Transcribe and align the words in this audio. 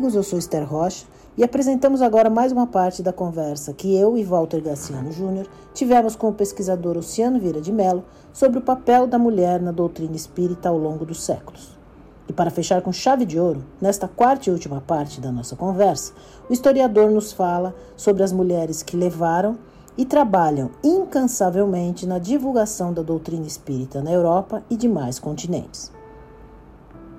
Amigos. 0.00 0.14
Eu 0.14 0.22
sou 0.22 0.38
Esther 0.38 0.66
Rocha 0.66 1.04
e 1.36 1.44
apresentamos 1.44 2.00
agora 2.00 2.30
mais 2.30 2.52
uma 2.52 2.66
parte 2.66 3.02
da 3.02 3.12
conversa 3.12 3.74
que 3.74 3.94
eu 3.94 4.16
e 4.16 4.24
Walter 4.24 4.62
Gaciano 4.62 5.12
Júnior 5.12 5.46
tivemos 5.74 6.16
com 6.16 6.28
o 6.28 6.32
pesquisador 6.32 6.96
Luciano 6.96 7.38
Vieira 7.38 7.60
de 7.60 7.70
Mello 7.70 8.02
sobre 8.32 8.58
o 8.58 8.62
papel 8.62 9.06
da 9.06 9.18
mulher 9.18 9.60
na 9.60 9.70
doutrina 9.70 10.16
espírita 10.16 10.70
ao 10.70 10.78
longo 10.78 11.04
dos 11.04 11.22
séculos. 11.22 11.78
E 12.26 12.32
para 12.32 12.50
fechar 12.50 12.80
com 12.80 12.90
chave 12.90 13.26
de 13.26 13.38
ouro, 13.38 13.62
nesta 13.78 14.08
quarta 14.08 14.48
e 14.48 14.52
última 14.52 14.80
parte 14.80 15.20
da 15.20 15.30
nossa 15.30 15.54
conversa, 15.54 16.14
o 16.48 16.52
historiador 16.52 17.10
nos 17.10 17.32
fala 17.32 17.74
sobre 17.94 18.22
as 18.22 18.32
mulheres 18.32 18.82
que 18.82 18.96
levaram 18.96 19.58
e 19.98 20.06
trabalham 20.06 20.70
incansavelmente 20.82 22.06
na 22.06 22.18
divulgação 22.18 22.90
da 22.90 23.02
doutrina 23.02 23.46
espírita 23.46 24.00
na 24.00 24.10
Europa 24.10 24.62
e 24.70 24.76
demais 24.76 25.18
continentes. 25.18 25.92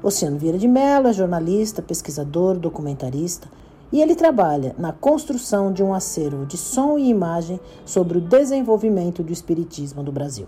Oceano 0.04 0.40
Vieira 0.40 0.58
de 0.58 0.68
Mello 0.68 1.08
é 1.08 1.14
jornalista, 1.14 1.80
pesquisador, 1.80 2.58
documentarista 2.58 3.48
e 3.92 4.02
ele 4.02 4.16
trabalha 4.16 4.74
na 4.80 4.92
construção 4.92 5.72
de 5.72 5.84
um 5.84 5.94
acervo 5.94 6.44
de 6.44 6.58
som 6.58 6.98
e 6.98 7.08
imagem 7.08 7.60
sobre 7.86 8.18
o 8.18 8.22
desenvolvimento 8.22 9.22
do 9.22 9.32
espiritismo 9.32 10.02
do 10.02 10.12
Brasil. 10.12 10.48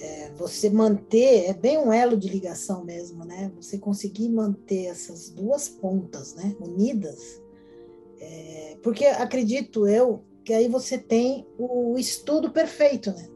É, 0.00 0.32
você 0.38 0.70
manter, 0.70 1.50
é 1.50 1.52
bem 1.52 1.76
um 1.76 1.92
elo 1.92 2.16
de 2.16 2.30
ligação 2.30 2.82
mesmo, 2.82 3.26
né? 3.26 3.52
Você 3.56 3.76
conseguir 3.76 4.30
manter 4.30 4.86
essas 4.86 5.28
duas 5.28 5.68
pontas, 5.68 6.34
né, 6.34 6.56
unidas, 6.60 7.43
porque 8.82 9.06
acredito 9.06 9.86
eu 9.88 10.24
que 10.44 10.52
aí 10.52 10.68
você 10.68 10.98
tem 10.98 11.46
o 11.58 11.96
estudo 11.98 12.50
perfeito, 12.50 13.10
né? 13.10 13.28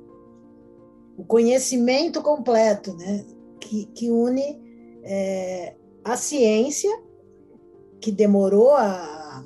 O 1.16 1.24
conhecimento 1.24 2.22
completo, 2.22 2.94
né? 2.94 3.24
Que, 3.58 3.86
que 3.86 4.10
une 4.10 4.60
é, 5.02 5.74
a 6.04 6.16
ciência, 6.16 6.90
que 8.00 8.12
demorou 8.12 8.72
a, 8.72 9.44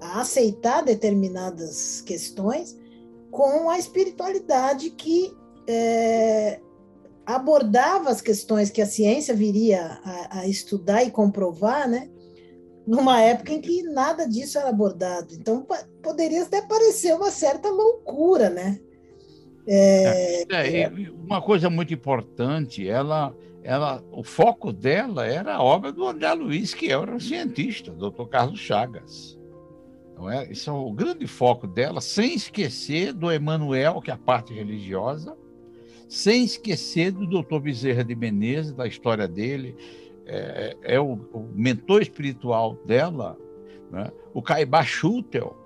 a 0.00 0.20
aceitar 0.20 0.82
determinadas 0.82 2.00
questões, 2.00 2.76
com 3.30 3.70
a 3.70 3.78
espiritualidade 3.78 4.90
que 4.90 5.32
é, 5.68 6.60
abordava 7.24 8.10
as 8.10 8.20
questões 8.20 8.70
que 8.70 8.82
a 8.82 8.86
ciência 8.86 9.32
viria 9.32 10.00
a, 10.02 10.40
a 10.40 10.48
estudar 10.48 11.04
e 11.04 11.10
comprovar, 11.10 11.88
né? 11.88 12.10
Numa 12.86 13.20
época 13.20 13.52
em 13.52 13.60
que 13.60 13.82
nada 13.82 14.28
disso 14.28 14.58
era 14.58 14.68
abordado. 14.68 15.34
Então, 15.34 15.66
poderia 16.02 16.42
até 16.42 16.62
parecer 16.62 17.14
uma 17.14 17.30
certa 17.30 17.68
loucura, 17.68 18.50
né? 18.50 18.80
É, 19.66 20.42
é, 20.50 20.80
é, 20.82 20.92
uma 21.22 21.40
coisa 21.40 21.68
muito 21.68 21.92
importante, 21.92 22.88
ela, 22.88 23.34
ela, 23.62 24.02
o 24.10 24.24
foco 24.24 24.72
dela 24.72 25.26
era 25.26 25.54
a 25.54 25.62
obra 25.62 25.92
do 25.92 26.06
André 26.06 26.32
Luiz, 26.32 26.74
que 26.74 26.90
era 26.90 27.14
um 27.14 27.20
cientista, 27.20 27.92
Dr. 27.92 28.24
Carlos 28.28 28.58
Chagas. 28.58 29.38
Então, 30.12 30.30
é, 30.30 30.50
esse 30.50 30.68
é 30.68 30.72
o 30.72 30.90
grande 30.90 31.26
foco 31.26 31.66
dela, 31.66 32.00
sem 32.00 32.34
esquecer 32.34 33.12
do 33.12 33.30
Emanuel, 33.30 34.00
que 34.00 34.10
é 34.10 34.14
a 34.14 34.18
parte 34.18 34.52
religiosa, 34.52 35.36
sem 36.08 36.42
esquecer 36.44 37.12
do 37.12 37.26
Dr. 37.26 37.60
Bezerra 37.60 38.02
de 38.02 38.16
Menezes, 38.16 38.72
da 38.72 38.86
história 38.86 39.28
dele, 39.28 39.76
é, 40.30 40.76
é 40.82 41.00
o, 41.00 41.14
o, 41.32 41.50
mentor 41.54 42.00
espiritual 42.00 42.78
dela, 42.84 43.36
né? 43.90 44.12
o 44.32 44.40
Caibá 44.40 44.84
Schutel. 44.84 45.56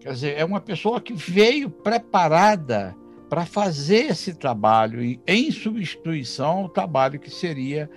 Quer 0.00 0.12
dizer, 0.12 0.38
é 0.38 0.44
uma 0.44 0.60
pessoa 0.60 1.00
que 1.00 1.14
veio 1.14 1.70
preparada 1.70 2.94
para 3.28 3.46
fazer 3.46 4.10
esse 4.10 4.34
trabalho, 4.34 5.18
em 5.26 5.50
substituição 5.50 6.58
ao 6.58 6.68
trabalho 6.68 7.18
que 7.18 7.30
seria 7.30 7.90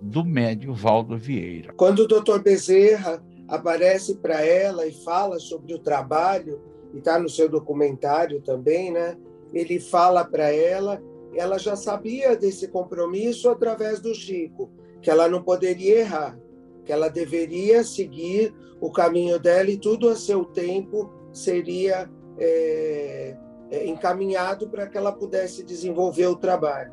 do 0.00 0.24
médio 0.24 0.72
Valdo 0.72 1.18
Vieira. 1.18 1.74
Quando 1.74 2.00
o 2.00 2.08
doutor 2.08 2.40
Bezerra 2.40 3.22
aparece 3.48 4.14
para 4.14 4.40
ela 4.40 4.86
e 4.86 4.92
fala 4.92 5.38
sobre 5.38 5.74
o 5.74 5.78
trabalho, 5.78 6.60
e 6.94 6.98
está 6.98 7.18
no 7.18 7.28
seu 7.28 7.48
documentário 7.48 8.40
também, 8.40 8.90
né? 8.92 9.16
Ele 9.52 9.80
fala 9.80 10.24
para 10.24 10.50
ela 10.50 11.02
ela 11.34 11.58
já 11.58 11.76
sabia 11.76 12.36
desse 12.36 12.68
compromisso 12.68 13.48
através 13.48 14.00
do 14.00 14.14
Chico, 14.14 14.70
que 15.00 15.10
ela 15.10 15.28
não 15.28 15.42
poderia 15.42 16.00
errar, 16.00 16.38
que 16.84 16.92
ela 16.92 17.08
deveria 17.08 17.84
seguir 17.84 18.54
o 18.80 18.90
caminho 18.90 19.38
dela 19.38 19.70
e 19.70 19.76
tudo 19.76 20.08
a 20.08 20.16
seu 20.16 20.44
tempo 20.44 21.10
seria 21.32 22.10
é, 22.38 23.36
é, 23.70 23.86
encaminhado 23.86 24.68
para 24.68 24.86
que 24.86 24.96
ela 24.96 25.12
pudesse 25.12 25.62
desenvolver 25.62 26.26
o 26.26 26.36
trabalho. 26.36 26.92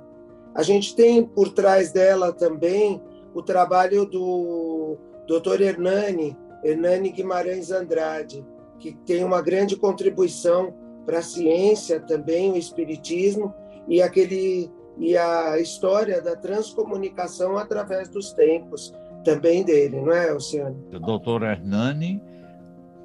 A 0.53 0.61
gente 0.63 0.95
tem 0.95 1.23
por 1.25 1.53
trás 1.53 1.91
dela 1.91 2.31
também 2.31 3.01
o 3.33 3.41
trabalho 3.41 4.05
do 4.05 4.97
Dr. 5.27 5.61
Hernani, 5.61 6.37
Hernani 6.63 7.11
Guimarães 7.11 7.71
Andrade, 7.71 8.45
que 8.79 8.93
tem 9.05 9.23
uma 9.23 9.41
grande 9.41 9.75
contribuição 9.75 10.73
para 11.05 11.19
a 11.19 11.23
ciência 11.23 11.99
também, 11.99 12.51
o 12.51 12.57
espiritismo, 12.57 13.53
e 13.87 14.01
aquele 14.01 14.69
e 14.99 15.15
a 15.15 15.59
história 15.59 16.21
da 16.21 16.35
transcomunicação 16.35 17.55
através 17.57 18.09
dos 18.09 18.33
tempos 18.33 18.93
também 19.23 19.63
dele, 19.63 20.01
não 20.01 20.11
é, 20.11 20.31
Luciano? 20.31 20.75
O 20.91 20.99
doutor 20.99 21.43
Hernani, 21.43 22.21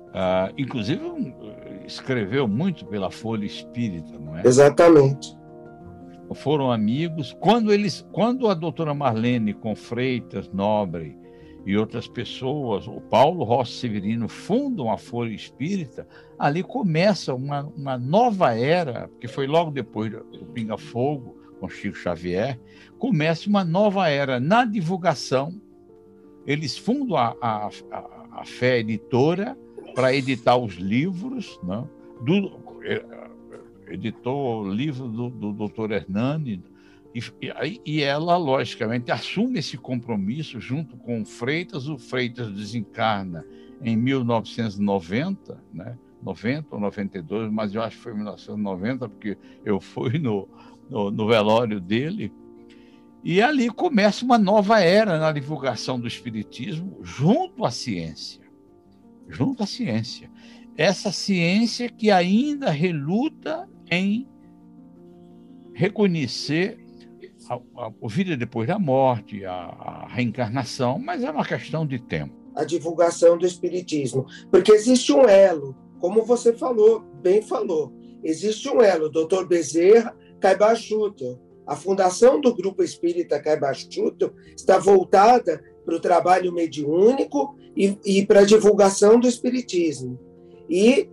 uh, 0.08 0.52
inclusive, 0.56 1.34
escreveu 1.86 2.48
muito 2.48 2.86
pela 2.86 3.10
Folha 3.10 3.44
Espírita, 3.44 4.18
não 4.18 4.38
é? 4.38 4.42
Exatamente. 4.46 5.36
Foram 6.34 6.72
amigos. 6.72 7.36
Quando 7.38 7.70
eles, 7.70 8.06
quando 8.10 8.48
a 8.48 8.54
doutora 8.54 8.94
Marlene 8.94 9.52
com 9.52 9.76
Freitas 9.76 10.48
Nobre 10.48 11.18
e 11.64 11.76
outras 11.76 12.08
pessoas, 12.08 12.86
o 12.88 13.00
Paulo 13.00 13.44
Rossi 13.44 13.72
Severino 13.72 14.28
fundam 14.28 14.90
a 14.90 14.98
Folha 14.98 15.32
Espírita, 15.32 16.06
ali 16.38 16.62
começa 16.62 17.34
uma, 17.34 17.62
uma 17.76 17.96
nova 17.96 18.54
era, 18.54 19.08
que 19.20 19.28
foi 19.28 19.46
logo 19.46 19.70
depois 19.70 20.10
do 20.10 20.44
Pinga 20.52 20.76
Fogo, 20.76 21.40
com 21.60 21.68
Chico 21.68 21.96
Xavier, 21.96 22.58
começa 22.98 23.48
uma 23.48 23.64
nova 23.64 24.08
era 24.08 24.40
na 24.40 24.64
divulgação. 24.64 25.60
Eles 26.44 26.76
fundam 26.76 27.16
a, 27.16 27.36
a, 27.40 27.70
a, 27.92 28.40
a 28.40 28.44
Fé 28.44 28.80
Editora 28.80 29.56
para 29.94 30.12
editar 30.12 30.56
os 30.56 30.74
livros, 30.74 31.60
né? 31.62 31.84
do, 32.22 32.80
eh, 32.84 33.04
editou 33.88 34.62
o 34.62 34.68
livro 34.68 35.06
do, 35.06 35.30
do 35.30 35.68
Dr. 35.68 35.92
Hernani, 35.92 36.62
e, 37.14 37.80
e, 37.84 38.02
ela, 38.02 38.36
logicamente, 38.36 39.10
assume 39.10 39.58
esse 39.58 39.76
compromisso 39.76 40.58
junto 40.60 40.96
com 40.96 41.20
o 41.20 41.24
Freitas. 41.26 41.86
O 41.88 41.98
Freitas 41.98 42.50
desencarna 42.52 43.44
em 43.82 43.96
1990, 43.96 45.62
né? 45.72 45.98
90 46.22 46.68
ou 46.70 46.80
92, 46.80 47.50
mas 47.50 47.74
eu 47.74 47.82
acho 47.82 47.96
que 47.96 48.02
foi 48.02 48.14
1990, 48.14 49.08
porque 49.08 49.36
eu 49.64 49.80
fui 49.80 50.18
no, 50.18 50.48
no, 50.88 51.10
no 51.10 51.26
velório 51.26 51.80
dele. 51.80 52.32
E 53.24 53.42
ali 53.42 53.68
começa 53.68 54.24
uma 54.24 54.38
nova 54.38 54.80
era 54.80 55.18
na 55.18 55.32
divulgação 55.32 55.98
do 55.98 56.08
Espiritismo 56.08 56.98
junto 57.02 57.64
à 57.64 57.70
ciência. 57.70 58.42
Junto 59.28 59.62
à 59.62 59.66
ciência. 59.66 60.30
Essa 60.76 61.12
ciência 61.12 61.88
que 61.88 62.10
ainda 62.10 62.70
reluta 62.70 63.68
em 63.90 64.28
reconhecer 65.74 66.81
a, 67.48 67.86
a, 67.86 68.08
vida 68.08 68.36
depois 68.36 68.68
da 68.68 68.78
morte, 68.78 69.44
a, 69.44 69.52
a 69.52 70.08
reencarnação, 70.08 70.98
mas 70.98 71.22
é 71.22 71.30
uma 71.30 71.44
questão 71.44 71.86
de 71.86 71.98
tempo. 71.98 72.34
A 72.54 72.64
divulgação 72.64 73.38
do 73.38 73.46
Espiritismo. 73.46 74.26
Porque 74.50 74.72
existe 74.72 75.12
um 75.12 75.28
elo, 75.28 75.74
como 75.98 76.24
você 76.24 76.52
falou, 76.52 77.00
bem 77.22 77.42
falou, 77.42 77.92
existe 78.22 78.68
um 78.68 78.80
elo, 78.80 79.08
doutor 79.08 79.46
Bezerra, 79.46 80.16
Caibachuto. 80.40 81.40
A 81.66 81.76
fundação 81.76 82.40
do 82.40 82.54
Grupo 82.54 82.82
Espírita 82.82 83.40
Caibachuto 83.40 84.34
está 84.56 84.78
voltada 84.78 85.62
para 85.84 85.94
o 85.94 86.00
trabalho 86.00 86.52
mediúnico 86.52 87.56
e, 87.76 87.98
e 88.04 88.26
para 88.26 88.40
a 88.40 88.44
divulgação 88.44 89.18
do 89.18 89.28
Espiritismo. 89.28 90.18
E 90.68 91.08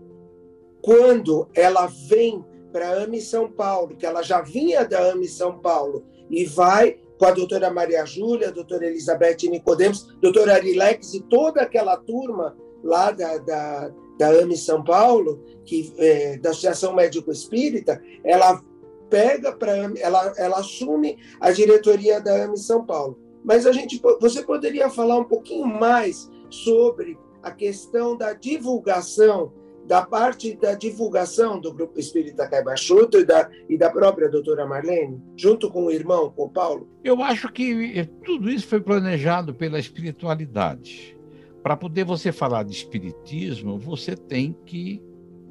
quando 0.82 1.48
ela 1.54 1.88
vem 1.88 2.44
para 2.72 2.90
a 2.90 3.04
AME 3.04 3.22
São 3.22 3.52
Paulo, 3.52 3.96
que 3.96 4.06
ela 4.06 4.22
já 4.22 4.42
vinha 4.42 4.86
da 4.86 5.12
AME 5.12 5.28
São 5.28 5.60
Paulo, 5.60 6.04
e 6.30 6.46
vai 6.46 6.98
com 7.18 7.26
a 7.26 7.32
doutora 7.32 7.70
Maria 7.70 8.06
Júlia, 8.06 8.48
a 8.48 8.52
doutora 8.52 8.88
Elizabeth 8.88 9.38
Nicodemos, 9.50 10.16
doutora 10.22 10.56
Arilex 10.56 11.14
e 11.14 11.22
toda 11.22 11.62
aquela 11.62 11.98
turma 11.98 12.56
lá 12.82 13.12
da, 13.12 13.38
da, 13.40 13.92
da 14.18 14.30
AME 14.30 14.58
São 14.58 14.84
Paulo, 14.84 15.44
que, 15.66 15.94
é, 15.98 16.38
da 16.38 16.52
Associação 16.52 16.94
Médico 16.94 17.30
Espírita, 17.30 18.02
ela 18.24 18.62
pega 19.10 19.52
para 19.52 19.72
ela, 19.98 20.34
ela 20.38 20.60
assume 20.60 21.18
a 21.42 21.52
diretoria 21.52 22.22
da 22.22 22.46
AME 22.46 22.58
São 22.58 22.86
Paulo. 22.86 23.20
Mas 23.44 23.66
a 23.66 23.72
gente, 23.72 24.02
você 24.20 24.44
poderia 24.44 24.90
falar 24.90 25.18
um 25.18 25.26
pouquinho 25.26 25.68
mais 25.68 26.30
sobre 26.50 27.18
a 27.42 27.52
questão 27.52 28.18
da 28.18 28.34
divulgação, 28.34 29.52
da 29.90 30.04
parte 30.04 30.56
da 30.56 30.76
divulgação 30.76 31.60
do 31.60 31.74
Grupo 31.74 32.00
Espírita 32.00 32.48
Caibachuto 32.48 33.18
e 33.18 33.26
da, 33.26 33.50
e 33.68 33.76
da 33.76 33.90
própria 33.90 34.30
doutora 34.30 34.64
Marlene, 34.68 35.20
junto 35.36 35.68
com 35.72 35.86
o 35.86 35.92
irmão, 35.92 36.30
com 36.30 36.44
o 36.44 36.50
Paulo? 36.50 36.88
Eu 37.04 37.24
acho 37.24 37.52
que 37.52 38.08
tudo 38.24 38.52
isso 38.52 38.68
foi 38.68 38.80
planejado 38.80 39.52
pela 39.52 39.80
espiritualidade. 39.80 41.18
Para 41.64 41.76
poder 41.76 42.04
você 42.04 42.32
falar 42.32 42.62
de 42.62 42.72
espiritismo, 42.72 43.80
você 43.80 44.16
tem 44.16 44.56
que, 44.64 45.02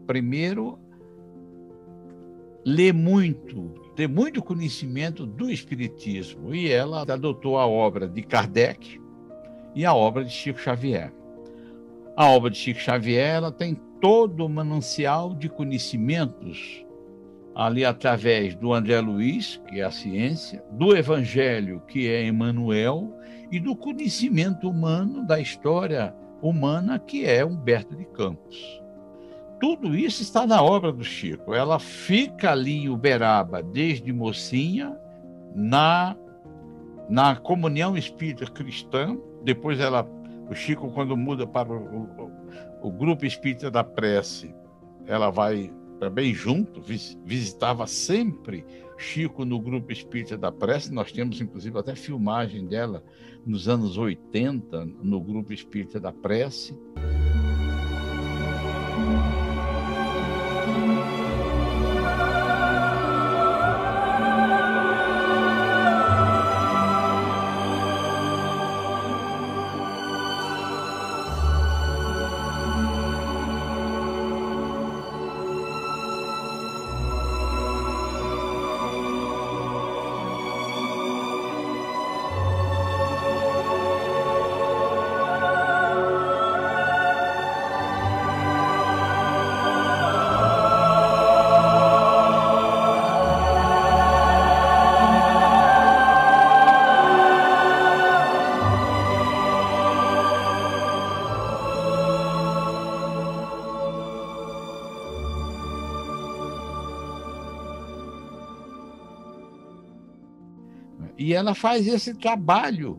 primeiro, 0.07 0.79
ler 2.65 2.95
muito, 2.95 3.75
ter 3.97 4.09
muito 4.09 4.41
conhecimento 4.41 5.27
do 5.27 5.51
Espiritismo. 5.51 6.55
E 6.55 6.71
ela 6.71 7.03
adotou 7.03 7.59
a 7.59 7.67
obra 7.67 8.09
de 8.09 8.23
Kardec 8.23 9.01
e 9.75 9.85
a 9.85 9.93
obra 9.93 10.25
de 10.25 10.31
Chico 10.31 10.61
Xavier. 10.61 11.13
A 12.17 12.31
obra 12.31 12.51
de 12.51 12.57
Chico 12.57 12.79
Xavier 12.79 13.35
ela 13.35 13.51
tem 13.51 13.75
todo 14.01 14.45
o 14.45 14.49
manancial 14.49 15.35
de 15.35 15.49
conhecimentos 15.49 16.85
ali 17.55 17.85
através 17.85 18.55
do 18.55 18.73
André 18.73 19.01
Luiz, 19.01 19.61
que 19.69 19.81
é 19.81 19.85
a 19.85 19.91
ciência, 19.91 20.63
do 20.71 20.97
Evangelho, 20.97 21.83
que 21.89 22.09
é 22.09 22.25
Emmanuel, 22.25 23.13
e 23.51 23.59
do 23.59 23.75
conhecimento 23.75 24.71
humano 24.71 25.27
da 25.27 25.41
história 25.41 26.15
humana, 26.41 26.99
que 26.99 27.25
é 27.25 27.45
Humberto 27.45 27.97
de 27.97 28.05
Campos 28.05 28.81
tudo 29.61 29.97
isso 29.97 30.23
está 30.23 30.47
na 30.47 30.63
obra 30.63 30.93
do 30.93 31.05
Chico. 31.05 31.55
Ela 31.55 31.79
fica 31.79 32.53
ali 32.53 32.85
em 32.85 32.89
Uberaba 32.89 33.63
desde 33.63 34.13
mocinha, 34.13 34.97
na, 35.55 36.17
na 37.09 37.37
comunhão 37.37 37.97
espírita 37.97 38.47
cristã. 38.51 39.17
Depois 39.43 39.81
ela, 39.81 40.09
o 40.49 40.55
Chico, 40.55 40.91
quando 40.93 41.17
muda 41.17 41.47
para 41.47 41.73
o, 41.73 42.31
o, 42.83 42.91
grupo 42.91 43.25
espírita 43.25 43.71
da 43.71 43.85
prece, 43.85 44.55
ela 45.07 45.31
vai 45.31 45.73
bem 46.13 46.33
junto, 46.33 46.81
visitava 47.25 47.87
sempre 47.87 48.65
Chico 48.97 49.45
no 49.45 49.61
grupo 49.61 49.93
espírita 49.93 50.37
da 50.37 50.51
prece. 50.51 50.93
Nós 50.93 51.13
temos, 51.13 51.41
inclusive, 51.41 51.79
até 51.79 51.95
filmagem 51.95 52.67
dela 52.67 53.03
nos 53.47 53.69
anos 53.69 53.97
80, 53.97 54.85
no 55.03 55.21
grupo 55.21 55.53
espírita 55.53 56.01
da 56.01 56.13
prece. 56.13 56.77
E 111.29 111.35
ela 111.35 111.55
faz 111.55 111.87
esse 111.87 112.15
trabalho 112.15 112.99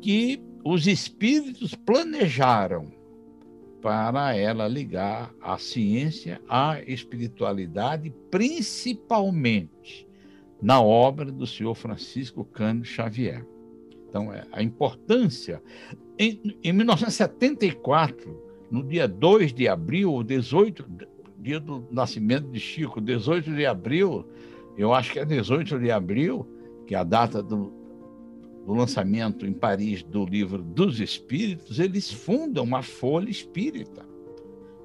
que 0.00 0.42
os 0.64 0.86
espíritos 0.86 1.74
planejaram 1.74 2.90
para 3.82 4.34
ela 4.34 4.66
ligar 4.66 5.34
a 5.38 5.58
ciência 5.58 6.40
à 6.48 6.80
espiritualidade, 6.86 8.10
principalmente 8.30 10.08
na 10.62 10.80
obra 10.80 11.30
do 11.30 11.46
senhor 11.46 11.74
Francisco 11.74 12.42
Cândido 12.42 12.86
Xavier. 12.86 13.46
Então, 14.08 14.32
é, 14.32 14.46
a 14.50 14.62
importância. 14.62 15.62
Em, 16.18 16.56
em 16.64 16.72
1974, 16.72 18.34
no 18.70 18.82
dia 18.82 19.06
2 19.06 19.52
de 19.52 19.68
abril, 19.68 20.22
18, 20.22 20.86
dia 21.38 21.60
do 21.60 21.86
nascimento 21.90 22.48
de 22.50 22.58
Chico, 22.58 22.98
18 22.98 23.54
de 23.54 23.66
abril, 23.66 24.26
eu 24.74 24.94
acho 24.94 25.12
que 25.12 25.18
é 25.18 25.24
18 25.26 25.78
de 25.78 25.90
abril, 25.90 26.48
que 26.92 26.96
é 26.96 26.98
a 26.98 27.04
data 27.04 27.42
do, 27.42 27.72
do 28.66 28.74
lançamento 28.74 29.46
em 29.46 29.52
Paris 29.54 30.02
do 30.02 30.26
livro 30.26 30.62
dos 30.62 31.00
Espíritos, 31.00 31.78
eles 31.78 32.12
fundam 32.12 32.64
uma 32.64 32.82
folha 32.82 33.30
espírita. 33.30 34.06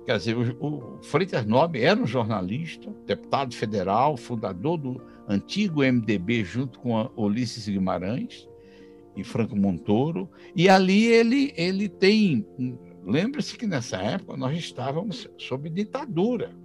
Quer 0.06 0.18
dizer, 0.18 0.38
o, 0.38 0.56
o 0.65 1.04
Freitas 1.04 1.45
Nobre 1.45 1.81
era 1.81 2.01
um 2.01 2.07
jornalista, 2.07 2.89
deputado 3.06 3.54
federal, 3.54 4.15
fundador 4.15 4.77
do 4.77 5.01
antigo 5.27 5.81
MDB, 5.81 6.45
junto 6.45 6.80
com 6.80 7.12
Ulisses 7.18 7.68
Guimarães 7.68 8.48
e 9.13 9.21
Franco 9.21 9.57
Montoro, 9.57 10.30
e 10.56 10.69
ali 10.69 11.07
ele, 11.07 11.54
ele 11.57 11.89
tem. 11.89 12.48
Lembre-se 13.06 13.57
que 13.57 13.68
nessa 13.68 13.98
época 13.98 14.38
nós 14.38 14.57
estávamos 14.57 15.30
sob 15.38 15.69
ditadura. 15.69 16.56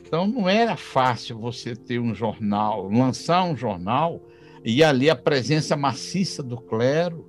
Então 0.00 0.26
não 0.26 0.48
era 0.48 0.74
fácil 0.74 1.38
você 1.38 1.76
ter 1.76 1.98
um 1.98 2.14
jornal, 2.14 2.88
lançar 2.88 3.44
um 3.44 3.54
jornal 3.54 4.22
e 4.64 4.82
ali 4.82 5.10
a 5.10 5.16
presença 5.16 5.76
maciça 5.76 6.42
do 6.42 6.56
clero, 6.56 7.28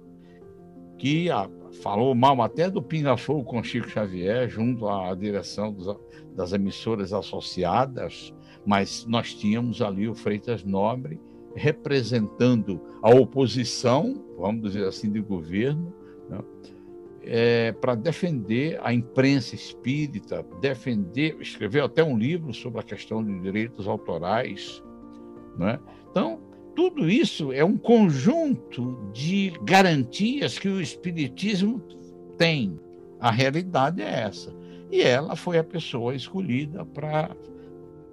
que 0.97 1.29
a, 1.29 1.49
falou 1.83 2.15
mal 2.15 2.41
até 2.41 2.69
do 2.69 2.81
Pinga 2.81 3.17
Fogo 3.17 3.43
com 3.43 3.61
Chico 3.61 3.89
Xavier, 3.89 4.49
junto 4.49 4.87
à 4.87 5.13
direção 5.13 5.73
dos, 5.73 5.93
das 6.33 6.53
emissoras 6.53 7.11
associadas, 7.11 8.33
mas 8.65 9.05
nós 9.05 9.33
tínhamos 9.33 9.81
ali 9.81 10.07
o 10.07 10.15
Freitas 10.15 10.63
Nobre 10.63 11.19
representando 11.55 12.81
a 13.01 13.09
oposição, 13.09 14.23
vamos 14.37 14.61
dizer 14.61 14.85
assim, 14.85 15.11
de 15.11 15.21
governo, 15.21 15.93
né? 16.29 16.39
é, 17.21 17.71
para 17.71 17.95
defender 17.95 18.79
a 18.83 18.93
imprensa 18.93 19.55
espírita, 19.55 20.45
defender, 20.61 21.37
escreveu 21.39 21.85
até 21.85 22.03
um 22.03 22.17
livro 22.17 22.53
sobre 22.53 22.79
a 22.79 22.83
questão 22.83 23.23
de 23.23 23.39
direitos 23.39 23.87
autorais. 23.87 24.83
Né? 25.57 25.79
Então, 26.11 26.39
tudo 26.75 27.09
isso 27.09 27.53
é 27.53 27.63
um 27.63 27.77
conjunto 27.77 28.97
de 29.13 29.53
garantias 29.63 30.59
que 30.59 30.67
o 30.67 30.81
Espiritismo 30.81 31.81
tem. 32.37 32.79
A 33.19 33.31
realidade 33.31 34.01
é 34.01 34.23
essa. 34.23 34.53
E 34.91 35.01
ela 35.01 35.35
foi 35.35 35.57
a 35.57 35.63
pessoa 35.63 36.13
escolhida 36.13 36.85
para 36.85 37.35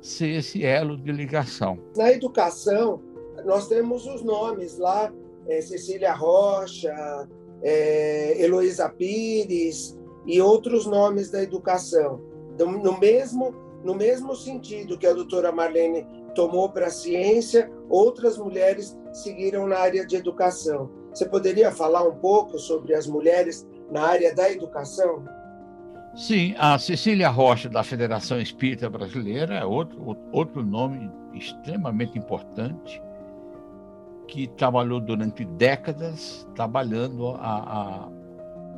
ser 0.01 0.39
esse 0.39 0.65
elo 0.65 0.97
de 0.97 1.13
ligação. 1.13 1.79
Na 1.97 2.11
educação, 2.13 3.03
nós 3.45 3.69
temos 3.69 4.07
os 4.07 4.23
nomes 4.23 4.79
lá: 4.79 5.13
é, 5.47 5.61
Cecília 5.61 6.13
Rocha, 6.13 7.29
é, 7.63 8.43
Heloísa 8.43 8.89
Pires 8.89 9.99
e 10.27 10.41
outros 10.41 10.87
nomes 10.87 11.31
da 11.31 11.43
educação. 11.43 12.21
No 12.59 12.99
mesmo, 12.99 13.55
no 13.83 13.95
mesmo 13.95 14.37
sentido 14.37 14.99
que 14.99 15.07
a 15.07 15.13
doutora 15.13 15.51
Marlene 15.51 16.07
tomou 16.35 16.69
para 16.69 16.87
a 16.87 16.91
ciência, 16.91 17.71
outras 17.93 18.39
mulheres 18.39 18.99
seguiram 19.13 19.69
na 19.69 19.79
área 19.79 20.07
de 20.07 20.17
educação. 20.17 20.91
Você 21.13 21.27
poderia 21.27 21.71
falar 21.71 22.03
um 22.09 22.15
pouco 22.15 22.59
sobre 22.59 22.95
as 22.95 23.07
mulheres 23.07 23.69
na 23.91 24.03
área 24.03 24.35
da 24.35 24.51
educação? 24.51 25.23
Sim, 26.15 26.55
a 26.59 26.79
Cecília 26.79 27.29
Rocha, 27.29 27.69
da 27.69 27.85
Federação 27.85 28.41
Espírita 28.41 28.89
Brasileira, 28.89 29.57
é 29.57 29.65
outro, 29.65 30.17
outro 30.33 30.65
nome 30.65 31.11
extremamente 31.35 32.19
importante, 32.19 33.01
que 34.27 34.47
trabalhou 34.49 34.99
durante 34.99 35.45
décadas, 35.45 36.49
trabalhando 36.55 37.29
a, 37.29 38.09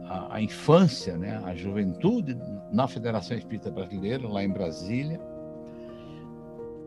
a, 0.08 0.34
a 0.34 0.42
infância, 0.42 1.16
né, 1.16 1.40
a 1.44 1.54
juventude 1.54 2.36
na 2.72 2.88
Federação 2.88 3.36
Espírita 3.36 3.70
Brasileira, 3.70 4.26
lá 4.26 4.42
em 4.42 4.50
Brasília 4.50 5.20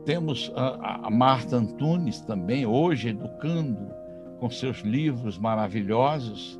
temos 0.07 0.49
a, 0.55 1.07
a 1.07 1.11
Marta 1.11 1.57
Antunes 1.57 2.21
também, 2.21 2.65
hoje 2.65 3.09
educando 3.09 3.91
com 4.39 4.49
seus 4.49 4.77
livros 4.77 5.37
maravilhosos. 5.37 6.57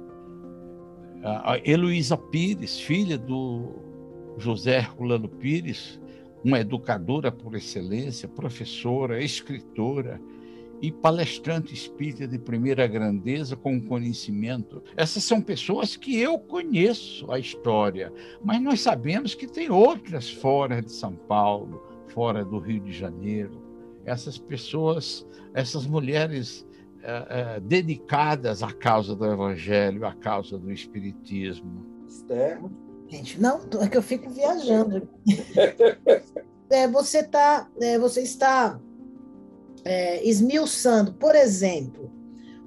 A 1.24 1.58
Heloísa 1.64 2.18
Pires, 2.18 2.78
filha 2.78 3.18
do 3.18 3.72
José 4.38 4.80
Herculano 4.80 5.30
Pires, 5.30 5.98
uma 6.44 6.60
educadora 6.60 7.32
por 7.32 7.56
excelência, 7.56 8.28
professora, 8.28 9.24
escritora 9.24 10.20
e 10.82 10.92
palestrante 10.92 11.74
espírita 11.74 12.28
de 12.28 12.38
primeira 12.38 12.86
grandeza 12.86 13.56
com 13.56 13.80
conhecimento. 13.80 14.84
Essas 14.98 15.24
são 15.24 15.42
pessoas 15.42 15.96
que 15.96 16.20
eu 16.20 16.38
conheço 16.38 17.32
a 17.32 17.40
história, 17.40 18.12
mas 18.44 18.62
nós 18.62 18.82
sabemos 18.82 19.34
que 19.34 19.48
tem 19.48 19.70
outras 19.70 20.30
fora 20.30 20.82
de 20.82 20.92
São 20.92 21.14
Paulo, 21.14 21.87
fora 22.10 22.44
do 22.44 22.60
Rio 22.60 22.82
de 22.82 22.92
Janeiro. 22.92 23.62
Essas 24.06 24.38
pessoas, 24.38 25.26
essas 25.54 25.86
mulheres 25.86 26.66
é, 27.04 27.56
é, 27.56 27.60
dedicadas 27.60 28.64
à 28.64 28.72
causa 28.72 29.16
do 29.16 29.26
Evangelho, 29.26 30.06
à 30.06 30.14
causa 30.14 30.58
do 30.58 30.72
Espiritismo. 30.72 31.86
Esther? 32.08 32.60
Gente, 33.08 33.40
não, 33.40 33.62
é 33.82 33.88
que 33.88 33.98
eu 33.98 34.02
fico 34.02 34.30
viajando. 34.30 35.08
é, 36.70 36.88
você, 36.88 37.24
tá, 37.24 37.70
é, 37.80 37.98
você 37.98 38.22
está 38.22 38.80
é, 39.86 40.28
esmiuçando, 40.28 41.14
por 41.14 41.36
exemplo, 41.36 42.12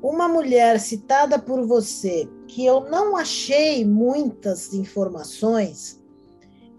uma 0.02 0.26
mulher 0.26 0.80
citada 0.80 1.38
por 1.38 1.66
você, 1.66 2.26
que 2.48 2.64
eu 2.64 2.88
não 2.88 3.16
achei 3.16 3.84
muitas 3.84 4.72
informações, 4.72 6.02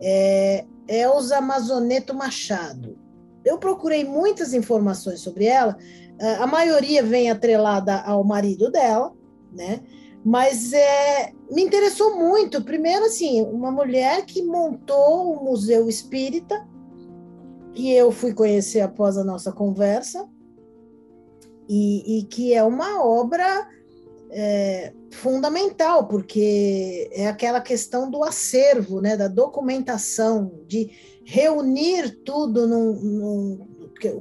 é, 0.01 0.65
Elza 0.93 1.39
Mazoneto 1.39 2.13
Machado. 2.13 2.97
Eu 3.43 3.57
procurei 3.57 4.03
muitas 4.03 4.53
informações 4.53 5.19
sobre 5.21 5.45
ela, 5.45 5.77
a 6.39 6.45
maioria 6.45 7.01
vem 7.01 7.31
atrelada 7.31 7.99
ao 8.01 8.23
marido 8.23 8.69
dela, 8.69 9.11
né? 9.51 9.81
Mas 10.23 10.71
é, 10.71 11.31
me 11.49 11.63
interessou 11.63 12.15
muito. 12.15 12.63
Primeiro, 12.63 13.05
assim, 13.05 13.41
uma 13.41 13.71
mulher 13.71 14.23
que 14.23 14.43
montou 14.43 15.33
o 15.33 15.43
Museu 15.43 15.89
Espírita, 15.89 16.67
que 17.73 17.91
eu 17.91 18.11
fui 18.11 18.33
conhecer 18.33 18.81
após 18.81 19.17
a 19.17 19.23
nossa 19.23 19.51
conversa, 19.51 20.29
e, 21.67 22.19
e 22.19 22.23
que 22.25 22.53
é 22.53 22.63
uma 22.63 23.03
obra 23.03 23.67
é, 24.31 24.93
fundamental, 25.11 26.07
porque 26.07 27.09
é 27.11 27.27
aquela 27.27 27.59
questão 27.59 28.09
do 28.09 28.23
acervo, 28.23 29.01
né, 29.01 29.17
da 29.17 29.27
documentação, 29.27 30.51
de 30.65 30.89
reunir 31.25 32.11
tudo 32.23 32.65
num, 32.65 32.93
num 32.93 33.71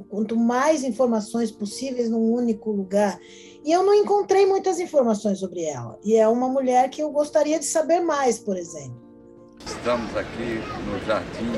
quanto 0.09 0.35
mais 0.35 0.83
informações 0.83 1.51
possíveis 1.51 2.09
num 2.09 2.31
único 2.31 2.71
lugar. 2.71 3.17
E 3.63 3.71
eu 3.71 3.83
não 3.83 3.95
encontrei 3.95 4.45
muitas 4.45 4.79
informações 4.79 5.39
sobre 5.39 5.63
ela. 5.63 5.97
E 6.03 6.15
é 6.15 6.27
uma 6.27 6.47
mulher 6.47 6.89
que 6.89 7.01
eu 7.01 7.09
gostaria 7.09 7.57
de 7.57 7.65
saber 7.65 7.99
mais, 7.99 8.37
por 8.37 8.57
exemplo. 8.57 9.01
Estamos 9.65 10.15
aqui 10.15 10.61
no 10.85 10.99
jardim 11.05 11.51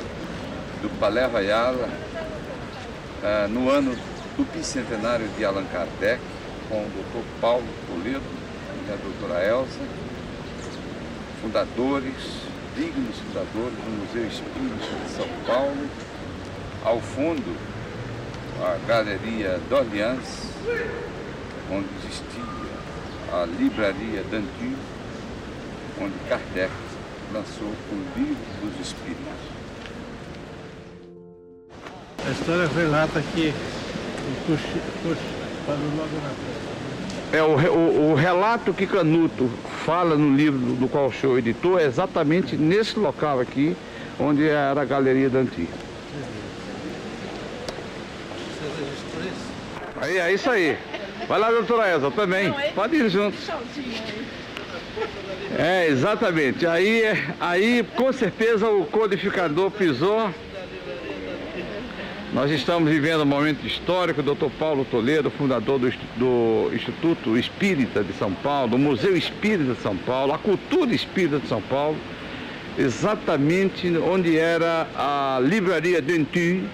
do 0.82 0.90
Royal, 1.32 1.76
uh, 1.76 3.48
no 3.50 3.70
ano 3.70 3.96
do 4.38 4.44
bicentenário 4.52 5.28
de 5.30 5.46
Allan 5.46 5.66
Kardec, 5.66 6.22
com 6.70 6.82
o 6.82 6.90
Dr. 6.90 7.42
Paulo 7.42 7.68
Toledo 7.88 8.43
e 8.88 8.92
a 8.92 8.96
doutora 8.96 9.46
Elsa, 9.46 9.80
fundadores, 11.42 12.44
dignos 12.76 13.18
fundadores 13.18 13.78
do 13.78 13.90
Museu 14.02 14.28
Espírita 14.28 15.04
de 15.04 15.12
São 15.12 15.28
Paulo. 15.46 15.90
Ao 16.84 17.00
fundo, 17.00 17.56
a 18.62 18.78
Galeria 18.88 19.60
d'Orleans, 19.70 20.52
onde 21.72 21.88
existia 22.06 22.44
a 23.32 23.46
Livraria 23.46 24.24
Danty, 24.30 24.76
onde 26.02 26.14
Kardec 26.28 26.72
lançou 27.32 27.68
o 27.68 28.06
Livro 28.18 28.38
dos 28.62 28.86
Espíritos. 28.86 29.24
A 32.26 32.32
história 32.32 32.68
relata 32.68 33.22
que 33.34 33.50
o 33.50 34.46
Cox 34.46 35.20
parou 35.66 35.86
logo 35.98 36.16
na 36.22 36.30
frente. 36.30 36.63
É, 37.34 37.42
o, 37.42 37.56
o, 37.56 38.12
o, 38.12 38.14
relato 38.14 38.72
que 38.72 38.86
Canuto 38.86 39.50
fala 39.84 40.16
no 40.16 40.36
livro 40.36 40.60
do, 40.60 40.88
qual 40.88 41.08
o 41.08 41.12
senhor 41.12 41.40
editou 41.40 41.80
é 41.80 41.86
exatamente 41.86 42.56
nesse 42.56 43.00
local 43.00 43.40
aqui, 43.40 43.76
onde 44.20 44.48
era 44.48 44.80
a 44.80 44.86
Galeria 44.86 45.32
Danty. 45.32 45.68
Aí, 50.00 50.18
é 50.20 50.32
isso 50.32 50.48
aí. 50.48 50.78
Vai 51.28 51.40
lá, 51.40 51.50
doutora 51.50 51.90
Elza, 51.90 52.12
também. 52.12 52.54
Pode 52.76 52.98
ir 52.98 53.10
junto. 53.10 53.36
É, 55.58 55.88
exatamente. 55.88 56.68
Aí, 56.68 57.04
aí, 57.40 57.84
com 57.96 58.14
certeza, 58.14 58.70
o 58.70 58.86
codificador 58.86 59.72
pisou. 59.72 60.30
Nós 62.34 62.50
estamos 62.50 62.90
vivendo 62.90 63.22
um 63.22 63.28
momento 63.28 63.64
histórico. 63.64 64.24
Doutor 64.24 64.50
Paulo 64.58 64.84
Toledo, 64.90 65.30
fundador 65.30 65.78
do, 65.78 65.92
do 66.18 66.76
Instituto 66.76 67.38
Espírita 67.38 68.04
de 68.04 68.12
São 68.14 68.34
Paulo, 68.34 68.76
o 68.76 68.80
Museu 68.80 69.16
Espírita 69.16 69.76
de 69.76 69.82
São 69.84 69.96
Paulo, 69.96 70.34
a 70.34 70.40
Cultura 70.40 70.96
Espírita 70.96 71.38
de 71.38 71.48
São 71.48 71.62
Paulo, 71.62 71.96
exatamente 72.76 73.88
onde 74.00 74.36
era 74.36 74.88
a 74.96 75.40
Livraria 75.44 76.02
Dentu, 76.02 76.68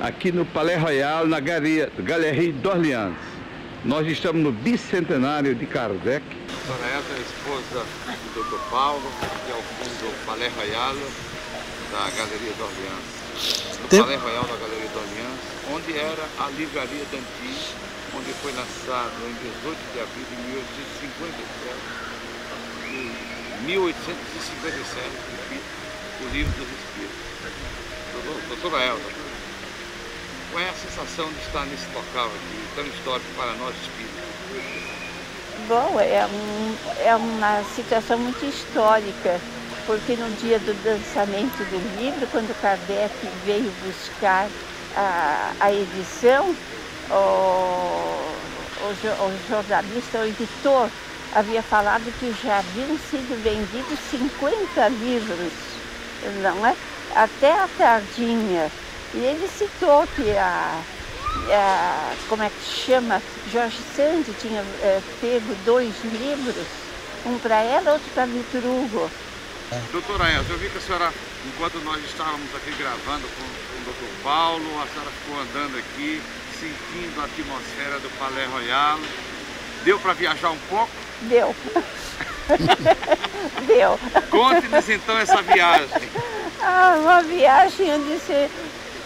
aqui 0.00 0.32
no 0.32 0.46
Palais 0.46 0.80
Royal, 0.80 1.26
na 1.26 1.38
Galeria, 1.38 1.92
Galerie 1.98 2.52
d'Orleans. 2.52 3.14
Nós 3.84 4.06
estamos 4.06 4.42
no 4.42 4.52
bicentenário 4.52 5.54
de 5.54 5.66
Kardec. 5.66 6.24
Dona 6.66 6.86
a 6.86 7.20
esposa 7.20 7.84
do 8.34 8.42
Dr. 8.42 8.70
Paulo, 8.70 9.02
que 9.20 9.52
é 9.52 9.54
o 9.54 9.62
fundo 9.62 9.98
do 10.00 10.24
Palais 10.24 10.50
Royal 10.56 10.94
da 11.92 12.10
Galeria 12.16 12.52
d'Orleans. 12.56 13.23
No 13.82 13.88
Tem... 13.88 14.00
Palais 14.00 14.22
Royal 14.22 14.44
da 14.44 14.56
Galeria 14.56 14.88
d'Orleans, 14.88 15.40
onde 15.74 15.98
era 15.98 16.24
a 16.38 16.48
Livraria 16.50 17.04
Danti, 17.10 17.74
onde 18.16 18.32
foi 18.42 18.52
lançado 18.52 19.12
em 19.26 19.34
18 19.34 19.78
de 19.92 20.00
abril 20.00 20.24
de 20.30 20.36
1857, 20.54 22.04
1857, 23.66 25.08
o 26.20 26.28
livro 26.32 26.52
dos 26.52 26.68
Espíritos. 26.68 27.24
Doutora 28.48 28.84
Elza, 28.86 29.10
qual 30.52 30.62
é 30.62 30.68
a 30.68 30.74
sensação 30.74 31.28
de 31.32 31.40
estar 31.40 31.66
nesse 31.66 31.86
local 31.92 32.26
aqui, 32.26 32.64
tão 32.76 32.86
histórico 32.86 33.26
para 33.36 33.52
nós 33.54 33.74
espíritos? 33.82 34.22
Bom, 35.66 35.98
é, 35.98 36.24
um, 36.26 36.76
é 37.04 37.16
uma 37.16 37.64
situação 37.74 38.18
muito 38.18 38.44
histórica, 38.44 39.40
porque 39.84 40.16
no 40.16 40.30
dia 40.32 40.58
do 40.60 40.72
lançamento 40.82 41.64
do 41.66 41.78
livro, 41.78 42.28
quando 42.28 42.54
Kardec 42.54 43.30
veio 43.30 43.72
buscar 43.72 44.52
a, 44.90 45.54
a 45.58 45.72
edição, 45.72 46.58
o, 47.10 48.64
o, 48.76 49.26
o 49.26 49.38
jornalista, 49.38 50.20
o 50.20 50.26
editor, 50.26 50.92
havia 51.30 51.62
falado 51.62 52.12
que 52.12 52.32
já 52.32 52.58
haviam 52.58 52.96
sido 52.96 53.40
vendidos 53.40 54.00
50 54.00 54.88
livros, 54.88 55.82
não 56.22 56.64
é? 56.64 56.76
Até 57.10 57.52
a 57.62 57.68
tardinha. 57.68 58.72
E 59.12 59.18
ele 59.24 59.48
citou 59.48 60.08
que 60.08 60.36
a, 60.36 60.86
a 61.48 62.18
como 62.26 62.42
é 62.42 62.50
que 62.50 62.62
chama, 62.62 63.22
Jorge 63.44 63.82
Sand 63.82 64.24
tinha 64.34 64.62
é, 64.78 65.02
pego 65.20 65.54
dois 65.56 66.02
livros, 66.04 66.94
um 67.24 67.38
para 67.38 67.62
ela, 67.62 67.92
outro 67.92 68.12
para 68.12 68.26
Vitor 68.26 68.64
Hugo. 68.64 69.12
Doutora 69.90 70.30
Elza, 70.30 70.52
eu 70.52 70.58
vi 70.58 70.68
que 70.68 70.78
a 70.78 70.80
senhora, 70.80 71.12
enquanto 71.46 71.78
nós 71.84 72.02
estávamos 72.04 72.54
aqui 72.54 72.70
gravando 72.72 73.26
com, 73.28 73.42
com 73.42 73.80
o 73.80 73.84
doutor 73.84 74.08
Paulo, 74.22 74.64
a 74.82 74.86
senhora 74.86 75.10
ficou 75.10 75.40
andando 75.40 75.78
aqui, 75.78 76.22
sentindo 76.60 77.20
a 77.20 77.24
atmosfera 77.24 77.98
do 78.00 78.10
Palais 78.18 78.50
Royal. 78.50 79.00
Deu 79.84 79.98
para 79.98 80.12
viajar 80.12 80.50
um 80.50 80.58
pouco? 80.68 80.90
Deu. 81.22 81.54
Deu. 83.66 83.98
Conte-nos 84.30 84.88
então 84.88 85.18
essa 85.18 85.42
viagem. 85.42 86.08
Ah, 86.60 86.96
uma 86.98 87.22
viagem 87.22 87.92
onde 87.92 88.18
você 88.18 88.50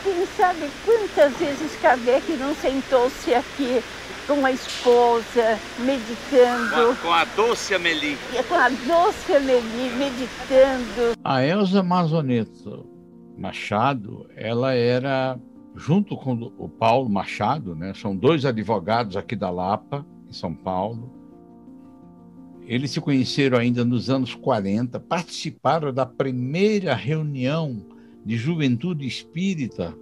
quem 0.04 0.26
sabe 0.36 0.70
quantas 0.84 1.32
vezes 1.36 1.72
Kardec 1.82 2.32
não 2.34 2.54
sentou-se 2.54 3.34
aqui 3.34 3.82
com 4.28 4.44
a 4.44 4.52
esposa, 4.52 5.58
meditando. 5.78 6.70
Com 6.70 6.90
a, 6.90 6.96
com 6.96 7.12
a 7.12 7.24
doce 7.24 7.74
Amelie. 7.74 8.18
Com 8.46 8.54
a 8.54 8.68
doce 8.68 9.32
Amelie, 9.34 9.90
meditando. 9.96 11.18
A 11.24 11.42
Elza 11.42 11.82
Mazoneto 11.82 12.86
Machado, 13.38 14.28
ela 14.36 14.74
era, 14.74 15.40
junto 15.74 16.14
com 16.14 16.52
o 16.58 16.68
Paulo 16.68 17.08
Machado, 17.08 17.74
né, 17.74 17.94
são 17.94 18.14
dois 18.14 18.44
advogados 18.44 19.16
aqui 19.16 19.34
da 19.34 19.48
Lapa, 19.48 20.04
em 20.28 20.32
São 20.32 20.54
Paulo. 20.54 21.10
Eles 22.66 22.90
se 22.90 23.00
conheceram 23.00 23.56
ainda 23.56 23.82
nos 23.82 24.10
anos 24.10 24.34
40, 24.34 25.00
participaram 25.00 25.90
da 25.90 26.04
primeira 26.04 26.94
reunião 26.94 27.82
de 28.26 28.36
juventude 28.36 29.06
espírita 29.06 29.96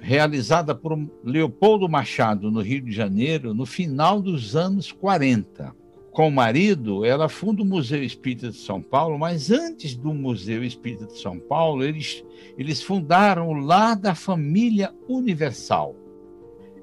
realizada 0.00 0.74
por 0.74 0.98
Leopoldo 1.24 1.88
Machado, 1.88 2.50
no 2.50 2.60
Rio 2.60 2.82
de 2.82 2.92
Janeiro, 2.92 3.52
no 3.54 3.66
final 3.66 4.20
dos 4.20 4.56
anos 4.56 4.92
40. 4.92 5.74
Com 6.12 6.28
o 6.28 6.32
marido, 6.32 7.04
ela 7.04 7.28
funda 7.28 7.62
o 7.62 7.66
Museu 7.66 8.02
Espírita 8.02 8.50
de 8.50 8.56
São 8.56 8.82
Paulo, 8.82 9.18
mas 9.18 9.50
antes 9.50 9.94
do 9.94 10.12
Museu 10.12 10.64
Espírita 10.64 11.06
de 11.06 11.18
São 11.18 11.38
Paulo, 11.38 11.84
eles, 11.84 12.24
eles 12.56 12.82
fundaram 12.82 13.48
o 13.48 13.54
Lar 13.54 13.96
da 13.96 14.14
Família 14.14 14.92
Universal. 15.08 15.94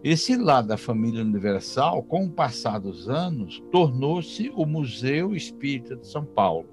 Esse 0.03 0.37
Lar 0.37 0.61
da 0.61 0.77
Família 0.77 1.21
Universal, 1.21 2.03
com 2.03 2.25
o 2.25 2.31
passar 2.31 2.79
dos 2.79 3.09
anos, 3.09 3.61
tornou-se 3.71 4.51
o 4.55 4.65
Museu 4.65 5.35
Espírita 5.35 5.95
de 5.95 6.07
São 6.07 6.23
Paulo. 6.23 6.67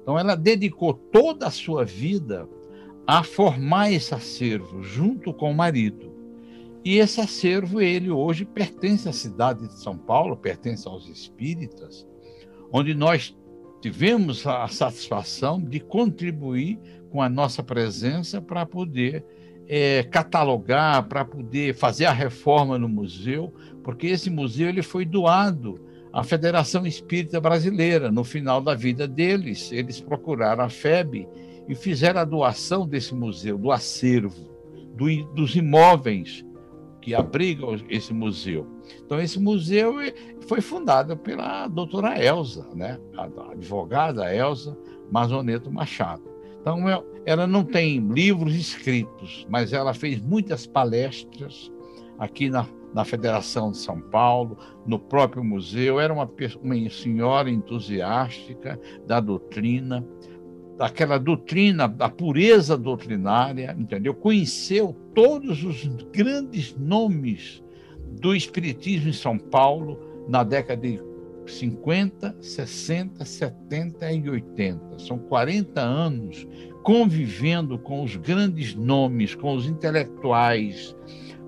Então, 0.00 0.18
ela 0.18 0.34
dedicou 0.34 0.94
toda 0.94 1.48
a 1.48 1.50
sua 1.50 1.84
vida 1.84 2.48
a 3.06 3.22
formar 3.22 3.92
esse 3.92 4.14
acervo 4.14 4.82
junto 4.82 5.32
com 5.32 5.50
o 5.50 5.54
marido. 5.54 6.12
E 6.84 6.98
esse 6.98 7.20
acervo, 7.20 7.80
ele 7.80 8.10
hoje 8.10 8.44
pertence 8.44 9.08
à 9.08 9.12
cidade 9.12 9.66
de 9.66 9.74
São 9.80 9.96
Paulo, 9.96 10.36
pertence 10.36 10.86
aos 10.86 11.08
espíritas, 11.08 12.06
onde 12.70 12.94
nós 12.94 13.34
tivemos 13.80 14.46
a 14.46 14.66
satisfação 14.68 15.60
de 15.60 15.80
contribuir 15.80 16.78
com 17.10 17.22
a 17.22 17.28
nossa 17.28 17.62
presença 17.62 18.40
para 18.40 18.66
poder 18.66 19.24
é, 19.66 20.02
catalogar, 20.04 21.08
para 21.08 21.24
poder 21.24 21.74
fazer 21.74 22.04
a 22.06 22.12
reforma 22.12 22.78
no 22.78 22.88
museu, 22.88 23.52
porque 23.82 24.08
esse 24.08 24.28
museu 24.28 24.68
ele 24.68 24.82
foi 24.82 25.04
doado 25.04 25.80
à 26.12 26.22
Federação 26.22 26.86
Espírita 26.86 27.40
Brasileira. 27.40 28.10
No 28.10 28.24
final 28.24 28.60
da 28.60 28.74
vida 28.74 29.08
deles, 29.08 29.72
eles 29.72 30.00
procuraram 30.00 30.64
a 30.64 30.68
FEB 30.68 31.26
e 31.68 31.74
fizeram 31.74 32.20
a 32.20 32.24
doação 32.24 32.86
desse 32.86 33.14
museu, 33.14 33.58
do 33.58 33.70
acervo, 33.70 34.50
do, 34.94 35.24
dos 35.34 35.54
imóveis 35.56 36.44
que 37.00 37.14
abrigam 37.14 37.76
esse 37.88 38.14
museu. 38.14 38.66
Então, 39.04 39.20
esse 39.20 39.38
museu 39.38 39.96
foi 40.46 40.60
fundado 40.60 41.16
pela 41.16 41.68
doutora 41.68 42.22
Elza, 42.22 42.66
né? 42.74 42.98
a 43.16 43.52
advogada 43.52 44.34
Elza 44.34 44.76
Mazoneto 45.10 45.70
Machado. 45.70 46.22
Então, 46.60 46.88
é, 46.88 47.02
ela 47.26 47.46
não 47.46 47.62
tem 47.62 48.00
livros 48.08 48.54
escritos, 48.54 49.46
mas 49.50 49.72
ela 49.74 49.92
fez 49.92 50.18
muitas 50.18 50.66
palestras 50.66 51.70
aqui 52.18 52.48
na, 52.48 52.66
na 52.94 53.04
Federação 53.04 53.70
de 53.70 53.76
São 53.76 54.00
Paulo, 54.00 54.56
no 54.86 54.98
próprio 54.98 55.44
museu. 55.44 56.00
Era 56.00 56.12
uma, 56.12 56.30
uma 56.62 56.90
senhora 56.90 57.50
entusiástica 57.50 58.80
da 59.06 59.20
doutrina 59.20 60.06
daquela 60.76 61.18
doutrina, 61.18 61.86
da 61.86 62.08
pureza 62.08 62.76
doutrinária, 62.76 63.74
entendeu? 63.78 64.14
Conheceu 64.14 64.94
todos 65.14 65.62
os 65.62 65.86
grandes 66.12 66.74
nomes 66.76 67.62
do 68.20 68.34
Espiritismo 68.34 69.10
em 69.10 69.12
São 69.12 69.38
Paulo 69.38 69.98
na 70.28 70.42
década 70.42 70.82
de 70.82 71.00
50, 71.46 72.36
60, 72.40 73.24
70 73.24 74.12
e 74.12 74.30
80. 74.30 74.98
São 74.98 75.18
40 75.18 75.80
anos 75.80 76.46
convivendo 76.82 77.78
com 77.78 78.02
os 78.02 78.16
grandes 78.16 78.74
nomes, 78.74 79.34
com 79.34 79.54
os 79.54 79.66
intelectuais, 79.66 80.94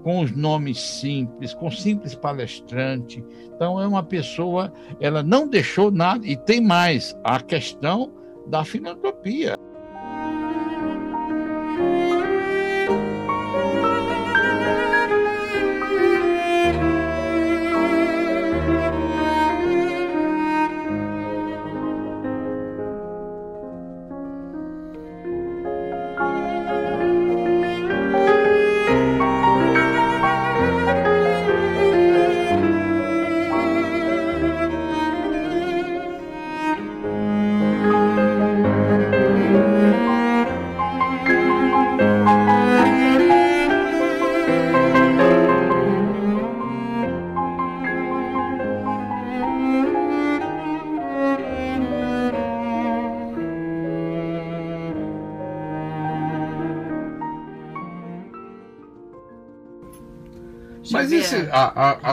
com 0.02 0.21
os 0.21 0.30
nomes 0.30 0.80
simples, 0.80 1.52
com 1.52 1.71
simples 1.71 2.14
palestrante. 2.14 3.25
Então 3.54 3.80
é 3.80 3.87
uma 3.87 4.02
pessoa, 4.02 4.73
ela 5.00 5.23
não 5.23 5.49
deixou 5.49 5.90
nada 5.90 6.26
e 6.26 6.37
tem 6.37 6.61
mais 6.61 7.16
a 7.25 7.40
questão 7.40 8.12
da 8.47 8.65
filantropia. 8.65 9.57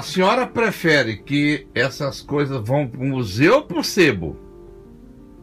Senhora 0.04 0.46
prefere 0.46 1.18
que 1.18 1.68
essas 1.74 2.22
coisas 2.22 2.62
vão 2.66 2.88
para 2.88 3.02
o 3.02 3.06
museu 3.06 3.56
ou 3.56 3.64
para 3.64 3.80
o 3.80 3.84
sebo? 3.84 4.38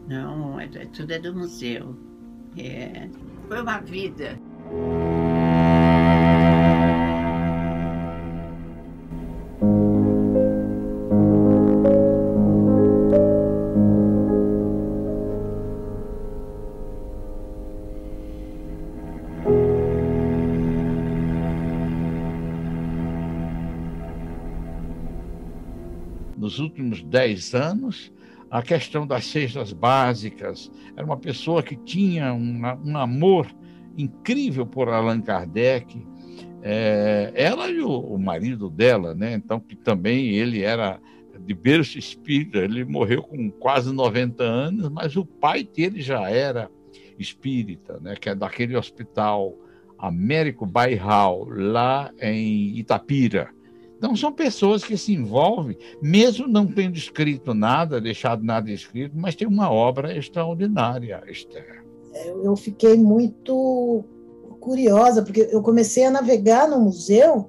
Não, 0.07 0.59
é, 0.59 0.65
é, 0.65 0.85
tudo 0.85 1.11
é 1.11 1.19
do 1.19 1.33
museu. 1.33 1.95
É, 2.57 3.09
foi 3.47 3.61
uma 3.61 3.79
vida. 3.79 4.39
Nos 26.51 26.59
últimos 26.59 27.01
dez 27.01 27.53
anos, 27.55 28.11
a 28.49 28.61
questão 28.61 29.07
das 29.07 29.25
cestas 29.25 29.71
básicas. 29.71 30.69
Era 30.97 31.05
uma 31.05 31.15
pessoa 31.15 31.63
que 31.63 31.77
tinha 31.77 32.33
um, 32.33 32.61
um 32.83 32.97
amor 32.97 33.47
incrível 33.97 34.65
por 34.65 34.89
Allan 34.89 35.21
Kardec. 35.21 36.05
É, 36.61 37.31
ela 37.33 37.69
e 37.69 37.79
o, 37.79 37.89
o, 37.89 38.19
marido 38.19 38.69
dela, 38.69 39.15
né? 39.15 39.33
Então, 39.33 39.61
que 39.61 39.77
também 39.77 40.31
ele 40.31 40.61
era 40.61 40.99
de 41.39 41.53
berço 41.53 41.97
espírita, 41.97 42.59
ele 42.59 42.83
morreu 42.83 43.23
com 43.23 43.49
quase 43.49 43.91
90 43.91 44.43
anos, 44.43 44.89
mas 44.89 45.15
o 45.15 45.25
pai 45.25 45.63
dele 45.63 46.01
já 46.01 46.29
era 46.29 46.69
espírita, 47.17 47.97
né? 48.01 48.15
Que 48.19 48.29
é 48.29 48.35
daquele 48.35 48.75
hospital 48.75 49.57
Américo 49.97 50.65
Bairral, 50.65 51.47
lá 51.49 52.11
em 52.21 52.77
Itapira. 52.77 53.49
Então, 54.01 54.15
são 54.15 54.33
pessoas 54.33 54.83
que 54.83 54.97
se 54.97 55.13
envolvem, 55.13 55.77
mesmo 56.01 56.47
não 56.47 56.65
tendo 56.65 56.97
escrito 56.97 57.53
nada, 57.53 58.01
deixado 58.01 58.43
nada 58.43 58.71
escrito, 58.71 59.15
mas 59.15 59.35
tem 59.35 59.47
uma 59.47 59.71
obra 59.71 60.17
extraordinária, 60.17 61.21
Esther. 61.27 61.85
É, 62.11 62.31
eu 62.31 62.55
fiquei 62.55 62.97
muito 62.97 64.03
curiosa, 64.59 65.21
porque 65.21 65.47
eu 65.51 65.61
comecei 65.61 66.03
a 66.03 66.09
navegar 66.09 66.67
no 66.67 66.79
museu, 66.79 67.47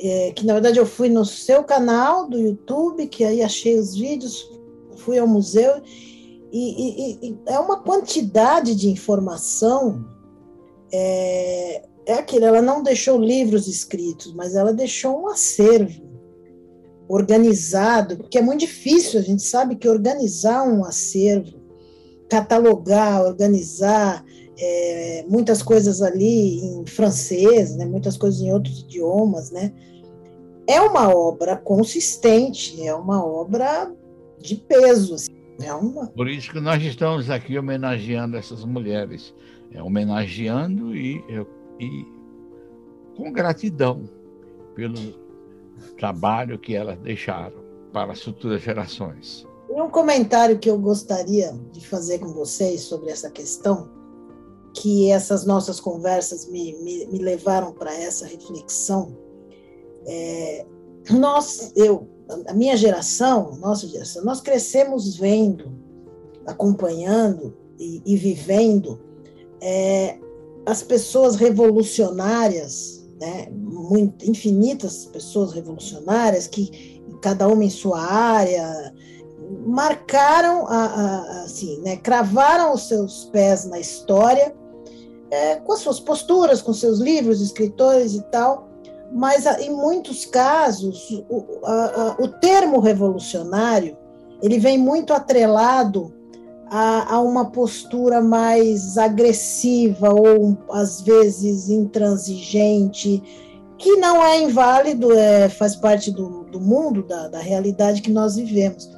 é, 0.00 0.32
que 0.32 0.44
na 0.44 0.54
verdade 0.54 0.76
eu 0.76 0.84
fui 0.86 1.08
no 1.08 1.24
seu 1.24 1.62
canal 1.62 2.28
do 2.28 2.36
YouTube, 2.36 3.06
que 3.06 3.22
aí 3.22 3.40
achei 3.40 3.78
os 3.78 3.94
vídeos, 3.94 4.50
fui 4.96 5.20
ao 5.20 5.28
museu, 5.28 5.80
e, 6.50 7.20
e, 7.22 7.28
e 7.28 7.38
é 7.46 7.60
uma 7.60 7.78
quantidade 7.78 8.74
de 8.74 8.90
informação 8.90 10.04
é, 10.92 11.84
é 12.10 12.18
aquilo, 12.18 12.44
ela 12.44 12.62
não 12.62 12.82
deixou 12.82 13.20
livros 13.20 13.68
escritos, 13.68 14.32
mas 14.34 14.54
ela 14.54 14.72
deixou 14.72 15.22
um 15.22 15.28
acervo 15.28 16.10
organizado, 17.08 18.16
porque 18.16 18.38
é 18.38 18.42
muito 18.42 18.60
difícil, 18.60 19.18
a 19.18 19.22
gente 19.22 19.42
sabe 19.42 19.76
que 19.76 19.88
organizar 19.88 20.62
um 20.62 20.84
acervo, 20.84 21.58
catalogar, 22.28 23.22
organizar 23.22 24.24
é, 24.56 25.24
muitas 25.28 25.62
coisas 25.62 26.02
ali 26.02 26.60
em 26.60 26.86
francês, 26.86 27.74
né, 27.74 27.84
muitas 27.84 28.16
coisas 28.16 28.40
em 28.40 28.52
outros 28.52 28.80
idiomas, 28.80 29.50
né, 29.50 29.72
é 30.68 30.80
uma 30.80 31.12
obra 31.12 31.56
consistente, 31.56 32.80
é 32.86 32.94
uma 32.94 33.24
obra 33.24 33.92
de 34.38 34.54
peso. 34.54 35.14
Assim, 35.14 35.32
é 35.60 35.74
uma... 35.74 36.06
Por 36.06 36.28
isso 36.28 36.52
que 36.52 36.60
nós 36.60 36.80
estamos 36.80 37.28
aqui 37.28 37.58
homenageando 37.58 38.36
essas 38.36 38.64
mulheres, 38.64 39.34
é, 39.72 39.82
homenageando 39.82 40.94
e 40.94 41.24
e 41.80 42.06
com 43.16 43.32
gratidão 43.32 44.04
pelo 44.74 45.18
trabalho 45.98 46.58
que 46.58 46.74
elas 46.74 46.98
deixaram 46.98 47.58
para 47.92 48.12
as 48.12 48.22
futuras 48.22 48.62
gerações. 48.62 49.46
E 49.68 49.80
um 49.80 49.88
comentário 49.88 50.58
que 50.58 50.68
eu 50.68 50.78
gostaria 50.78 51.52
de 51.72 51.86
fazer 51.86 52.18
com 52.18 52.28
vocês 52.28 52.82
sobre 52.82 53.10
essa 53.10 53.30
questão 53.30 53.88
que 54.72 55.10
essas 55.10 55.44
nossas 55.44 55.80
conversas 55.80 56.46
me, 56.46 56.74
me, 56.82 57.06
me 57.06 57.18
levaram 57.18 57.72
para 57.72 57.92
essa 57.92 58.26
reflexão. 58.26 59.16
É, 60.06 60.66
nós, 61.10 61.72
eu, 61.74 62.08
a 62.46 62.54
minha 62.54 62.76
geração, 62.76 63.56
nossa 63.56 63.88
geração, 63.88 64.24
nós 64.24 64.40
crescemos 64.40 65.16
vendo, 65.16 65.72
acompanhando 66.46 67.56
e, 67.78 68.02
e 68.06 68.16
vivendo 68.16 69.00
é, 69.60 70.18
as 70.66 70.82
pessoas 70.82 71.36
revolucionárias, 71.36 73.06
né, 73.20 73.48
muito, 73.50 74.28
infinitas 74.28 75.06
pessoas 75.06 75.52
revolucionárias 75.52 76.46
que 76.46 77.02
cada 77.22 77.48
uma 77.48 77.64
em 77.64 77.70
sua 77.70 78.00
área 78.00 78.94
marcaram 79.66 80.66
a, 80.66 80.84
a, 80.84 81.42
assim, 81.44 81.80
né, 81.80 81.96
cravaram 81.96 82.72
os 82.72 82.88
seus 82.88 83.24
pés 83.26 83.64
na 83.64 83.78
história 83.78 84.54
é, 85.30 85.56
com 85.56 85.72
as 85.72 85.80
suas 85.80 86.00
posturas, 86.00 86.62
com 86.62 86.72
seus 86.72 86.98
livros, 86.98 87.40
escritores 87.40 88.14
e 88.14 88.22
tal, 88.30 88.68
mas 89.12 89.46
em 89.60 89.70
muitos 89.70 90.24
casos 90.24 91.10
o, 91.28 91.64
a, 91.64 92.16
o 92.18 92.28
termo 92.28 92.80
revolucionário 92.80 93.96
ele 94.42 94.58
vem 94.58 94.78
muito 94.78 95.12
atrelado 95.12 96.12
a, 96.70 97.14
a, 97.14 97.20
uma 97.20 97.50
postura 97.50 98.22
mais 98.22 98.96
agressiva 98.96 100.12
ou 100.12 100.56
às 100.70 101.00
vezes 101.00 101.68
intransigente, 101.68 103.22
que 103.76 103.96
não 103.96 104.22
é 104.22 104.40
inválido, 104.40 105.12
é, 105.12 105.48
faz 105.48 105.74
parte 105.74 106.10
do, 106.10 106.44
do 106.44 106.60
mundo, 106.60 107.02
da, 107.02 107.28
da 107.28 107.40
realidade 107.40 108.00
que 108.00 108.12
nós 108.12 108.36
vivemos. 108.36 108.88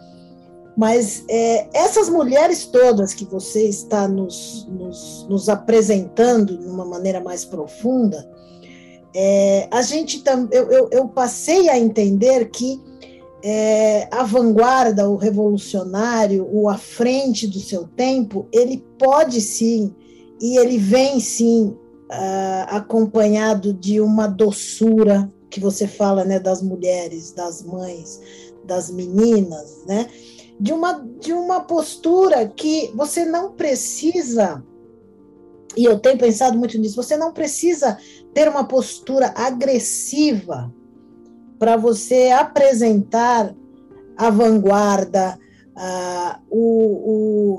Mas 0.76 1.24
é, 1.28 1.68
essas 1.72 2.08
mulheres 2.08 2.66
todas 2.66 3.14
que 3.14 3.24
você 3.24 3.68
está 3.68 4.06
nos, 4.06 4.66
nos, 4.70 5.26
nos 5.28 5.48
apresentando 5.48 6.58
de 6.58 6.66
uma 6.66 6.84
maneira 6.84 7.20
mais 7.20 7.44
profunda, 7.44 8.28
é, 9.14 9.68
a 9.70 9.82
gente 9.82 10.22
eu, 10.50 10.70
eu, 10.70 10.88
eu, 10.90 11.08
passei 11.08 11.68
a 11.68 11.78
entender 11.78 12.50
que 12.50 12.80
é, 13.42 14.08
a 14.10 14.22
vanguarda, 14.22 15.08
o 15.08 15.16
revolucionário, 15.16 16.48
o 16.50 16.68
à 16.68 16.78
frente 16.78 17.46
do 17.46 17.58
seu 17.58 17.84
tempo, 17.88 18.46
ele 18.52 18.84
pode 18.98 19.40
sim, 19.40 19.94
e 20.40 20.56
ele 20.56 20.78
vem 20.78 21.18
sim 21.18 21.76
uh, 22.10 22.66
acompanhado 22.68 23.74
de 23.74 24.00
uma 24.00 24.26
doçura 24.26 25.32
que 25.50 25.58
você 25.58 25.86
fala, 25.86 26.24
né, 26.24 26.38
das 26.38 26.62
mulheres, 26.62 27.32
das 27.32 27.62
mães, 27.62 28.20
das 28.64 28.90
meninas, 28.90 29.84
né, 29.86 30.08
de 30.58 30.72
uma 30.72 31.04
de 31.20 31.32
uma 31.32 31.60
postura 31.60 32.46
que 32.46 32.92
você 32.94 33.24
não 33.24 33.52
precisa 33.52 34.62
e 35.76 35.84
eu 35.84 35.98
tenho 35.98 36.18
pensado 36.18 36.58
muito 36.58 36.78
nisso, 36.78 36.94
você 36.94 37.16
não 37.16 37.32
precisa 37.32 37.98
ter 38.34 38.48
uma 38.48 38.64
postura 38.64 39.32
agressiva 39.34 40.72
para 41.62 41.76
você 41.76 42.30
apresentar 42.30 43.54
a 44.16 44.30
vanguarda, 44.30 45.38
uh, 45.76 46.40
o, 46.50 46.58
o, 46.58 47.54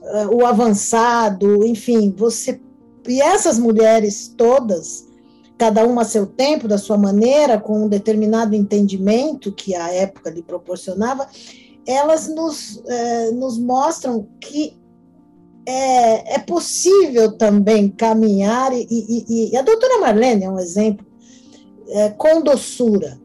uh, 0.00 0.36
o 0.36 0.46
avançado, 0.46 1.62
enfim, 1.66 2.14
você 2.16 2.58
e 3.06 3.20
essas 3.20 3.58
mulheres 3.58 4.32
todas, 4.34 5.06
cada 5.58 5.84
uma 5.84 6.00
a 6.00 6.04
seu 6.06 6.24
tempo, 6.26 6.66
da 6.66 6.78
sua 6.78 6.96
maneira, 6.96 7.60
com 7.60 7.84
um 7.84 7.88
determinado 7.88 8.54
entendimento 8.54 9.52
que 9.52 9.74
a 9.74 9.92
época 9.92 10.30
lhe 10.30 10.42
proporcionava, 10.42 11.28
elas 11.86 12.28
nos, 12.28 12.82
eh, 12.86 13.30
nos 13.32 13.58
mostram 13.58 14.26
que 14.40 14.76
é, 15.64 16.36
é, 16.36 16.38
possível 16.38 17.36
também 17.36 17.90
caminhar, 17.90 18.72
e, 18.72 18.86
e, 18.90 19.52
e, 19.52 19.56
a 19.56 19.62
doutora 19.62 20.00
Marlene 20.00 20.44
é 20.44 20.50
um 20.50 20.58
exemplo, 20.58 21.06
é, 21.90 22.08
com 22.10 22.42
doçura, 22.42 23.20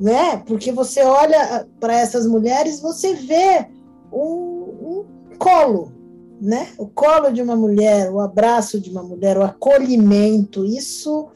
né? 0.00 0.42
Porque 0.46 0.72
você 0.72 1.02
olha 1.02 1.66
para 1.80 1.94
essas 1.98 2.26
mulheres, 2.26 2.80
você 2.80 3.14
vê 3.14 3.66
um, 4.12 4.20
um 4.20 5.04
colo, 5.38 5.92
né? 6.40 6.68
O 6.78 6.86
colo 6.86 7.30
de 7.30 7.42
uma 7.42 7.56
mulher, 7.56 8.10
o 8.10 8.20
abraço 8.20 8.80
de 8.80 8.90
uma 8.90 9.02
mulher, 9.02 9.36
o 9.36 9.42
acolhimento, 9.42 10.64
isso 10.64 11.28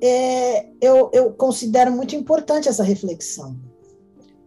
é, 0.00 0.66
eu, 0.80 1.10
eu 1.12 1.32
considero 1.32 1.92
muito 1.92 2.14
importante 2.14 2.68
essa 2.68 2.82
reflexão. 2.82 3.56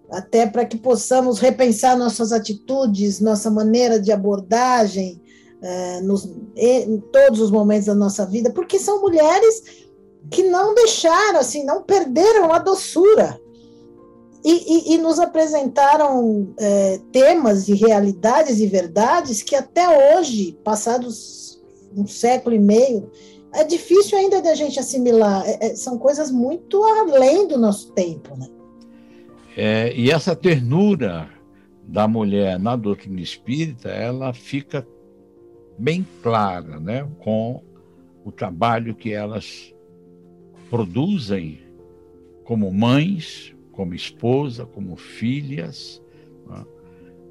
Até 0.09 0.45
para 0.45 0.65
que 0.65 0.77
possamos 0.77 1.39
repensar 1.39 1.97
nossas 1.97 2.31
atitudes, 2.31 3.19
nossa 3.19 3.49
maneira 3.49 3.99
de 3.99 4.11
abordagem 4.11 5.21
é, 5.61 6.01
nos, 6.01 6.29
em 6.55 6.99
todos 7.11 7.39
os 7.39 7.49
momentos 7.49 7.85
da 7.85 7.95
nossa 7.95 8.25
vida, 8.25 8.51
porque 8.51 8.77
são 8.77 9.01
mulheres 9.01 9.82
que 10.29 10.43
não 10.43 10.73
deixaram, 10.73 11.39
assim, 11.39 11.63
não 11.63 11.83
perderam 11.83 12.51
a 12.51 12.59
doçura, 12.59 13.39
e, 14.43 14.51
e, 14.51 14.95
e 14.95 14.97
nos 14.97 15.19
apresentaram 15.19 16.53
é, 16.59 16.99
temas 17.11 17.69
e 17.69 17.73
realidades 17.73 18.59
e 18.59 18.67
verdades 18.67 19.41
que 19.41 19.55
até 19.55 20.17
hoje, 20.17 20.57
passados 20.63 21.61
um 21.95 22.05
século 22.05 22.55
e 22.55 22.59
meio, 22.59 23.09
é 23.53 23.63
difícil 23.63 24.17
ainda 24.17 24.41
da 24.41 24.53
gente 24.53 24.79
assimilar. 24.79 25.43
É, 25.45 25.67
é, 25.67 25.75
são 25.75 25.97
coisas 25.97 26.29
muito 26.29 26.83
além 26.83 27.47
do 27.47 27.57
nosso 27.57 27.91
tempo, 27.93 28.35
né? 28.35 28.47
É, 29.55 29.93
e 29.95 30.09
essa 30.09 30.35
ternura 30.35 31.29
da 31.83 32.07
mulher 32.07 32.59
na 32.59 32.75
doutrina 32.75 33.21
espírita, 33.21 33.89
ela 33.89 34.33
fica 34.33 34.85
bem 35.77 36.05
clara, 36.21 36.79
né, 36.79 37.07
com 37.19 37.61
o 38.25 38.31
trabalho 38.31 38.95
que 38.95 39.13
elas 39.13 39.73
produzem 40.73 41.59
como 42.45 42.73
mães, 42.73 43.55
como 43.73 43.93
esposa, 43.93 44.65
como 44.65 44.95
filhas. 44.95 46.01
Né? 46.47 46.65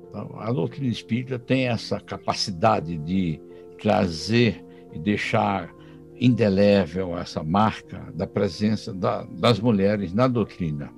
Então, 0.08 0.30
a 0.38 0.52
doutrina 0.52 0.92
espírita 0.92 1.40
tem 1.40 1.66
essa 1.66 1.98
capacidade 1.98 2.96
de 2.98 3.40
trazer 3.80 4.64
e 4.92 4.98
deixar 5.00 5.74
indelével 6.14 7.18
essa 7.18 7.42
marca 7.42 8.12
da 8.14 8.28
presença 8.28 8.94
da, 8.94 9.24
das 9.24 9.58
mulheres 9.58 10.14
na 10.14 10.28
doutrina. 10.28 10.94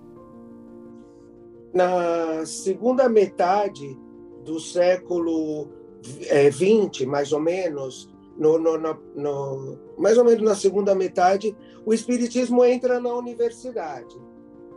Na 1.72 2.44
segunda 2.44 3.08
metade 3.08 3.98
do 4.44 4.60
século 4.60 5.70
XX, 6.02 7.00
é, 7.00 7.06
mais 7.06 7.32
ou 7.32 7.40
menos, 7.40 8.06
no, 8.36 8.58
no, 8.58 8.76
no, 9.16 9.78
mais 9.98 10.18
ou 10.18 10.24
menos 10.24 10.42
na 10.42 10.54
segunda 10.54 10.94
metade, 10.94 11.56
o 11.84 11.92
Espiritismo 11.92 12.64
entra 12.64 13.00
na 13.00 13.14
universidade. 13.14 14.14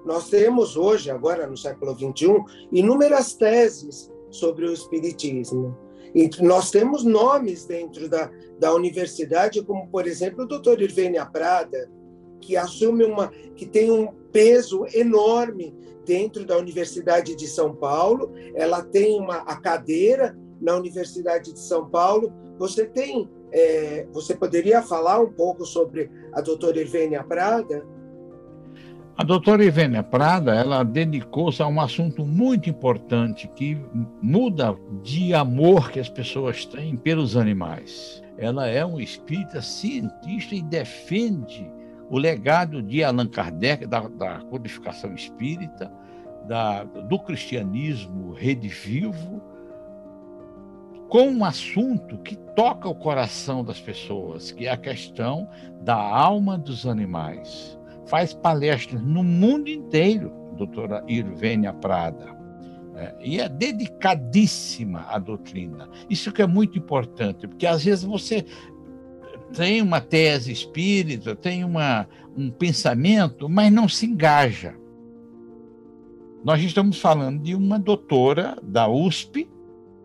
Nós 0.05 0.29
temos 0.29 0.77
hoje, 0.77 1.11
agora 1.11 1.47
no 1.47 1.57
século 1.57 1.93
XXI, 1.93 2.43
inúmeras 2.71 3.33
teses 3.33 4.11
sobre 4.29 4.65
o 4.65 4.73
Espiritismo. 4.73 5.77
E 6.15 6.29
nós 6.41 6.71
temos 6.71 7.03
nomes 7.03 7.65
dentro 7.65 8.09
da, 8.09 8.31
da 8.57 8.73
universidade, 8.73 9.63
como, 9.63 9.87
por 9.89 10.07
exemplo, 10.07 10.43
o 10.43 10.47
doutor 10.47 10.81
Irvênia 10.81 11.25
Prada, 11.25 11.89
que 12.39 12.55
assume 12.55 13.03
uma, 13.03 13.27
que 13.55 13.65
tem 13.65 13.91
um 13.91 14.07
peso 14.31 14.85
enorme 14.93 15.75
dentro 16.05 16.45
da 16.45 16.57
Universidade 16.57 17.35
de 17.35 17.47
São 17.47 17.75
Paulo. 17.75 18.31
Ela 18.55 18.81
tem 18.81 19.19
uma 19.19 19.37
a 19.39 19.57
cadeira 19.57 20.37
na 20.61 20.75
Universidade 20.75 21.53
de 21.53 21.59
São 21.59 21.89
Paulo. 21.89 22.31
Você 22.57 22.85
tem, 22.85 23.29
é, 23.51 24.07
você 24.11 24.35
poderia 24.35 24.81
falar 24.81 25.19
um 25.19 25.31
pouco 25.31 25.65
sobre 25.65 26.09
a 26.33 26.41
doutora 26.41 26.79
Irvênia 26.79 27.23
Prada? 27.23 27.85
A 29.17 29.23
doutora 29.23 29.65
Ivênia 29.65 30.03
Prada, 30.03 30.53
ela 30.53 30.83
dedicou-se 30.83 31.59
a 31.59 31.67
um 31.67 31.81
assunto 31.81 32.23
muito 32.23 32.69
importante 32.69 33.47
que 33.55 33.75
muda 34.21 34.75
de 35.01 35.33
amor 35.33 35.89
que 35.89 35.99
as 35.99 36.07
pessoas 36.07 36.65
têm 36.65 36.95
pelos 36.95 37.35
animais. 37.35 38.21
Ela 38.37 38.67
é 38.67 38.85
um 38.85 38.99
espírita 38.99 39.59
cientista 39.59 40.53
e 40.53 40.61
defende 40.61 41.67
o 42.11 42.19
legado 42.19 42.79
de 42.79 43.03
Allan 43.03 43.27
Kardec, 43.27 43.87
da, 43.87 44.01
da 44.01 44.39
codificação 44.51 45.15
espírita, 45.15 45.91
da, 46.47 46.83
do 46.83 47.17
cristianismo 47.17 48.33
redivivo, 48.33 49.41
com 51.09 51.29
um 51.29 51.45
assunto 51.45 52.17
que 52.19 52.35
toca 52.55 52.87
o 52.87 52.95
coração 52.95 53.63
das 53.63 53.79
pessoas, 53.79 54.51
que 54.51 54.67
é 54.67 54.71
a 54.71 54.77
questão 54.77 55.47
da 55.81 55.95
alma 55.95 56.57
dos 56.57 56.85
animais 56.85 57.77
faz 58.07 58.33
palestras 58.33 59.01
no 59.01 59.23
mundo 59.23 59.69
inteiro, 59.69 60.31
doutora 60.57 61.03
Irvênia 61.07 61.73
Prada. 61.73 62.35
É, 62.95 63.13
e 63.21 63.39
é 63.39 63.47
dedicadíssima 63.47 65.05
à 65.07 65.19
doutrina. 65.19 65.87
Isso 66.09 66.31
que 66.31 66.41
é 66.41 66.47
muito 66.47 66.79
importante, 66.79 67.47
porque 67.47 67.67
às 67.67 67.83
vezes 67.83 68.03
você 68.03 68.43
tem 69.55 69.81
uma 69.81 70.01
tese 70.01 70.51
espírita, 70.51 71.35
tem 71.35 71.63
uma, 71.63 72.07
um 72.35 72.49
pensamento, 72.49 73.47
mas 73.47 73.71
não 73.71 73.87
se 73.87 74.05
engaja. 74.07 74.73
Nós 76.43 76.61
estamos 76.63 76.99
falando 76.99 77.43
de 77.43 77.53
uma 77.53 77.77
doutora 77.77 78.57
da 78.63 78.87
USP, 78.87 79.47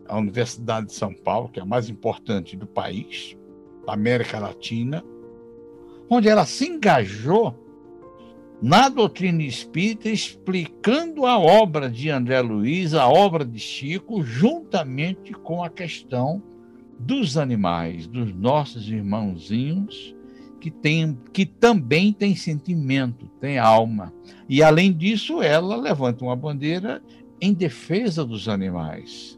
a 0.07 0.17
Universidade 0.17 0.87
de 0.87 0.93
São 0.93 1.13
Paulo, 1.13 1.49
que 1.49 1.59
é 1.59 1.63
a 1.63 1.65
mais 1.65 1.89
importante 1.89 2.55
do 2.55 2.67
país, 2.67 3.37
da 3.85 3.93
América 3.93 4.39
Latina, 4.39 5.03
onde 6.09 6.27
ela 6.27 6.45
se 6.45 6.67
engajou 6.67 7.55
na 8.61 8.87
doutrina 8.87 9.43
espírita, 9.43 10.09
explicando 10.09 11.25
a 11.25 11.37
obra 11.37 11.89
de 11.89 12.09
André 12.09 12.41
Luiz, 12.41 12.93
a 12.93 13.07
obra 13.09 13.43
de 13.43 13.59
Chico, 13.59 14.23
juntamente 14.23 15.33
com 15.33 15.61
a 15.63 15.69
questão 15.69 16.41
dos 16.97 17.37
animais, 17.37 18.07
dos 18.07 18.33
nossos 18.33 18.87
irmãozinhos, 18.87 20.15
que, 20.61 20.71
tem, 20.71 21.17
que 21.33 21.45
também 21.45 22.13
tem 22.13 22.37
sentimento, 22.37 23.27
tem 23.41 23.59
alma. 23.59 24.13
E, 24.47 24.63
além 24.63 24.93
disso, 24.93 25.41
ela 25.41 25.75
levanta 25.75 26.23
uma 26.23 26.35
bandeira 26.35 27.03
em 27.41 27.53
defesa 27.53 28.23
dos 28.23 28.47
animais. 28.47 29.37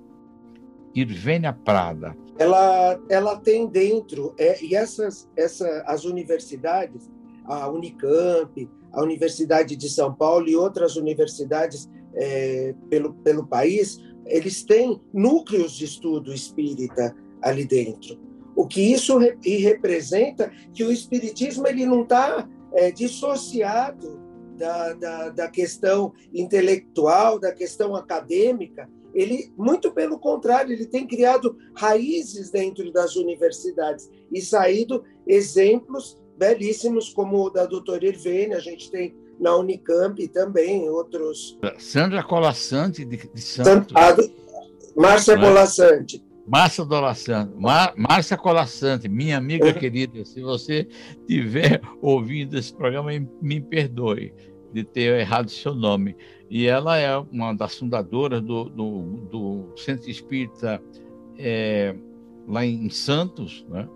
Irvênia 0.96 1.52
Prada. 1.52 2.16
Ela, 2.38 3.00
ela 3.10 3.36
tem 3.38 3.68
dentro, 3.68 4.34
é, 4.38 4.64
e 4.64 4.76
essas, 4.76 5.30
essa, 5.36 5.84
as 5.86 6.06
universidades, 6.06 7.10
a 7.46 7.70
Unicamp, 7.70 8.70
a 8.92 9.02
Universidade 9.02 9.76
de 9.76 9.90
São 9.90 10.14
Paulo 10.14 10.48
e 10.48 10.56
outras 10.56 10.96
universidades 10.96 11.90
é, 12.14 12.74
pelo, 12.90 13.14
pelo 13.16 13.46
país, 13.46 14.00
eles 14.26 14.64
têm 14.64 15.00
núcleos 15.14 15.74
de 15.74 15.86
estudo 15.86 16.34
espírita 16.34 17.16
ali 17.42 17.66
dentro. 17.66 18.18
O 18.56 18.66
que 18.66 18.82
isso 18.82 19.18
re, 19.18 19.38
representa 19.58 20.52
que 20.74 20.84
o 20.84 20.92
espiritismo 20.92 21.68
ele 21.68 21.86
não 21.86 22.04
está 22.04 22.48
é, 22.74 22.90
dissociado 22.90 24.20
da, 24.58 24.94
da, 24.94 25.30
da 25.30 25.48
questão 25.50 26.14
intelectual, 26.34 27.38
da 27.38 27.52
questão 27.52 27.96
acadêmica, 27.96 28.90
ele, 29.16 29.52
muito 29.58 29.92
pelo 29.92 30.20
contrário, 30.20 30.74
ele 30.74 30.86
tem 30.86 31.08
criado 31.08 31.58
raízes 31.74 32.52
dentro 32.52 32.92
das 32.92 33.16
universidades 33.16 34.12
e 34.32 34.42
saído 34.42 35.04
exemplos 35.26 36.22
belíssimos, 36.38 37.14
como 37.14 37.46
o 37.46 37.50
da 37.50 37.66
doutora 37.66 38.06
Irvene, 38.06 38.54
a 38.54 38.60
gente 38.60 38.92
tem 38.92 39.16
na 39.40 39.56
Unicamp 39.56 40.28
também, 40.28 40.90
outros. 40.90 41.58
Sandra 41.80 42.22
Colassante, 42.22 43.06
de, 43.06 43.18
de 43.34 43.42
Santos. 43.42 43.94
Márcia 44.96 45.34
é? 45.34 45.38
Colassante. 45.38 46.24
Márcia 46.48 46.86
Colassante, 46.86 47.54
Márcia 47.98 48.38
Colassante, 48.38 49.10
minha 49.10 49.36
amiga 49.36 49.74
querida, 49.74 50.24
se 50.26 50.42
você 50.42 50.88
estiver 51.22 51.82
ouvindo 52.04 52.56
esse 52.56 52.72
programa, 52.72 53.10
me 53.42 53.60
perdoe 53.60 54.32
de 54.76 54.84
ter 54.84 55.18
errado 55.18 55.50
seu 55.50 55.74
nome. 55.74 56.18
E 56.50 56.68
ela 56.68 56.98
é 56.98 57.18
uma 57.18 57.54
das 57.54 57.78
fundadoras 57.78 58.42
do, 58.42 58.66
do, 58.66 59.02
do 59.32 59.74
Centro 59.78 60.10
Espírita 60.10 60.84
é, 61.40 61.96
lá 62.46 62.66
em 62.66 62.90
Santos, 62.90 63.66
né? 63.70 63.88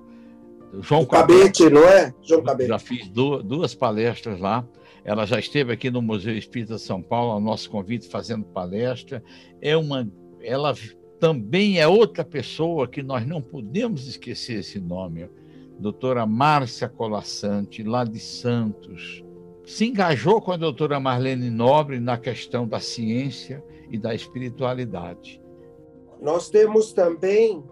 João 0.79 1.05
Cabete, 1.05 1.69
não 1.69 1.83
é? 1.83 2.13
João 2.21 2.41
Cabete. 2.41 2.69
Já 2.69 2.79
fiz 2.79 3.09
duas, 3.09 3.43
duas 3.43 3.75
palestras 3.75 4.39
lá. 4.39 4.65
Ela 5.03 5.25
já 5.25 5.37
esteve 5.37 5.73
aqui 5.73 5.91
no 5.91 6.01
Museu 6.01 6.37
Espírita 6.37 6.75
de 6.75 6.81
São 6.81 7.01
Paulo, 7.01 7.33
ao 7.33 7.41
nosso 7.41 7.69
convite, 7.69 8.07
fazendo 8.07 8.45
palestra. 8.45 9.21
É 9.61 9.75
uma, 9.75 10.09
ela 10.41 10.73
também 11.19 11.79
é 11.79 11.87
outra 11.87 12.23
pessoa 12.23 12.87
que 12.87 13.03
nós 13.03 13.27
não 13.27 13.41
podemos 13.41 14.07
esquecer 14.07 14.59
esse 14.59 14.79
nome. 14.79 15.29
Doutora 15.77 16.25
Márcia 16.25 16.87
Colassante, 16.87 17.83
lá 17.83 18.05
de 18.05 18.19
Santos, 18.19 19.23
se 19.69 19.86
engajou 19.86 20.41
com 20.41 20.51
a 20.51 20.58
doutora 20.58 20.99
Marlene 20.99 21.51
Nobre 21.51 21.99
na 21.99 22.17
questão 22.17 22.67
da 22.67 22.79
ciência 22.79 23.63
e 23.91 23.99
da 23.99 24.15
espiritualidade. 24.15 25.39
Nós 26.19 26.49
temos 26.49 26.91
também 26.91 27.63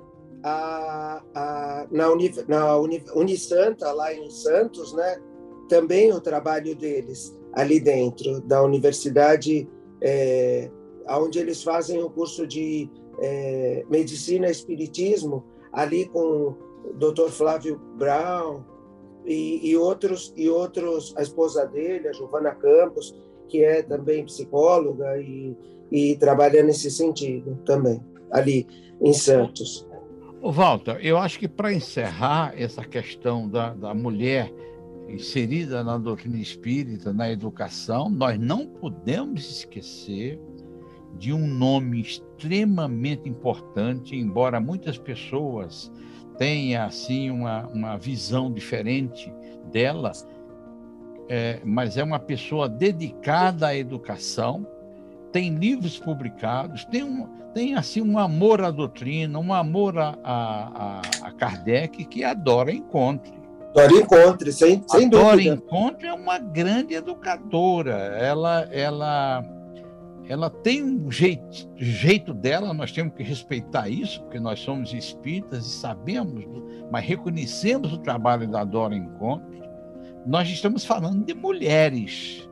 a, 0.44 1.24
a, 1.34 1.88
na, 1.90 2.12
Uni, 2.12 2.32
na 2.48 2.78
Uni, 2.78 3.04
Unisanta, 3.16 3.92
lá 3.92 4.14
em 4.14 4.30
Santos, 4.30 4.94
né, 4.94 5.18
também 5.68 6.14
o 6.14 6.22
trabalho 6.22 6.76
deles 6.76 7.36
ali 7.54 7.80
dentro 7.80 8.42
da 8.42 8.62
universidade, 8.62 9.68
é, 10.00 10.70
onde 11.10 11.40
eles 11.40 11.64
fazem 11.64 12.04
o 12.04 12.12
curso 12.12 12.46
de 12.46 12.88
é, 13.20 13.84
Medicina 13.90 14.48
e 14.48 14.52
Espiritismo, 14.52 15.44
ali 15.74 16.06
com 16.06 16.20
o 16.20 16.94
Dr. 16.94 17.30
Flávio 17.32 17.82
Brown 17.98 18.77
e, 19.28 19.70
e, 19.70 19.78
outros, 19.78 20.34
e 20.38 20.50
outros, 20.50 21.13
a 21.18 21.22
esposa 21.22 21.66
dele, 21.66 22.08
a 22.08 22.13
Giovana 22.13 22.56
Campos, 22.56 23.13
que 23.50 23.63
é 23.63 23.84
também 23.84 24.26
psicóloga 24.26 25.18
e, 25.20 25.56
e 25.92 26.16
trabalha 26.16 26.63
nesse 26.63 26.90
sentido 26.90 27.60
também, 27.66 28.02
ali 28.32 28.66
em 29.02 29.13
Santos. 29.13 29.86
Walter, 30.42 30.98
eu 31.02 31.18
acho 31.18 31.40
que 31.40 31.48
para 31.48 31.74
encerrar 31.74 32.54
essa 32.56 32.84
questão 32.86 33.50
da, 33.50 33.74
da 33.74 33.94
mulher 33.94 34.54
inserida 35.10 35.84
na 35.84 35.98
doutrina 35.98 36.38
espírita, 36.38 37.12
na 37.12 37.30
educação, 37.32 38.10
nós 38.10 38.40
não 38.40 38.66
podemos 38.66 39.50
esquecer 39.50 40.40
de 41.18 41.34
um 41.34 41.48
nome 41.48 42.02
extremamente 42.02 43.28
importante, 43.28 44.16
embora 44.16 44.60
muitas 44.60 44.98
pessoas 44.98 45.92
tenham 46.38 46.86
assim 46.86 47.30
uma, 47.30 47.67
uma 47.67 47.97
visão 47.97 48.52
diferente 48.52 49.34
dela, 49.71 50.12
é, 51.30 51.60
mas 51.63 51.97
é 51.97 52.04
uma 52.04 52.19
pessoa 52.19 52.69
dedicada 52.69 53.67
à 53.67 53.76
educação, 53.76 54.65
tem 55.32 55.54
livros 55.56 56.00
publicados, 56.00 56.86
tem, 56.86 57.04
um, 57.04 57.28
tem 57.54 57.76
assim 57.76 58.02
um 58.02 58.17
amor 58.17 58.62
à 58.62 58.71
doutrina, 58.71 59.38
um 59.38 59.54
amor 59.54 59.97
a, 59.97 60.17
a, 60.23 61.02
a 61.23 61.32
Kardec 61.32 62.06
que 62.06 62.23
adora 62.23 62.71
Encontre. 62.71 63.38
Dora 63.73 63.93
Encontre, 63.93 64.52
sem, 64.52 64.82
sem 64.88 65.10
dúvida. 65.10 65.28
Dora 65.30 65.43
Encontre 65.43 66.08
é 66.08 66.13
uma 66.13 66.39
grande 66.39 66.95
educadora. 66.95 68.17
Ela, 68.19 68.67
ela, 68.71 69.43
ela 70.28 70.50
tem 70.50 70.84
um 70.84 71.12
jeito, 71.12 71.70
jeito 71.78 72.34
dela, 72.34 72.74
nós 72.74 72.92
temos 72.92 73.13
que 73.13 73.24
respeitar 73.24 73.90
isso, 73.90 74.22
porque 74.24 74.40
nós 74.40 74.60
somos 74.60 74.94
espíritas 74.94 75.66
e 75.66 75.70
sabemos, 75.70 76.46
mas 76.92 77.06
reconhecemos 77.06 77.94
o 77.94 77.98
trabalho 77.98 78.48
da 78.48 78.63
Dora 78.63 78.96
Encontre. 78.96 79.62
Nós 80.26 80.50
estamos 80.50 80.84
falando 80.84 81.26
de 81.26 81.34
mulheres 81.34 82.48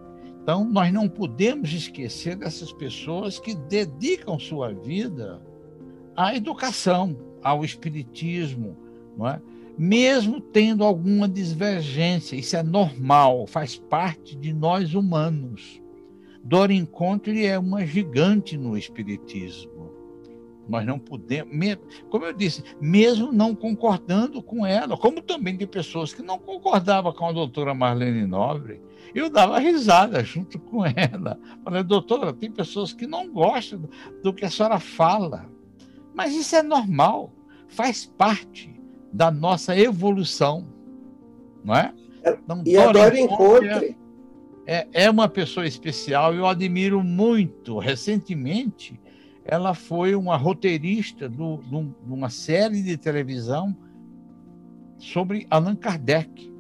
então, 0.46 0.64
nós 0.64 0.94
não 0.94 1.10
podemos 1.10 1.74
esquecer 1.74 2.36
dessas 2.36 2.72
pessoas 2.72 3.40
que 3.40 3.56
dedicam 3.56 4.38
sua 4.38 4.72
vida 4.72 5.42
à 6.16 6.36
educação, 6.36 7.18
ao 7.42 7.66
espiritismo, 7.66 8.78
não 9.18 9.28
é? 9.28 9.42
mesmo 9.76 10.40
tendo 10.40 10.84
alguma 10.84 11.28
divergência. 11.28 12.36
Isso 12.36 12.56
é 12.56 12.62
normal, 12.62 13.48
faz 13.48 13.76
parte 13.76 14.36
de 14.38 14.54
nós 14.54 14.94
humanos. 14.94 15.82
Dora 16.46 16.72
Encontre 16.72 17.44
é 17.44 17.58
uma 17.58 17.84
gigante 17.84 18.56
no 18.56 18.78
espiritismo. 18.78 19.92
Nós 20.70 20.86
não 20.86 21.00
podemos, 21.00 21.52
como 22.08 22.26
eu 22.26 22.34
disse, 22.34 22.64
mesmo 22.80 23.32
não 23.32 23.56
concordando 23.56 24.44
com 24.44 24.64
ela, 24.64 24.96
como 24.96 25.24
também 25.24 25.58
de 25.58 25.66
pessoas 25.66 26.14
que 26.14 26.22
não 26.22 26.38
concordavam 26.38 27.12
com 27.14 27.28
a 27.28 27.32
doutora 27.32 27.74
Marlene 27.74 28.28
Nobre, 28.28 28.80
eu 29.14 29.28
dava 29.28 29.58
risada 29.58 30.24
junto 30.24 30.60
com 30.60 30.86
ela. 30.86 31.40
Falei, 31.64 31.84
doutora, 31.84 32.32
tem 32.32 32.52
pessoas 32.52 32.94
que 32.94 33.08
não 33.08 33.28
gostam 33.28 33.90
do 34.22 34.32
que 34.32 34.46
a 34.46 34.50
senhora 34.50 34.80
fala. 34.80 35.50
Mas 36.14 36.36
isso 36.36 36.56
é 36.56 36.62
normal, 36.62 37.34
faz 37.68 38.06
parte 38.06 38.80
da 39.12 39.32
nossa 39.32 39.76
evolução. 39.76 40.68
Não 41.64 41.76
é? 41.76 41.92
Então, 42.24 42.62
e 42.66 42.78
adoro 42.78 43.18
encontre. 43.18 43.98
É, 44.68 44.88
é 44.94 45.10
uma 45.10 45.30
pessoa 45.30 45.68
especial, 45.68 46.34
eu 46.34 46.48
admiro 46.48 47.04
muito. 47.04 47.78
Recentemente, 47.78 49.00
ela 49.44 49.76
foi 49.76 50.16
uma 50.16 50.36
roteirista 50.36 51.30
de 51.30 51.42
uma 52.08 52.30
série 52.30 52.82
de 52.82 52.98
televisão 52.98 53.78
sobre 54.98 55.46
Allan 55.52 55.76
Kardec. 55.76 56.52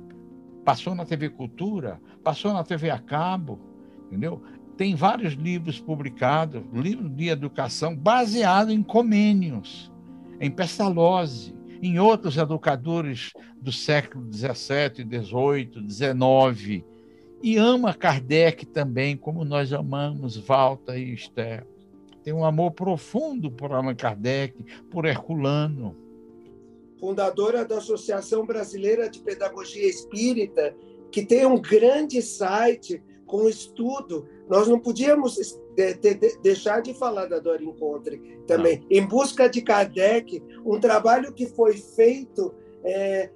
Passou 0.64 0.94
na 0.94 1.06
TV 1.06 1.30
Cultura, 1.30 2.00
passou 2.24 2.54
na 2.54 2.64
TV 2.64 2.92
a 2.92 3.00
cabo, 3.00 3.60
entendeu? 4.08 4.42
Tem 4.78 4.94
vários 4.94 5.34
livros 5.34 5.80
publicados, 5.80 6.62
livro 6.74 7.10
de 7.10 7.30
educação, 7.30 7.96
baseado 7.96 8.72
em 8.72 8.84
Comênios, 8.84 9.92
em 10.40 10.52
Pestalozzi, 10.52 11.56
em 11.82 11.98
outros 11.98 12.38
educadores 12.38 13.32
do 13.60 13.72
século 13.72 14.32
XVII, 14.32 15.06
XVIII, 15.08 15.90
XIX. 15.90 16.95
E 17.42 17.58
ama 17.58 17.94
Kardec 17.94 18.66
também, 18.66 19.16
como 19.16 19.46
nós 19.46 19.72
amamos 19.72 20.38
Walter 20.38 20.98
e 20.98 21.14
Esther. 21.14 21.66
Tem 22.24 22.34
um 22.34 22.44
amor 22.44 22.72
profundo 22.72 23.52
por 23.52 23.72
Allan 23.72 23.96
Kardec, 23.96 24.56
por 24.90 25.06
Herculano. 25.06 25.96
Fundadora 27.00 27.64
da 27.64 27.78
Associação 27.78 28.46
Brasileira 28.46 29.10
de 29.10 29.20
Pedagogia 29.20 29.88
Espírita 29.88 30.76
que 31.16 31.26
tem 31.26 31.46
um 31.46 31.58
grande 31.58 32.22
site 32.22 33.02
com 33.26 33.48
estudo. 33.48 34.28
Nós 34.50 34.68
não 34.68 34.78
podíamos 34.78 35.38
de, 35.74 35.94
de, 35.94 36.14
de, 36.14 36.38
deixar 36.40 36.82
de 36.82 36.94
falar 36.94 37.28
da 37.28 37.40
Dora 37.40 37.64
Encontre 37.64 38.42
também. 38.46 38.80
Não. 38.80 38.88
Em 38.90 39.08
Busca 39.08 39.48
de 39.48 39.62
Kardec, 39.62 40.44
um 40.66 40.78
trabalho 40.78 41.32
que 41.32 41.48
foi 41.48 41.78
feito 41.78 42.54
é, 42.84 43.30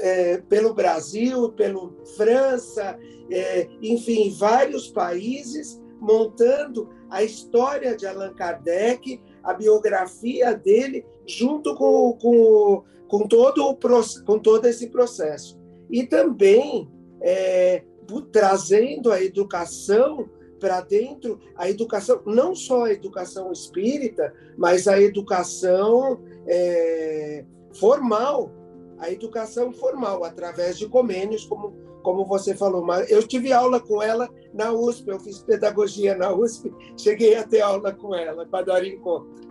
é, 0.00 0.38
pelo 0.48 0.74
Brasil, 0.74 1.50
pelo 1.52 1.96
França, 2.16 2.98
é, 3.30 3.68
enfim, 3.82 4.34
vários 4.38 4.88
países, 4.88 5.80
montando 6.00 6.88
a 7.10 7.22
história 7.22 7.96
de 7.96 8.06
Allan 8.06 8.34
Kardec, 8.34 9.20
a 9.42 9.52
biografia 9.54 10.54
dele, 10.54 11.04
junto 11.26 11.74
com, 11.74 12.12
com, 12.20 12.84
com, 13.08 13.26
todo, 13.26 13.64
o, 13.64 13.76
com 14.24 14.38
todo 14.38 14.66
esse 14.66 14.88
processo. 14.88 15.58
E 15.90 16.04
também 16.04 16.88
é, 17.20 17.82
trazendo 18.30 19.10
a 19.10 19.22
educação 19.22 20.28
para 20.58 20.80
dentro, 20.80 21.38
a 21.56 21.70
educação, 21.70 22.20
não 22.26 22.54
só 22.54 22.84
a 22.84 22.92
educação 22.92 23.52
espírita, 23.52 24.32
mas 24.56 24.88
a 24.88 25.00
educação 25.00 26.20
é, 26.46 27.44
formal, 27.74 28.50
a 28.98 29.10
educação 29.10 29.72
formal, 29.72 30.24
através 30.24 30.78
de 30.78 30.88
convênios, 30.88 31.44
como, 31.44 31.72
como 32.02 32.24
você 32.24 32.54
falou. 32.54 32.84
Mas 32.84 33.10
eu 33.10 33.26
tive 33.26 33.52
aula 33.52 33.80
com 33.80 34.02
ela 34.02 34.28
na 34.52 34.72
USP, 34.72 35.08
eu 35.08 35.20
fiz 35.20 35.38
pedagogia 35.38 36.16
na 36.16 36.32
USP, 36.32 36.72
cheguei 36.96 37.36
a 37.36 37.46
ter 37.46 37.60
aula 37.60 37.92
com 37.92 38.14
ela, 38.14 38.46
com 38.46 38.56
a 38.56 38.62
Dora 38.62 38.86
Encontro. 38.86 39.48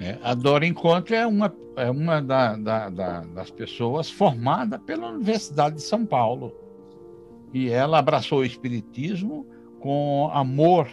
É, 0.00 0.18
a 0.22 0.34
Dora 0.34 0.66
Encontro 0.66 1.14
é 1.14 1.26
uma, 1.26 1.54
é 1.76 1.90
uma 1.90 2.22
da, 2.22 2.56
da, 2.56 2.88
da, 2.88 3.20
das 3.20 3.50
pessoas 3.50 4.10
formada 4.10 4.78
pela 4.78 5.08
Universidade 5.08 5.76
de 5.76 5.82
São 5.82 6.06
Paulo. 6.06 6.54
E 7.52 7.68
ela 7.68 7.98
abraçou 7.98 8.38
o 8.38 8.44
Espiritismo 8.44 9.46
com 9.80 10.30
amor. 10.32 10.88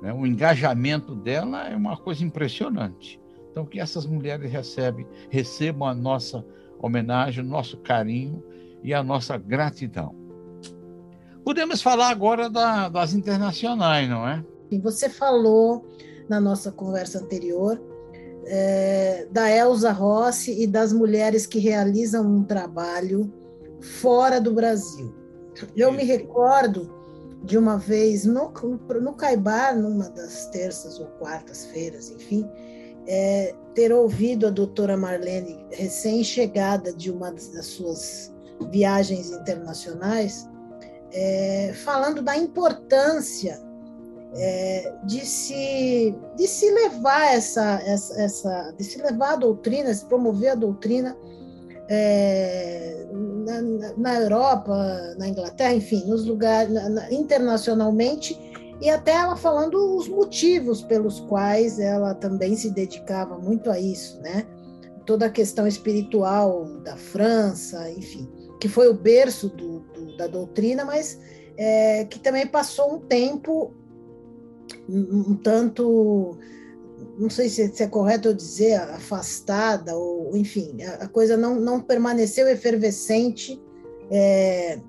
Né? 0.00 0.12
O 0.12 0.26
engajamento 0.26 1.14
dela 1.14 1.68
é 1.68 1.76
uma 1.76 1.96
coisa 1.96 2.24
impressionante. 2.24 3.20
Então, 3.50 3.66
que 3.66 3.80
essas 3.80 4.06
mulheres 4.06 4.50
recebem, 4.50 5.06
recebam 5.28 5.86
a 5.86 5.94
nossa 5.94 6.44
homenagem, 6.82 7.44
o 7.44 7.46
nosso 7.46 7.78
carinho 7.78 8.42
e 8.82 8.92
a 8.92 9.02
nossa 9.02 9.38
gratidão. 9.38 10.14
Podemos 11.44 11.80
falar 11.80 12.10
agora 12.10 12.50
da, 12.50 12.88
das 12.88 13.14
internacionais, 13.14 14.08
não 14.08 14.28
é? 14.28 14.44
Você 14.82 15.08
falou 15.08 15.86
na 16.28 16.40
nossa 16.40 16.72
conversa 16.72 17.18
anterior 17.18 17.80
é, 18.46 19.26
da 19.30 19.50
Elza 19.50 19.92
Rossi 19.92 20.62
e 20.62 20.66
das 20.66 20.92
mulheres 20.92 21.46
que 21.46 21.58
realizam 21.58 22.26
um 22.26 22.44
trabalho 22.44 23.32
fora 23.80 24.40
do 24.40 24.52
Brasil. 24.52 25.14
Eu 25.76 25.92
me 25.92 26.04
recordo 26.04 26.90
de 27.44 27.58
uma 27.58 27.76
vez 27.76 28.24
no, 28.24 28.52
no 29.00 29.12
Caibar, 29.14 29.76
numa 29.76 30.08
das 30.08 30.46
terças 30.46 30.98
ou 30.98 31.06
quartas-feiras, 31.18 32.10
enfim, 32.10 32.48
é, 33.06 33.54
ter 33.74 33.92
ouvido 33.92 34.46
a 34.46 34.50
doutora 34.50 34.96
Marlene, 34.96 35.64
recém-chegada 35.70 36.92
de 36.92 37.10
uma 37.10 37.32
das 37.32 37.66
suas 37.66 38.32
viagens 38.70 39.30
internacionais, 39.30 40.48
é, 41.12 41.72
falando 41.84 42.22
da 42.22 42.36
importância 42.36 43.60
é, 44.34 44.92
de, 45.04 45.26
se, 45.26 46.14
de 46.36 46.46
se 46.46 46.70
levar 46.70 47.34
essa, 47.34 47.82
essa, 47.84 48.20
essa, 48.20 48.74
de 48.76 48.84
se 48.84 49.00
levar 49.02 49.34
a 49.34 49.36
doutrina, 49.36 49.92
se 49.92 50.06
promover 50.06 50.50
a 50.50 50.54
doutrina 50.54 51.16
é, 51.88 53.06
na, 53.44 53.92
na, 53.96 54.20
Europa, 54.20 55.14
na 55.18 55.28
Inglaterra, 55.28 55.74
enfim, 55.74 56.02
nos 56.06 56.24
lugares 56.24 56.72
na, 56.72 56.88
na, 56.88 57.12
internacionalmente 57.12 58.51
e 58.82 58.90
até 58.90 59.12
ela 59.12 59.36
falando 59.36 59.96
os 59.96 60.08
motivos 60.08 60.82
pelos 60.82 61.20
quais 61.20 61.78
ela 61.78 62.16
também 62.16 62.56
se 62.56 62.68
dedicava 62.68 63.38
muito 63.38 63.70
a 63.70 63.78
isso, 63.78 64.20
né? 64.20 64.44
Toda 65.06 65.26
a 65.26 65.30
questão 65.30 65.68
espiritual 65.68 66.64
da 66.82 66.96
França, 66.96 67.88
enfim, 67.92 68.28
que 68.60 68.68
foi 68.68 68.88
o 68.88 68.94
berço 68.94 69.48
do, 69.50 69.78
do, 69.94 70.16
da 70.16 70.26
doutrina, 70.26 70.84
mas 70.84 71.16
é, 71.56 72.04
que 72.06 72.18
também 72.18 72.44
passou 72.44 72.96
um 72.96 72.98
tempo 72.98 73.72
um, 74.88 75.36
tanto, 75.36 76.36
não 77.16 77.30
sei 77.30 77.48
se, 77.48 77.68
se, 77.68 77.84
é 77.84 77.86
correto 77.86 78.28
eu 78.28 78.34
dizer, 78.34 78.74
afastada, 78.74 79.94
ou 79.96 80.36
enfim, 80.36 80.82
a, 80.82 81.04
a 81.04 81.08
coisa 81.08 81.36
não, 81.36 81.54
não 81.54 81.80
permaneceu 81.80 82.48
efervescente 82.48 83.62
é, 84.10 84.80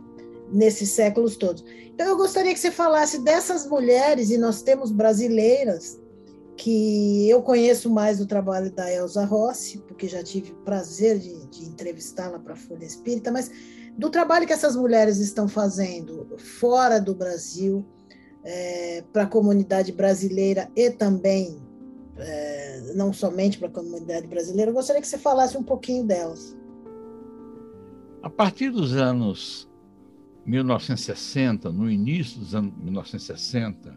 nesses 0.53 0.89
séculos 0.89 1.35
todos. 1.35 1.63
Então, 1.93 2.07
eu 2.07 2.17
gostaria 2.17 2.53
que 2.53 2.59
você 2.59 2.71
falasse 2.71 3.19
dessas 3.19 3.67
mulheres, 3.67 4.29
e 4.29 4.37
nós 4.37 4.61
temos 4.61 4.91
brasileiras, 4.91 5.99
que 6.55 7.27
eu 7.27 7.41
conheço 7.41 7.89
mais 7.89 8.21
o 8.21 8.27
trabalho 8.27 8.71
da 8.71 8.91
Elza 8.91 9.25
Rossi, 9.25 9.79
porque 9.79 10.07
já 10.07 10.23
tive 10.23 10.51
o 10.51 10.55
prazer 10.57 11.17
de, 11.17 11.47
de 11.47 11.65
entrevistá-la 11.65 12.37
para 12.39 12.53
a 12.53 12.57
Folha 12.57 12.85
Espírita, 12.85 13.31
mas 13.31 13.49
do 13.97 14.09
trabalho 14.09 14.45
que 14.45 14.53
essas 14.53 14.75
mulheres 14.75 15.17
estão 15.17 15.47
fazendo 15.47 16.27
fora 16.37 16.99
do 16.99 17.15
Brasil, 17.15 17.85
é, 18.43 19.03
para 19.13 19.23
a 19.23 19.27
comunidade 19.27 19.91
brasileira 19.91 20.69
e 20.75 20.89
também, 20.89 21.61
é, 22.17 22.93
não 22.95 23.13
somente 23.13 23.57
para 23.57 23.69
a 23.69 23.71
comunidade 23.71 24.27
brasileira, 24.27 24.69
eu 24.69 24.75
gostaria 24.75 25.01
que 25.01 25.07
você 25.07 25.17
falasse 25.17 25.57
um 25.57 25.63
pouquinho 25.63 26.03
delas. 26.03 26.55
A 28.21 28.29
partir 28.29 28.69
dos 28.69 28.95
anos 28.95 29.69
1960, 30.45 31.71
no 31.71 31.89
início 31.89 32.39
dos 32.39 32.53
anos 32.53 32.73
1960, 32.77 33.95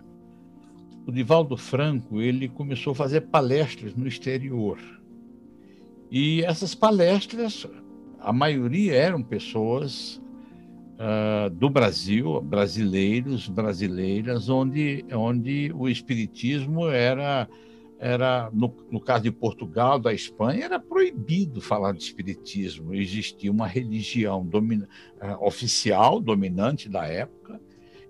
o 1.07 1.13
Divaldo 1.13 1.57
Franco 1.57 2.21
ele 2.21 2.49
começou 2.49 2.93
a 2.93 2.97
fazer 2.97 3.23
palestras 3.23 3.95
no 3.95 4.07
exterior. 4.07 4.79
E 6.11 6.43
essas 6.43 6.75
palestras, 6.75 7.67
a 8.21 8.33
maioria 8.33 8.95
eram 8.95 9.23
pessoas 9.23 10.21
uh, 10.97 11.51
do 11.51 11.69
Brasil, 11.71 12.41
brasileiros, 12.41 13.49
brasileiras, 13.49 14.49
onde, 14.49 15.05
onde 15.13 15.73
o 15.75 15.89
espiritismo 15.89 16.89
era 16.89 17.49
era 17.99 18.51
no, 18.53 18.75
no, 18.91 19.01
caso 19.01 19.25
de 19.25 19.31
Portugal, 19.31 19.99
da 19.99 20.13
Espanha, 20.13 20.65
era 20.65 20.79
proibido 20.79 21.61
falar 21.61 21.93
de 21.93 22.03
espiritismo. 22.03 22.95
Existia 22.95 23.51
uma 23.51 23.67
religião 23.67 24.45
domina, 24.45 24.89
uh, 25.21 25.45
oficial, 25.45 26.21
dominante 26.21 26.89
da 26.89 27.07
época, 27.07 27.61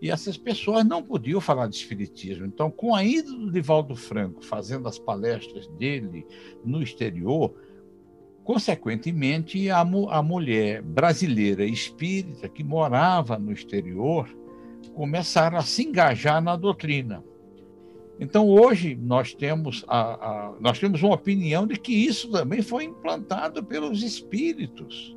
e 0.01 0.11
essas 0.11 0.37
pessoas 0.37 0.85
não 0.85 1.03
podiam 1.03 1.41
falar 1.41 1.69
de 1.69 1.77
espiritismo. 1.77 2.47
Então, 2.47 2.71
com 2.71 2.95
a 2.95 3.05
ida 3.05 3.31
do 3.31 3.51
Divaldo 3.51 3.97
Franco 3.97 4.45
fazendo 4.45 4.89
as 4.89 4.99
palestras 4.99 5.67
dele 5.69 6.27
no 6.65 6.83
exterior, 6.83 7.55
consequentemente, 8.45 9.71
a, 9.71 9.81
a 9.81 10.23
mulher 10.23 10.83
brasileira 10.83 11.65
espírita 11.65 12.49
que 12.49 12.63
morava 12.63 13.39
no 13.39 13.53
exterior 13.53 14.29
começaram 14.95 15.59
a 15.59 15.63
se 15.63 15.85
engajar 15.85 16.43
na 16.43 16.57
doutrina 16.57 17.25
então, 18.19 18.49
hoje, 18.49 18.97
nós 19.01 19.35
temos, 19.35 19.85
a, 19.87 20.01
a, 20.01 20.55
nós 20.59 20.79
temos 20.79 21.03
uma 21.03 21.15
opinião 21.15 21.67
de 21.67 21.79
que 21.79 21.93
isso 21.93 22.31
também 22.31 22.63
foi 22.63 22.85
implantado 22.85 23.63
pelos 23.63 24.03
espíritos, 24.03 25.15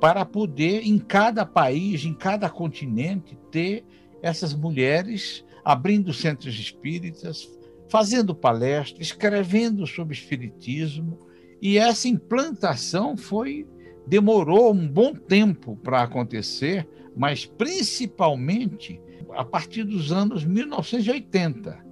para 0.00 0.24
poder, 0.24 0.82
em 0.86 0.98
cada 0.98 1.46
país, 1.46 2.04
em 2.04 2.12
cada 2.12 2.50
continente, 2.50 3.38
ter 3.50 3.84
essas 4.20 4.52
mulheres 4.52 5.44
abrindo 5.64 6.12
centros 6.12 6.58
espíritas, 6.58 7.48
fazendo 7.88 8.34
palestras, 8.34 9.00
escrevendo 9.08 9.86
sobre 9.86 10.14
espiritismo, 10.14 11.18
e 11.60 11.78
essa 11.78 12.08
implantação 12.08 13.16
foi 13.16 13.66
demorou 14.04 14.74
um 14.74 14.88
bom 14.88 15.14
tempo 15.14 15.76
para 15.76 16.02
acontecer, 16.02 16.88
mas 17.16 17.46
principalmente 17.46 19.00
a 19.30 19.44
partir 19.44 19.84
dos 19.84 20.10
anos 20.10 20.44
1980 20.44 21.91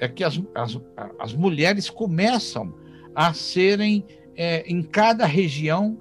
é 0.00 0.08
que 0.08 0.24
as, 0.24 0.40
as, 0.54 0.80
as 1.18 1.34
mulheres 1.34 1.90
começam 1.90 2.74
a 3.14 3.32
serem, 3.32 4.04
é, 4.36 4.64
em 4.70 4.82
cada 4.82 5.26
região, 5.26 5.98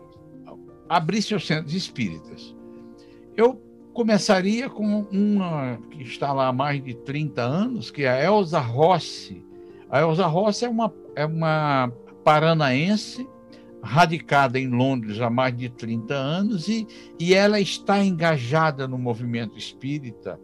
abrir 0.88 1.22
seus 1.22 1.46
centros 1.46 1.74
espíritas. 1.74 2.56
Eu 3.36 3.62
começaria 3.94 4.70
com 4.70 5.08
uma 5.12 5.80
que 5.90 6.04
está 6.04 6.32
lá 6.32 6.48
há 6.48 6.54
mais 6.54 6.84
de 6.84 6.94
30 6.94 7.42
anos, 7.42 7.90
que 7.90 8.04
é 8.04 8.10
a 8.10 8.24
Elza 8.24 8.60
Rossi. 8.60 9.44
A 9.90 10.02
Elza 10.02 10.28
Rossi 10.28 10.66
é 10.66 10.70
uma, 10.70 10.94
é 11.16 11.26
uma 11.26 11.92
paranaense, 12.24 13.28
radicada 13.82 14.60
em 14.60 14.68
Londres 14.68 15.20
há 15.20 15.30
mais 15.30 15.56
de 15.56 15.70
30 15.70 16.14
anos, 16.14 16.68
e, 16.68 16.88
e 17.20 17.34
ela 17.34 17.60
está 17.60 18.04
engajada 18.04 18.88
no 18.88 18.98
movimento 18.98 19.58
espírita 19.58 20.40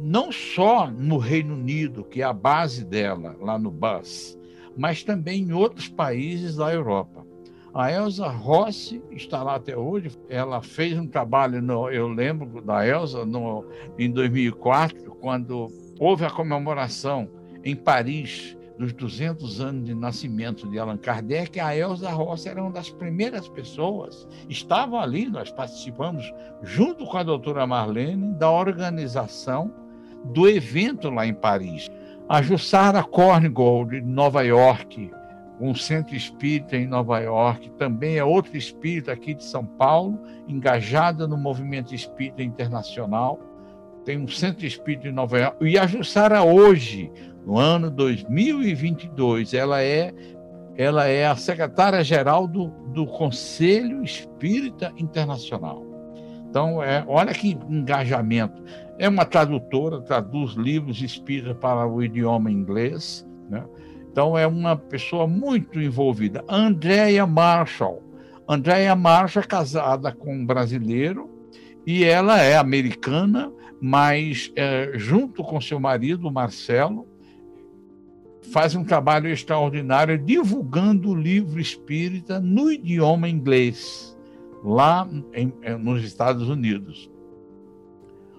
não 0.00 0.30
só 0.30 0.90
no 0.90 1.18
Reino 1.18 1.54
Unido, 1.54 2.04
que 2.04 2.22
é 2.22 2.24
a 2.24 2.32
base 2.32 2.84
dela, 2.84 3.36
lá 3.40 3.58
no 3.58 3.70
BUS, 3.70 4.38
mas 4.76 5.02
também 5.02 5.42
em 5.42 5.52
outros 5.52 5.88
países 5.88 6.56
da 6.56 6.72
Europa. 6.72 7.26
A 7.72 7.92
Elsa 7.92 8.28
Rossi 8.28 9.02
está 9.10 9.42
lá 9.42 9.56
até 9.56 9.76
hoje. 9.76 10.10
Ela 10.30 10.62
fez 10.62 10.98
um 10.98 11.06
trabalho, 11.06 11.60
no, 11.60 11.90
eu 11.90 12.08
lembro 12.08 12.62
da 12.62 12.86
Elsa, 12.86 13.26
no, 13.26 13.66
em 13.98 14.10
2004, 14.10 15.14
quando 15.20 15.68
houve 15.98 16.24
a 16.24 16.30
comemoração 16.30 17.28
em 17.62 17.76
Paris 17.76 18.56
dos 18.78 18.92
200 18.92 19.60
anos 19.60 19.84
de 19.84 19.94
nascimento 19.94 20.68
de 20.68 20.78
Allan 20.78 20.96
Kardec, 20.96 21.58
a 21.58 21.76
Elza 21.76 22.10
Rossi 22.10 22.48
era 22.48 22.62
uma 22.62 22.70
das 22.70 22.90
primeiras 22.90 23.48
pessoas, 23.48 24.26
estavam 24.48 25.00
ali, 25.00 25.26
nós 25.28 25.50
participamos, 25.50 26.32
junto 26.62 27.06
com 27.06 27.16
a 27.16 27.22
doutora 27.22 27.66
Marlene, 27.66 28.34
da 28.34 28.50
organização 28.50 29.72
do 30.24 30.48
evento 30.48 31.10
lá 31.10 31.26
em 31.26 31.34
Paris. 31.34 31.88
A 32.28 32.42
Jussara 32.42 33.02
Korngold, 33.02 34.00
de 34.00 34.06
Nova 34.06 34.42
York, 34.42 35.10
um 35.60 35.74
centro 35.74 36.14
espírita 36.14 36.76
em 36.76 36.86
Nova 36.86 37.18
York, 37.20 37.70
também 37.78 38.16
é 38.16 38.24
outro 38.24 38.56
espírita 38.56 39.12
aqui 39.12 39.34
de 39.34 39.44
São 39.44 39.64
Paulo, 39.64 40.18
engajada 40.46 41.26
no 41.26 41.36
movimento 41.36 41.94
espírita 41.94 42.42
internacional. 42.42 43.38
Tem 44.04 44.18
um 44.18 44.28
centro 44.28 44.66
espírita 44.66 45.08
em 45.08 45.12
Nova 45.12 45.38
York. 45.38 45.64
E 45.64 45.78
a 45.78 45.86
Jussara 45.86 46.42
hoje, 46.42 47.10
no 47.46 47.58
ano 47.58 47.90
2022, 47.90 49.54
ela 49.54 49.82
é 49.82 50.12
ela 50.76 51.06
é 51.06 51.26
a 51.26 51.34
secretária-geral 51.34 52.46
do, 52.46 52.68
do 52.92 53.06
Conselho 53.06 54.04
Espírita 54.04 54.92
Internacional. 54.98 55.82
Então, 56.50 56.82
é, 56.82 57.02
olha 57.08 57.32
que 57.32 57.56
engajamento. 57.68 58.62
É 58.98 59.08
uma 59.08 59.24
tradutora, 59.24 60.00
traduz 60.00 60.52
livros 60.52 61.02
espíritas 61.02 61.56
para 61.58 61.86
o 61.86 62.02
idioma 62.02 62.50
inglês. 62.50 63.26
Né? 63.48 63.64
Então, 64.10 64.36
é 64.36 64.46
uma 64.46 64.76
pessoa 64.76 65.26
muito 65.26 65.80
envolvida. 65.80 66.44
Andrea 66.48 67.26
Marshall. 67.26 68.02
Andrea 68.48 68.94
Marshall 68.96 69.44
é 69.44 69.46
casada 69.46 70.12
com 70.12 70.34
um 70.34 70.46
brasileiro 70.46 71.28
e 71.86 72.04
ela 72.04 72.40
é 72.40 72.56
americana, 72.56 73.52
mas 73.80 74.52
é, 74.56 74.92
junto 74.94 75.44
com 75.44 75.60
seu 75.60 75.78
marido, 75.78 76.30
Marcelo, 76.30 77.06
faz 78.52 78.74
um 78.74 78.84
trabalho 78.84 79.28
extraordinário 79.28 80.18
divulgando 80.18 81.10
o 81.10 81.14
livro 81.14 81.60
espírita 81.60 82.40
no 82.40 82.70
idioma 82.70 83.28
inglês, 83.28 84.16
lá 84.64 85.08
em, 85.34 85.52
nos 85.78 86.04
Estados 86.04 86.48
Unidos. 86.48 87.10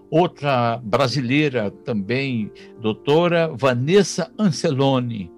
Outra 0.10 0.78
brasileira 0.84 1.70
também, 1.70 2.52
doutora 2.80 3.50
Vanessa 3.54 4.32
Anceloni, 4.40 5.32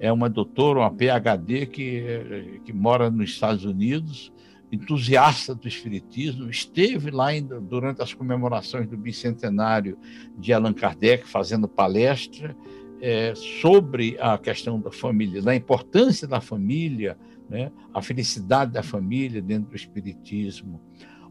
é 0.00 0.12
uma 0.12 0.28
doutora, 0.28 0.80
uma 0.80 0.90
PhD 0.90 1.66
que, 1.66 2.60
que 2.64 2.72
mora 2.72 3.10
nos 3.10 3.30
Estados 3.30 3.64
Unidos, 3.64 4.32
entusiasta 4.70 5.54
do 5.54 5.68
Espiritismo, 5.68 6.50
esteve 6.50 7.10
lá 7.10 7.28
durante 7.62 8.02
as 8.02 8.12
comemorações 8.12 8.88
do 8.88 8.96
bicentenário 8.96 9.96
de 10.36 10.52
Allan 10.52 10.72
Kardec, 10.72 11.26
fazendo 11.26 11.68
palestra 11.68 12.54
é, 13.00 13.32
sobre 13.34 14.16
a 14.20 14.36
questão 14.38 14.80
da 14.80 14.90
família, 14.90 15.40
da 15.40 15.54
importância 15.54 16.26
da 16.26 16.40
família, 16.40 17.16
né, 17.48 17.70
a 17.94 18.02
felicidade 18.02 18.72
da 18.72 18.82
família 18.82 19.40
dentro 19.40 19.70
do 19.70 19.76
Espiritismo. 19.76 20.80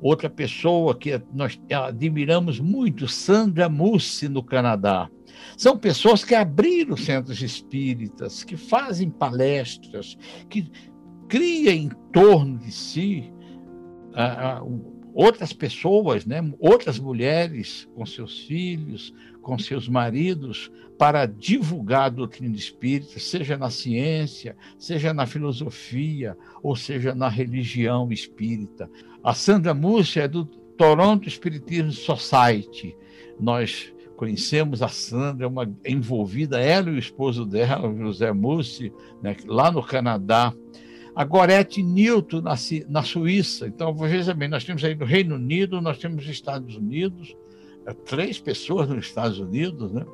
Outra 0.01 0.29
pessoa 0.29 0.95
que 0.95 1.21
nós 1.33 1.59
admiramos 1.71 2.59
muito, 2.59 3.07
Sandra 3.07 3.69
Mussi, 3.69 4.27
no 4.27 4.43
Canadá. 4.43 5.09
São 5.57 5.77
pessoas 5.77 6.23
que 6.23 6.35
abriram 6.35 6.97
centros 6.97 7.41
espíritas, 7.41 8.43
que 8.43 8.57
fazem 8.57 9.09
palestras, 9.09 10.17
que 10.49 10.69
criam 11.27 11.73
em 11.73 11.89
torno 12.11 12.57
de 12.59 12.71
si 12.71 13.33
uh, 14.13 14.63
uh, 14.63 14.94
outras 15.15 15.53
pessoas, 15.53 16.25
né, 16.25 16.41
outras 16.59 16.99
mulheres 16.99 17.87
com 17.95 18.05
seus 18.05 18.41
filhos, 18.41 19.13
com 19.41 19.57
seus 19.57 19.87
maridos, 19.87 20.69
para 20.97 21.25
divulgar 21.25 22.03
a 22.03 22.09
doutrina 22.09 22.55
espírita, 22.55 23.17
seja 23.17 23.57
na 23.57 23.69
ciência, 23.69 24.57
seja 24.77 25.13
na 25.13 25.25
filosofia, 25.25 26.37
ou 26.61 26.75
seja 26.75 27.15
na 27.15 27.29
religião 27.29 28.11
espírita. 28.11 28.89
A 29.23 29.33
Sandra 29.33 29.73
Múcia 29.73 30.23
é 30.23 30.27
do 30.27 30.45
Toronto 30.45 31.29
Spiritism 31.29 31.91
Society. 31.91 32.95
Nós 33.39 33.93
conhecemos 34.17 34.81
a 34.81 34.89
Sandra, 34.89 35.47
uma 35.47 35.69
envolvida, 35.85 36.59
ela 36.59 36.89
e 36.89 36.95
o 36.95 36.99
esposo 36.99 37.45
dela, 37.45 37.93
José 37.97 38.33
Mussi, 38.33 38.91
né, 39.21 39.35
lá 39.45 39.71
no 39.71 39.81
Canadá. 39.81 40.53
A 41.15 41.23
Gorete 41.23 41.81
Newton, 41.81 42.41
na, 42.41 42.55
na 42.89 43.03
Suíça. 43.03 43.67
Então, 43.67 43.95
veja 43.95 44.33
bem, 44.33 44.49
nós 44.49 44.63
temos 44.63 44.83
aí 44.83 44.95
no 44.95 45.05
Reino 45.05 45.35
Unido, 45.35 45.81
nós 45.81 45.97
temos 45.97 46.27
Estados 46.27 46.75
Unidos, 46.75 47.35
é, 47.85 47.93
três 47.93 48.39
pessoas 48.39 48.89
nos 48.89 49.05
Estados 49.05 49.39
Unidos, 49.39 49.91
né? 49.91 50.05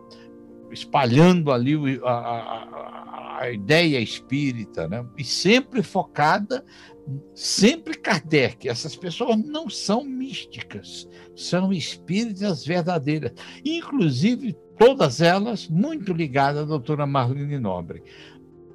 espalhando 0.71 1.51
ali 1.51 1.99
a, 2.03 2.11
a, 2.11 3.39
a, 3.41 3.51
ideia 3.51 3.99
espírita, 3.99 4.87
né? 4.87 5.05
e 5.17 5.23
sempre 5.23 5.81
focada, 5.81 6.63
sempre 7.33 7.97
Kardec. 7.97 8.69
Essas 8.69 8.95
pessoas 8.95 9.37
não 9.37 9.69
são 9.69 10.03
místicas, 10.03 11.07
são 11.35 11.73
espíritas 11.73 12.65
verdadeiras, 12.65 13.33
inclusive 13.65 14.55
todas 14.77 15.21
elas 15.21 15.67
muito 15.67 16.13
ligadas 16.13 16.63
à 16.63 16.65
doutora 16.65 17.05
Marlene 17.05 17.59
Nobre. 17.59 18.03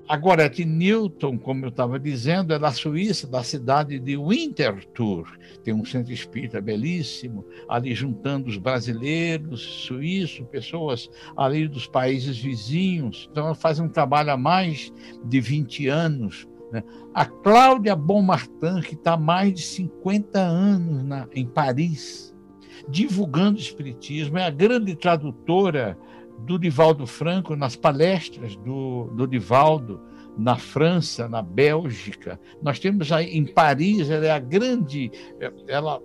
Agora, 0.09 0.48
de 0.48 0.64
Newton, 0.64 1.36
como 1.36 1.64
eu 1.64 1.68
estava 1.68 1.98
dizendo, 1.98 2.54
é 2.54 2.59
da 2.59 2.70
Suíça, 2.70 3.26
da 3.26 3.42
cidade 3.42 3.98
de 3.98 4.16
Winterthur. 4.16 5.36
Tem 5.64 5.74
um 5.74 5.84
centro 5.84 6.12
espírita 6.12 6.61
belíssimo, 6.61 7.44
ali 7.68 7.92
juntando 7.92 8.48
os 8.48 8.57
brasileiros, 8.57 9.61
suíços, 9.61 10.46
pessoas 10.48 11.11
ali 11.36 11.66
dos 11.66 11.88
países 11.88 12.38
vizinhos. 12.38 13.28
Então, 13.32 13.46
ela 13.46 13.54
faz 13.57 13.80
um 13.80 13.88
trabalho 13.88 14.30
há 14.30 14.36
mais 14.36 14.92
de 15.24 15.40
20 15.40 15.88
anos. 15.88 16.46
Né? 16.70 16.84
A 17.12 17.24
Cláudia 17.24 17.96
Bonmartin, 17.96 18.80
que 18.86 18.94
está 18.94 19.14
há 19.14 19.18
mais 19.18 19.54
de 19.54 19.62
50 19.62 20.38
anos 20.38 21.02
na, 21.02 21.26
em 21.34 21.46
Paris, 21.46 22.32
divulgando 22.88 23.59
o 23.59 23.61
espiritismo, 23.61 24.38
é 24.38 24.44
a 24.44 24.50
grande 24.50 24.94
tradutora 24.94 25.98
do 26.41 26.59
Divaldo 26.59 27.07
Franco 27.07 27.57
nas 27.57 27.76
palestras 27.76 28.57
do, 28.57 29.11
do 29.14 29.26
Divaldo 29.26 30.01
na 30.37 30.57
França, 30.57 31.28
na 31.28 31.41
Bélgica. 31.41 32.39
Nós 32.62 32.78
temos 32.78 33.11
aí 33.11 33.37
em 33.37 33.45
Paris, 33.45 34.11
ela 34.11 34.26
é 34.26 34.30
a 34.30 34.39
grande, 34.39 35.11
ela 35.66 36.01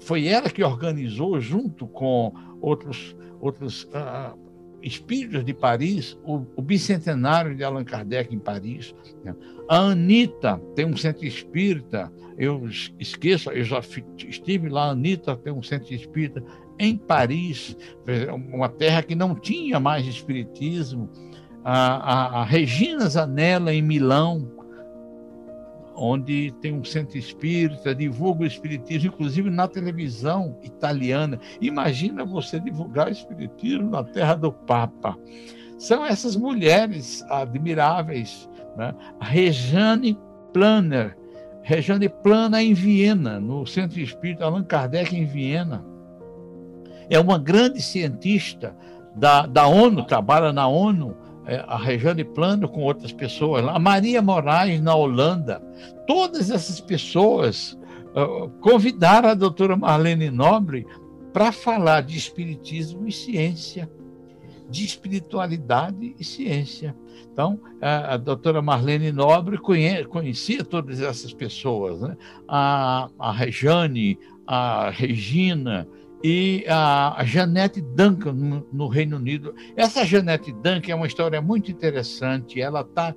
foi 0.00 0.28
ela 0.28 0.50
que 0.50 0.62
organizou 0.62 1.40
junto 1.40 1.86
com 1.88 2.32
outros 2.60 3.16
outros 3.40 3.84
uh, 3.84 4.38
espíritos 4.82 5.44
de 5.44 5.52
Paris 5.52 6.18
o, 6.24 6.46
o, 6.54 6.62
bicentenário 6.62 7.56
de 7.56 7.64
Allan 7.64 7.84
Kardec 7.84 8.34
em 8.34 8.38
Paris. 8.38 8.94
Né? 9.24 9.34
A 9.68 9.78
Anitta 9.78 10.60
tem 10.74 10.86
um 10.86 10.96
centro 10.96 11.24
espírita, 11.24 12.12
eu 12.38 12.68
esqueço, 12.98 13.50
eu 13.50 13.64
já 13.64 13.80
estive 14.28 14.68
lá, 14.68 14.86
a 14.86 14.90
Anitta 14.90 15.36
tem 15.36 15.52
um 15.52 15.62
centro 15.62 15.92
espírita 15.92 16.42
em 16.78 16.96
Paris, 16.96 17.76
uma 18.52 18.68
terra 18.68 19.02
que 19.02 19.14
não 19.14 19.34
tinha 19.34 19.80
mais 19.80 20.06
espiritismo, 20.06 21.10
a, 21.64 21.96
a, 21.96 22.40
a 22.40 22.44
Regina 22.44 23.08
Zanella 23.08 23.72
em 23.72 23.82
Milão, 23.82 24.52
onde 25.96 26.52
tem 26.60 26.74
um 26.74 26.84
centro 26.84 27.16
espírita, 27.16 27.94
divulga 27.94 28.42
o 28.42 28.46
espiritismo, 28.46 29.08
inclusive 29.08 29.48
na 29.48 29.66
televisão 29.66 30.58
italiana. 30.62 31.40
Imagina 31.60 32.24
você 32.24 32.60
divulgar 32.60 33.08
o 33.08 33.12
espiritismo 33.12 33.90
na 33.90 34.04
terra 34.04 34.34
do 34.34 34.52
Papa. 34.52 35.16
São 35.78 36.04
essas 36.04 36.36
mulheres 36.36 37.24
admiráveis. 37.30 38.48
Né? 38.76 38.94
A 39.18 39.24
Rejane 39.24 40.18
Planner, 40.52 41.16
Rejane 41.62 42.08
Plana 42.08 42.62
em 42.62 42.74
Viena, 42.74 43.40
no 43.40 43.66
Centro 43.66 43.98
Espírita 43.98 44.44
Allan 44.44 44.64
Kardec 44.64 45.16
em 45.16 45.24
Viena 45.24 45.95
é 47.08 47.18
uma 47.18 47.38
grande 47.38 47.80
cientista 47.82 48.76
da, 49.14 49.46
da 49.46 49.66
ONU, 49.66 50.04
trabalha 50.04 50.52
na 50.52 50.68
ONU, 50.68 51.16
é, 51.46 51.64
a 51.66 51.76
Regiane 51.76 52.24
Plano 52.24 52.68
com 52.68 52.82
outras 52.82 53.12
pessoas 53.12 53.64
lá, 53.64 53.76
a 53.76 53.78
Maria 53.78 54.20
Moraes 54.20 54.80
na 54.80 54.94
Holanda. 54.94 55.62
Todas 56.06 56.50
essas 56.50 56.80
pessoas 56.80 57.78
uh, 58.14 58.48
convidaram 58.60 59.28
a 59.28 59.34
doutora 59.34 59.76
Marlene 59.76 60.30
Nobre 60.30 60.84
para 61.32 61.52
falar 61.52 62.02
de 62.02 62.16
espiritismo 62.16 63.06
e 63.06 63.12
ciência, 63.12 63.88
de 64.68 64.84
espiritualidade 64.84 66.16
e 66.18 66.24
ciência. 66.24 66.96
Então, 67.32 67.60
a, 67.80 68.14
a 68.14 68.16
doutora 68.16 68.60
Marlene 68.60 69.12
Nobre 69.12 69.56
conhe, 69.56 70.04
conhecia 70.04 70.64
todas 70.64 71.00
essas 71.00 71.32
pessoas, 71.32 72.00
né? 72.00 72.16
a, 72.48 73.08
a 73.18 73.30
Rejane, 73.30 74.18
a 74.46 74.90
Regina, 74.90 75.86
e 76.28 76.64
a 76.68 77.22
Janete 77.24 77.80
Duncan 77.80 78.32
no, 78.32 78.66
no, 78.72 78.88
Reino 78.88 79.16
Unido. 79.16 79.54
Essa 79.76 80.04
Janete 80.04 80.50
Duncan 80.50 80.90
é 80.90 80.94
uma 80.96 81.06
história 81.06 81.40
muito 81.40 81.70
interessante. 81.70 82.60
Ela 82.60 82.82
tá 82.82 83.14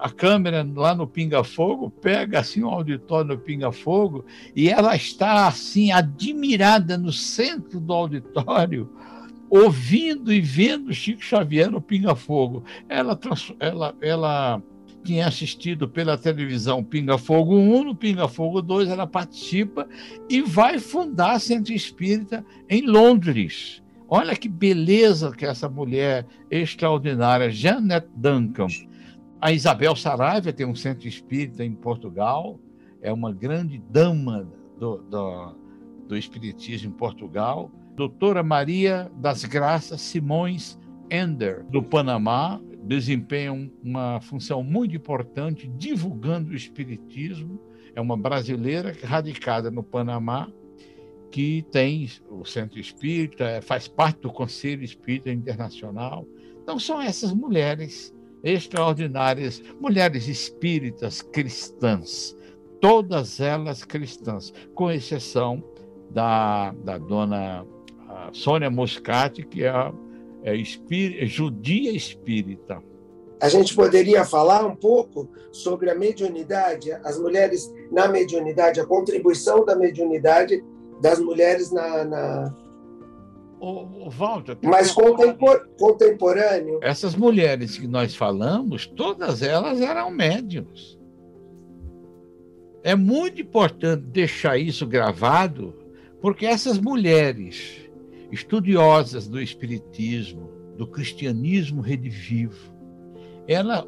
a 0.00 0.10
câmera 0.10 0.68
lá 0.74 0.92
no 0.92 1.06
Pinga 1.06 1.44
Fogo 1.44 1.88
pega 1.88 2.40
assim 2.40 2.64
um 2.64 2.68
auditório 2.68 3.28
no 3.28 3.38
Pinga 3.38 3.70
Fogo 3.70 4.24
e 4.56 4.68
ela 4.68 4.96
está 4.96 5.46
assim 5.46 5.92
admirada 5.92 6.98
no 6.98 7.12
centro 7.12 7.78
do 7.78 7.92
auditório 7.92 8.90
ouvindo 9.48 10.32
e 10.32 10.40
vendo 10.40 10.92
Chico 10.92 11.22
Xavier 11.22 11.70
no 11.70 11.80
Pinga 11.80 12.16
Fogo. 12.16 12.64
Ela, 12.88 13.16
ela, 13.60 13.94
ela 14.00 14.62
tinha 15.06 15.28
assistido 15.28 15.88
pela 15.88 16.18
televisão 16.18 16.82
Pinga 16.82 17.16
Fogo 17.16 17.56
1, 17.56 17.84
no 17.84 17.94
Pinga 17.94 18.26
Fogo 18.26 18.60
2 18.60 18.88
ela 18.88 19.06
participa 19.06 19.88
e 20.28 20.42
vai 20.42 20.78
fundar 20.78 21.40
Centro 21.40 21.72
Espírita 21.72 22.44
em 22.68 22.84
Londres. 22.84 23.82
Olha 24.08 24.36
que 24.36 24.48
beleza 24.48 25.32
que 25.32 25.46
essa 25.46 25.68
mulher 25.68 26.26
extraordinária, 26.50 27.50
Janet 27.50 28.06
Duncan. 28.16 28.66
A 29.40 29.52
Isabel 29.52 29.94
Saraiva 29.94 30.52
tem 30.52 30.66
um 30.66 30.74
centro 30.74 31.06
espírita 31.06 31.64
em 31.64 31.72
Portugal, 31.72 32.58
é 33.02 33.12
uma 33.12 33.32
grande 33.32 33.82
dama 33.90 34.48
do, 34.78 34.98
do, 34.98 35.56
do 36.08 36.16
espiritismo 36.16 36.90
em 36.90 36.92
Portugal. 36.92 37.70
Doutora 37.94 38.42
Maria 38.42 39.10
das 39.16 39.44
Graças 39.44 40.00
Simões 40.00 40.78
Ender, 41.10 41.64
do 41.70 41.82
Panamá, 41.82 42.60
desempenha 42.86 43.52
uma 43.82 44.20
função 44.20 44.62
muito 44.62 44.94
importante 44.94 45.66
divulgando 45.76 46.50
o 46.50 46.54
espiritismo. 46.54 47.60
É 47.94 48.00
uma 48.00 48.16
brasileira 48.16 48.94
radicada 49.02 49.70
no 49.70 49.82
Panamá, 49.82 50.50
que 51.30 51.64
tem 51.70 52.08
o 52.30 52.44
Centro 52.44 52.78
Espírita, 52.78 53.44
é, 53.44 53.60
faz 53.60 53.88
parte 53.88 54.20
do 54.20 54.30
Conselho 54.30 54.84
Espírita 54.84 55.30
Internacional. 55.30 56.26
Então, 56.62 56.78
são 56.78 57.00
essas 57.00 57.32
mulheres 57.32 58.14
extraordinárias, 58.44 59.62
mulheres 59.80 60.28
espíritas 60.28 61.22
cristãs, 61.22 62.36
todas 62.80 63.40
elas 63.40 63.82
cristãs, 63.82 64.52
com 64.74 64.90
exceção 64.90 65.62
da, 66.10 66.72
da 66.84 66.98
dona 66.98 67.66
Sônia 68.32 68.70
Moscati, 68.70 69.42
que 69.42 69.64
é, 69.64 69.72
é, 70.46 70.54
espí, 70.54 71.18
é 71.18 71.26
judia 71.26 71.90
espírita. 71.90 72.80
A 73.42 73.48
gente 73.48 73.74
poderia 73.74 74.24
falar 74.24 74.64
um 74.64 74.76
pouco 74.76 75.28
sobre 75.52 75.90
a 75.90 75.94
mediunidade, 75.94 76.90
as 77.04 77.18
mulheres 77.18 77.70
na 77.90 78.08
mediunidade, 78.08 78.80
a 78.80 78.86
contribuição 78.86 79.64
da 79.64 79.74
mediunidade 79.74 80.64
das 81.02 81.18
mulheres 81.18 81.72
na. 81.72 82.04
na... 82.04 82.54
O, 83.58 84.06
o 84.06 84.10
Walter, 84.10 84.56
Mas 84.62 84.92
contempor, 84.92 85.68
contemporâneo. 85.78 86.78
Essas 86.80 87.16
mulheres 87.16 87.76
que 87.76 87.88
nós 87.88 88.14
falamos, 88.14 88.86
todas 88.86 89.42
elas 89.42 89.80
eram 89.80 90.10
médiums. 90.10 90.96
É 92.84 92.94
muito 92.94 93.42
importante 93.42 94.04
deixar 94.04 94.58
isso 94.58 94.86
gravado, 94.86 95.74
porque 96.20 96.46
essas 96.46 96.78
mulheres 96.78 97.85
estudiosas 98.30 99.28
do 99.28 99.40
Espiritismo, 99.40 100.50
do 100.76 100.86
cristianismo 100.86 101.80
redivivo, 101.80 102.74
ela, 103.48 103.86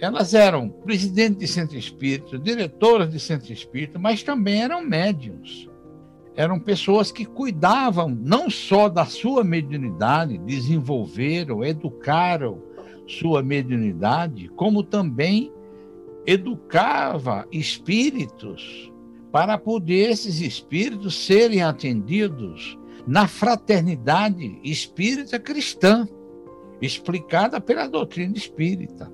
elas 0.00 0.34
eram 0.34 0.68
presidentes 0.68 1.38
de 1.38 1.46
centro 1.46 1.78
espírita, 1.78 2.38
diretoras 2.38 3.10
de 3.10 3.20
centro 3.20 3.52
espírita, 3.52 3.98
mas 3.98 4.22
também 4.22 4.62
eram 4.62 4.82
médiums. 4.82 5.68
Eram 6.36 6.58
pessoas 6.58 7.12
que 7.12 7.24
cuidavam 7.24 8.08
não 8.08 8.50
só 8.50 8.88
da 8.88 9.04
sua 9.04 9.44
mediunidade, 9.44 10.36
desenvolveram, 10.38 11.62
educaram 11.62 12.60
sua 13.06 13.42
mediunidade, 13.42 14.48
como 14.56 14.82
também 14.82 15.52
educava 16.26 17.46
espíritos 17.52 18.90
para 19.30 19.58
poder 19.58 20.10
esses 20.10 20.40
espíritos 20.40 21.14
serem 21.14 21.62
atendidos 21.62 22.78
na 23.06 23.26
fraternidade 23.26 24.58
espírita 24.62 25.38
cristã, 25.38 26.08
explicada 26.80 27.60
pela 27.60 27.86
doutrina 27.86 28.36
espírita. 28.36 29.12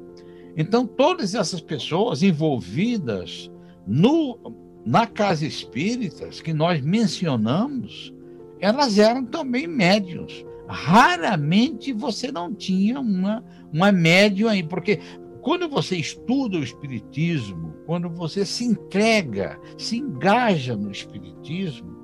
Então, 0.57 0.87
todas 0.87 1.35
essas 1.35 1.61
pessoas 1.61 2.23
envolvidas 2.23 3.51
no 3.87 4.39
na 4.85 5.07
casa 5.07 5.47
espíritas 5.47 6.41
que 6.41 6.53
nós 6.53 6.81
mencionamos, 6.81 8.15
elas 8.61 8.99
eram 8.99 9.25
também 9.25 9.67
médiums. 9.67 10.45
Raramente 10.67 11.93
você 11.93 12.33
não 12.33 12.55
tinha 12.55 13.01
uma, 13.01 13.45
uma 13.73 13.93
médium 13.93 14.49
aí, 14.49 14.63
porque 14.63 14.99
quando 15.43 15.69
você 15.69 15.97
estuda 15.97 16.59
o 16.59 16.63
espiritismo, 16.63 17.75
quando 17.87 18.09
você 18.09 18.45
se 18.45 18.65
entrega, 18.65 19.59
se 19.77 19.99
engaja 19.99 20.77
no 20.77 20.91
espiritismo, 20.91 22.00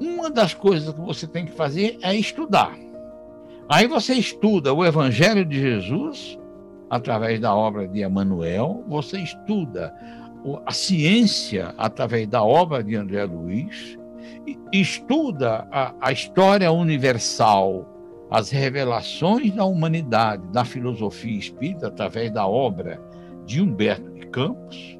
uma 0.00 0.30
das 0.30 0.54
coisas 0.54 0.92
que 0.92 1.00
você 1.00 1.26
tem 1.26 1.46
que 1.46 1.52
fazer 1.52 1.98
é 2.02 2.14
estudar. 2.14 2.76
Aí 3.68 3.86
você 3.86 4.14
estuda 4.14 4.72
o 4.72 4.84
Evangelho 4.84 5.44
de 5.44 5.58
Jesus 5.60 6.38
através 6.88 7.40
da 7.40 7.54
obra 7.54 7.88
de 7.88 8.04
Emmanuel, 8.04 8.84
você 8.86 9.18
estuda 9.18 9.92
a 10.64 10.72
ciência 10.72 11.74
através 11.76 12.28
da 12.28 12.42
obra 12.42 12.82
de 12.82 12.94
André 12.94 13.24
Luiz, 13.24 13.98
estuda 14.72 15.66
a, 15.72 15.92
a 16.00 16.12
história 16.12 16.70
universal, 16.70 17.84
as 18.30 18.50
revelações 18.50 19.52
da 19.52 19.64
humanidade, 19.64 20.46
da 20.52 20.64
filosofia 20.64 21.38
espírita, 21.38 21.88
através 21.88 22.30
da 22.30 22.46
obra 22.46 23.00
de 23.44 23.60
Humberto 23.60 24.10
de 24.12 24.26
Campos, 24.28 24.96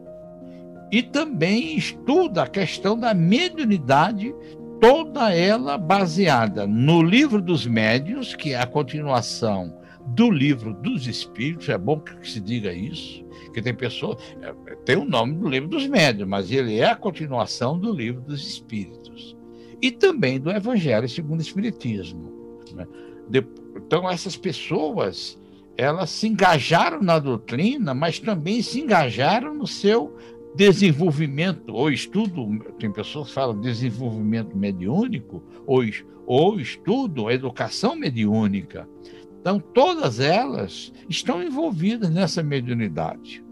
e 0.91 1.03
também 1.03 1.77
estuda 1.77 2.45
a 2.45 2.49
questão 2.49 2.99
da 2.99 3.13
mediunidade, 3.13 4.35
toda 4.81 5.35
ela 5.35 5.79
baseada 5.79 6.67
no 6.67 7.03
livro 7.03 7.41
dos 7.41 7.67
médios, 7.67 8.35
que 8.35 8.53
é 8.53 8.61
a 8.61 8.67
continuação 8.67 9.75
do 10.07 10.31
livro 10.31 10.73
dos 10.75 11.07
espíritos, 11.07 11.69
é 11.69 11.77
bom 11.77 11.99
que 11.99 12.29
se 12.29 12.41
diga 12.41 12.73
isso, 12.73 13.25
que 13.53 13.61
tem 13.61 13.75
pessoas. 13.75 14.19
É, 14.41 14.75
tem 14.85 14.97
o 14.97 15.05
nome 15.05 15.35
do 15.35 15.49
livro 15.49 15.69
dos 15.69 15.87
médios, 15.87 16.29
mas 16.29 16.51
ele 16.51 16.79
é 16.79 16.91
a 16.91 16.97
continuação 16.97 17.79
do 17.79 17.93
livro 17.93 18.21
dos 18.21 18.47
espíritos. 18.47 19.37
E 19.83 19.91
também 19.91 20.41
do 20.41 20.51
Evangelho 20.51 21.09
segundo 21.09 21.41
o 21.41 21.43
Espiritismo. 21.43 22.61
Né? 22.75 22.87
Então, 23.77 24.09
essas 24.09 24.37
pessoas 24.37 25.39
elas 25.77 26.09
se 26.11 26.27
engajaram 26.27 27.03
na 27.03 27.19
doutrina, 27.19 27.93
mas 27.93 28.19
também 28.19 28.63
se 28.63 28.81
engajaram 28.81 29.55
no 29.55 29.67
seu 29.67 30.17
desenvolvimento 30.57 31.75
ou 31.75 31.91
estudo, 31.91 32.59
tem 32.79 32.91
pessoas 32.91 33.29
que 33.29 33.35
falam 33.35 33.61
desenvolvimento 33.61 34.57
mediúnico, 34.57 35.43
ou, 35.67 35.83
ou 36.27 36.59
estudo, 36.59 37.31
educação 37.31 37.95
mediúnica. 37.95 38.89
Então, 39.41 39.61
todas 39.61 40.19
elas 40.19 40.93
estão 41.09 41.43
envolvidas 41.43 42.11
nessa 42.11 42.43
mediunidade. 42.43 43.45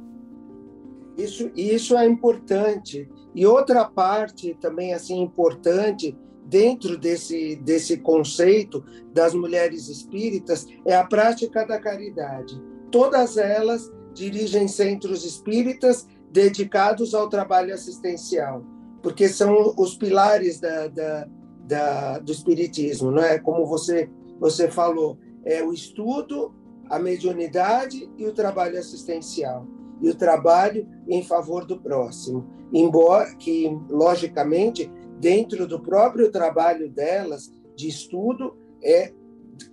Isso, 1.17 1.51
isso 1.55 1.97
é 1.97 2.07
importante. 2.07 3.09
E 3.35 3.47
outra 3.47 3.85
parte 3.85 4.57
também 4.61 4.93
assim 4.95 5.21
importante 5.21 6.17
dentro 6.47 6.97
desse, 6.99 7.57
desse 7.57 7.99
conceito 7.99 8.85
das 9.13 9.35
mulheres 9.35 9.89
espíritas 9.89 10.67
é 10.85 10.97
a 10.97 11.05
prática 11.05 11.65
da 11.65 11.79
caridade. 11.79 12.61
Todas 12.91 13.37
elas 13.37 13.93
dirigem 14.15 14.69
centros 14.69 15.25
espíritas 15.25 16.09
dedicados 16.35 17.15
ao 17.15 17.29
trabalho 17.29 17.73
assistencial, 17.73 18.65
porque 19.01 19.29
são 19.29 19.73
os 19.79 19.97
pilares 19.97 20.59
da, 20.59 20.89
da, 20.89 21.29
da, 21.61 22.19
do 22.19 22.33
espiritismo, 22.33 23.13
não 23.13 23.23
é? 23.23 23.39
Como 23.39 23.65
você 23.65 24.11
você 24.41 24.69
falou, 24.69 25.17
é 25.45 25.63
o 25.63 25.73
estudo, 25.73 26.53
a 26.91 26.99
mediunidade 26.99 28.11
e 28.19 28.27
o 28.27 28.33
trabalho 28.33 28.77
assistencial 28.77 29.65
e 30.03 30.11
o 30.11 30.15
trabalho 30.15 30.89
em 31.09 31.23
favor 31.23 31.65
do 31.65 31.81
próximo. 31.81 32.45
Embora 32.73 33.33
que, 33.37 33.69
logicamente, 33.89 34.91
dentro 35.21 35.69
do 35.69 35.81
próprio 35.81 36.33
trabalho 36.33 36.91
delas 36.91 37.49
de 37.77 37.89
estudo, 37.89 38.57
é, 38.83 39.13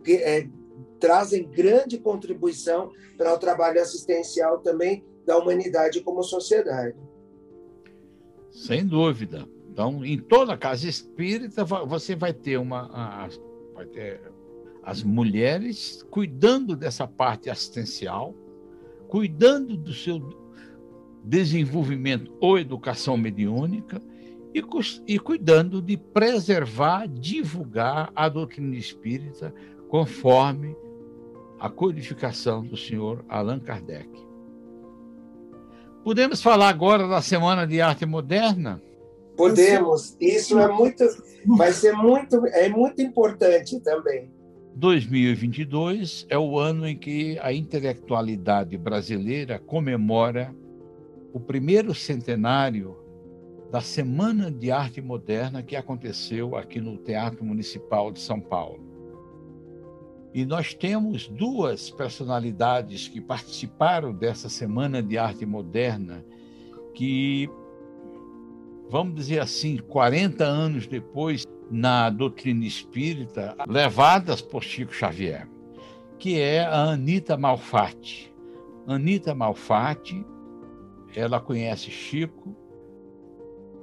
é 0.07 0.47
trazem 1.01 1.49
grande 1.49 1.97
contribuição 1.97 2.91
para 3.17 3.33
o 3.33 3.37
trabalho 3.39 3.81
assistencial 3.81 4.59
também 4.59 5.03
da 5.25 5.37
humanidade 5.37 5.99
como 6.01 6.23
sociedade. 6.23 6.95
Sem 8.51 8.85
dúvida. 8.85 9.47
Então, 9.69 10.05
em 10.05 10.17
toda 10.17 10.57
casa 10.57 10.87
espírita, 10.87 11.65
você 11.65 12.15
vai 12.15 12.33
ter 12.33 12.57
uma. 12.57 13.27
Vai 13.73 13.85
ter 13.87 14.21
as 14.83 15.03
mulheres 15.03 16.05
cuidando 16.09 16.75
dessa 16.75 17.07
parte 17.07 17.49
assistencial, 17.49 18.35
cuidando 19.07 19.77
do 19.77 19.93
seu 19.93 20.19
desenvolvimento 21.23 22.35
ou 22.41 22.57
educação 22.57 23.15
mediúnica 23.15 24.01
e, 24.53 24.63
e 25.07 25.19
cuidando 25.19 25.81
de 25.81 25.95
preservar, 25.95 27.07
divulgar 27.07 28.11
a 28.15 28.27
doutrina 28.27 28.75
espírita 28.75 29.53
conforme 29.87 30.75
a 31.61 31.69
codificação 31.69 32.65
do 32.65 32.75
senhor 32.75 33.23
Allan 33.29 33.59
Kardec. 33.59 34.09
Podemos 36.03 36.41
falar 36.41 36.69
agora 36.69 37.07
da 37.07 37.21
Semana 37.21 37.67
de 37.67 37.79
Arte 37.79 38.03
Moderna? 38.03 38.81
Podemos. 39.37 40.17
Isso 40.19 40.57
é 40.57 40.67
muito, 40.67 41.05
vai 41.45 41.71
ser 41.71 41.93
muito, 41.93 42.47
é 42.47 42.67
muito 42.67 42.99
importante 42.99 43.79
também. 43.81 44.31
2022 44.73 46.25
é 46.29 46.37
o 46.37 46.57
ano 46.57 46.87
em 46.87 46.97
que 46.97 47.37
a 47.39 47.53
intelectualidade 47.53 48.75
brasileira 48.75 49.59
comemora 49.59 50.55
o 51.31 51.39
primeiro 51.39 51.93
centenário 51.93 52.97
da 53.69 53.81
Semana 53.81 54.49
de 54.49 54.71
Arte 54.71 54.99
Moderna 54.99 55.61
que 55.61 55.75
aconteceu 55.75 56.55
aqui 56.55 56.81
no 56.81 56.97
Teatro 56.97 57.45
Municipal 57.45 58.11
de 58.11 58.19
São 58.19 58.39
Paulo. 58.39 58.90
E 60.33 60.45
nós 60.45 60.73
temos 60.73 61.27
duas 61.27 61.89
personalidades 61.89 63.07
que 63.07 63.19
participaram 63.19 64.13
dessa 64.13 64.47
Semana 64.47 65.03
de 65.03 65.17
Arte 65.17 65.45
Moderna 65.45 66.23
que, 66.93 67.49
vamos 68.89 69.15
dizer 69.15 69.39
assim, 69.39 69.77
40 69.77 70.43
anos 70.43 70.87
depois, 70.87 71.45
na 71.69 72.09
doutrina 72.09 72.65
espírita, 72.65 73.55
levadas 73.67 74.41
por 74.41 74.63
Chico 74.63 74.93
Xavier, 74.93 75.47
que 76.19 76.39
é 76.39 76.65
a 76.65 76.91
Anita 76.91 77.37
Malfatti. 77.37 78.33
Anita 78.87 79.33
Malfatti, 79.33 80.25
ela 81.15 81.39
conhece 81.39 81.89
Chico, 81.89 82.55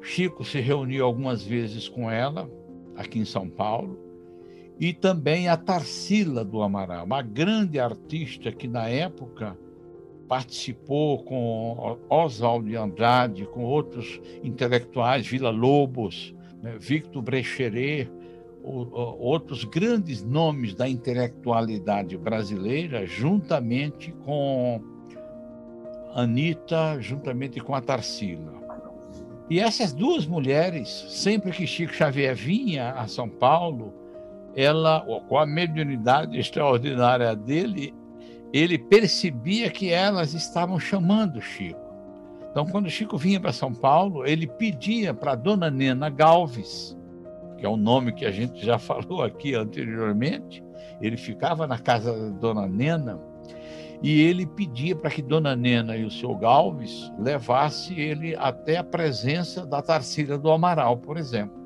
Chico 0.01 0.45
se 0.45 0.61
reuniu 0.61 1.05
algumas 1.05 1.43
vezes 1.43 1.89
com 1.89 2.11
ela, 2.11 2.51
aqui 2.97 3.19
em 3.19 3.25
São 3.25 3.49
Paulo, 3.49 3.99
e 4.81 4.93
também 4.93 5.49
a 5.49 5.57
Tarsila 5.57 6.45
do 6.45 6.63
Amaral, 6.63 7.05
uma 7.05 7.23
grande 7.23 7.81
artista 7.81 8.53
que 8.53 8.69
na 8.69 8.89
época 8.89 9.59
participou 10.29 11.23
com 11.25 11.99
Oswald 12.09 12.69
de 12.69 12.77
Andrade, 12.77 13.47
com 13.47 13.65
outros 13.65 14.21
intelectuais, 14.45 15.27
Vila 15.27 15.51
Lobos, 15.51 16.35
né, 16.63 16.77
Victor 16.79 17.23
Brecheret, 17.23 18.11
outros 18.63 19.65
grandes 19.65 20.23
nomes 20.23 20.75
da 20.75 20.89
intelectualidade 20.89 22.17
brasileira, 22.19 23.07
juntamente 23.07 24.13
com 24.25 24.81
Anitta, 26.15 27.01
juntamente 27.01 27.61
com 27.61 27.75
a 27.75 27.81
Tarsila. 27.81 28.59
E 29.49 29.59
essas 29.59 29.95
duas 29.95 30.27
mulheres, 30.27 30.89
sempre 31.09 31.53
que 31.53 31.67
Chico 31.67 31.95
Xavier 31.95 32.35
vinha 32.35 32.91
a 32.93 33.09
São 33.09 33.29
Paulo, 33.29 33.95
ela, 34.59 35.07
com 35.29 35.39
a 35.39 35.47
mediunidade 35.47 36.37
extraordinária 36.37 37.37
dele, 37.37 37.95
ele 38.53 38.77
percebia 38.77 39.71
que 39.71 39.93
elas 39.93 40.35
estavam 40.35 40.81
chamando 40.81 41.41
Chico. 41.41 41.79
Então, 42.51 42.67
quando 42.67 42.91
Chico 42.91 43.17
vinha 43.17 43.39
para 43.39 43.53
São 43.53 43.73
Paulo, 43.73 44.27
ele 44.27 44.49
pedia 44.49 45.15
para 45.15 45.37
dona 45.37 45.71
Nena 45.71 46.11
Galves, 46.11 46.99
que 47.57 47.65
é 47.65 47.69
o 47.69 47.77
nome 47.77 48.11
que 48.11 48.25
a 48.25 48.33
gente 48.33 48.67
já 48.67 48.81
falou 48.81 49.23
aqui 49.23 49.55
anteriormente, 49.55 50.61
ele 51.01 51.17
ficava 51.17 51.65
na 51.65 51.79
casa 51.79 52.13
da 52.13 52.31
dona 52.31 52.67
Nena 52.67 53.21
e 54.03 54.21
ele 54.23 54.45
pedia 54.45 54.97
para 54.97 55.11
que 55.11 55.23
dona 55.23 55.55
Nena 55.55 55.97
e 55.97 56.05
o 56.05 56.11
seu 56.11 56.35
Galves 56.35 57.13
levasse 57.17 57.95
ele 57.95 58.35
até 58.35 58.79
a 58.79 58.85
presença 58.85 59.65
da 59.65 59.81
Tarsila 59.81 60.37
do 60.37 60.51
Amaral, 60.51 60.97
por 60.97 61.17
exemplo. 61.17 61.58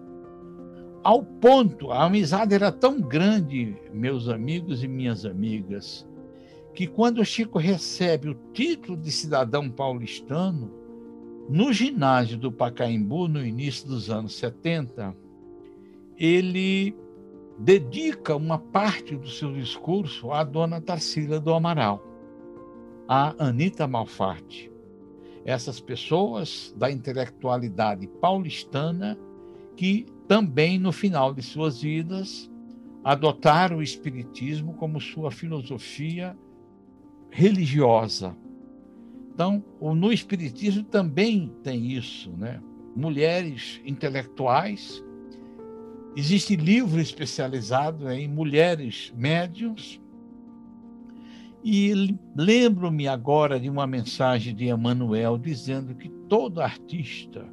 Ao 1.05 1.21
ponto, 1.21 1.91
a 1.91 2.05
amizade 2.05 2.55
era 2.55 2.71
tão 2.71 3.01
grande, 3.01 3.77
meus 3.93 4.29
amigos 4.29 4.85
e 4.85 4.89
minhas 4.89 5.25
amigas, 5.27 6.07
que 6.75 6.87
quando 6.87 7.25
Chico 7.25 7.59
recebe 7.59 8.29
o 8.29 8.39
título 8.53 8.97
de 8.97 9.11
cidadão 9.11 9.69
paulistano, 9.69 10.71
no 11.49 11.73
ginásio 11.73 12.39
do 12.39 12.53
Pacaembu, 12.53 13.27
no 13.27 13.45
início 13.45 13.89
dos 13.89 14.11
anos 14.11 14.37
70, 14.37 15.13
ele 16.17 16.95
dedica 17.59 18.37
uma 18.37 18.59
parte 18.59 19.17
do 19.17 19.29
seu 19.29 19.53
discurso 19.53 20.31
à 20.31 20.45
dona 20.45 20.81
Tarsila 20.81 21.41
do 21.41 21.53
Amaral, 21.53 22.01
a 23.09 23.35
Anita 23.45 23.89
Malfatti. 23.89 24.71
Essas 25.45 25.81
pessoas 25.81 26.73
da 26.77 26.89
intelectualidade 26.93 28.07
paulistana 28.21 29.19
que 29.77 30.07
também, 30.29 30.79
no 30.79 30.93
final 30.93 31.35
de 31.35 31.43
suas 31.43 31.83
vidas, 31.83 32.51
adotaram 33.05 33.79
o 33.79 33.83
Espiritismo 33.83 34.75
como 34.75 35.01
sua 35.01 35.31
filosofia 35.31 36.37
religiosa. 37.31 38.37
Então, 39.35 39.65
no 39.81 40.13
Espiritismo 40.13 40.85
também 40.85 41.53
tem 41.63 41.93
isso, 41.93 42.31
né? 42.37 42.61
Mulheres 42.95 43.81
intelectuais. 43.85 45.03
Existe 46.15 46.55
livro 46.57 47.01
especializado 47.01 48.11
em 48.11 48.29
mulheres 48.29 49.13
médiums. 49.17 49.99
E 51.65 52.19
lembro-me 52.37 53.09
agora 53.09 53.59
de 53.59 53.71
uma 53.71 53.87
mensagem 53.87 54.55
de 54.55 54.69
Emmanuel 54.69 55.39
dizendo 55.39 55.95
que 55.95 56.11
todo 56.29 56.61
artista 56.61 57.47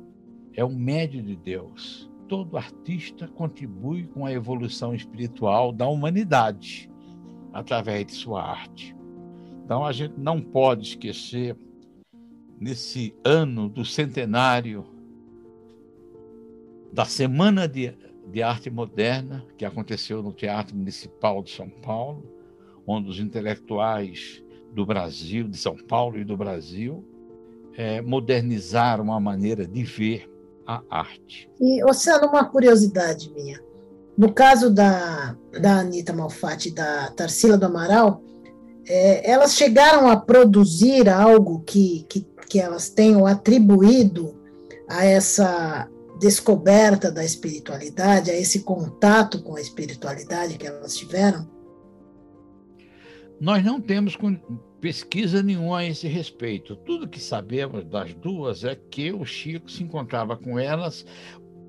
é 0.53 0.65
um 0.65 0.75
médio 0.75 1.23
de 1.23 1.37
Deus. 1.37 2.09
Todo 2.29 2.55
artista 2.57 3.27
contribui 3.27 4.05
com 4.05 4.25
a 4.25 4.31
evolução 4.31 4.95
espiritual 4.95 5.73
da 5.73 5.87
humanidade 5.87 6.89
através 7.51 8.05
de 8.05 8.13
sua 8.13 8.41
arte. 8.43 8.95
Então 9.65 9.85
a 9.85 9.91
gente 9.91 10.13
não 10.17 10.39
pode 10.39 10.87
esquecer, 10.87 11.57
nesse 12.59 13.15
ano 13.23 13.67
do 13.69 13.83
centenário 13.83 14.85
da 16.91 17.05
Semana 17.05 17.67
de, 17.67 17.93
de 18.31 18.43
Arte 18.43 18.69
Moderna, 18.69 19.45
que 19.57 19.63
aconteceu 19.65 20.21
no 20.21 20.33
Teatro 20.33 20.75
Municipal 20.75 21.41
de 21.41 21.51
São 21.51 21.69
Paulo, 21.69 22.23
onde 22.85 23.09
os 23.09 23.19
intelectuais 23.19 24.43
do 24.73 24.85
Brasil, 24.85 25.47
de 25.47 25.57
São 25.57 25.75
Paulo 25.75 26.19
e 26.19 26.23
do 26.23 26.37
Brasil, 26.37 27.03
é, 27.75 28.01
modernizaram 28.01 29.11
a 29.13 29.19
maneira 29.19 29.65
de 29.65 29.83
ver 29.83 30.29
a 30.69 30.99
arte. 30.99 31.49
E, 31.59 31.83
Oceano, 31.83 32.27
uma 32.27 32.45
curiosidade 32.45 33.31
minha. 33.33 33.59
No 34.15 34.31
caso 34.31 34.69
da, 34.69 35.35
da 35.59 35.79
Anitta 35.79 36.13
Malfatti 36.13 36.69
e 36.69 36.73
da 36.73 37.09
Tarsila 37.11 37.57
do 37.57 37.65
Amaral, 37.65 38.21
é, 38.87 39.31
elas 39.31 39.55
chegaram 39.55 40.07
a 40.07 40.17
produzir 40.17 41.09
algo 41.09 41.61
que, 41.61 42.05
que, 42.07 42.27
que 42.47 42.59
elas 42.59 42.89
tenham 42.89 43.25
atribuído 43.25 44.37
a 44.87 45.05
essa 45.05 45.89
descoberta 46.19 47.11
da 47.11 47.23
espiritualidade, 47.23 48.29
a 48.29 48.37
esse 48.37 48.59
contato 48.59 49.41
com 49.41 49.55
a 49.55 49.61
espiritualidade 49.61 50.57
que 50.57 50.67
elas 50.67 50.95
tiveram? 50.95 51.49
Nós 53.39 53.63
não 53.63 53.79
temos 53.79 54.15
pesquisa 54.79 55.43
nenhuma 55.43 55.79
a 55.79 55.85
esse 55.85 56.07
respeito. 56.07 56.75
Tudo 56.75 57.07
que 57.07 57.19
sabemos 57.19 57.85
das 57.85 58.13
duas 58.13 58.63
é 58.63 58.75
que 58.75 59.11
o 59.11 59.25
Chico 59.25 59.69
se 59.69 59.83
encontrava 59.83 60.37
com 60.37 60.57
elas, 60.57 61.05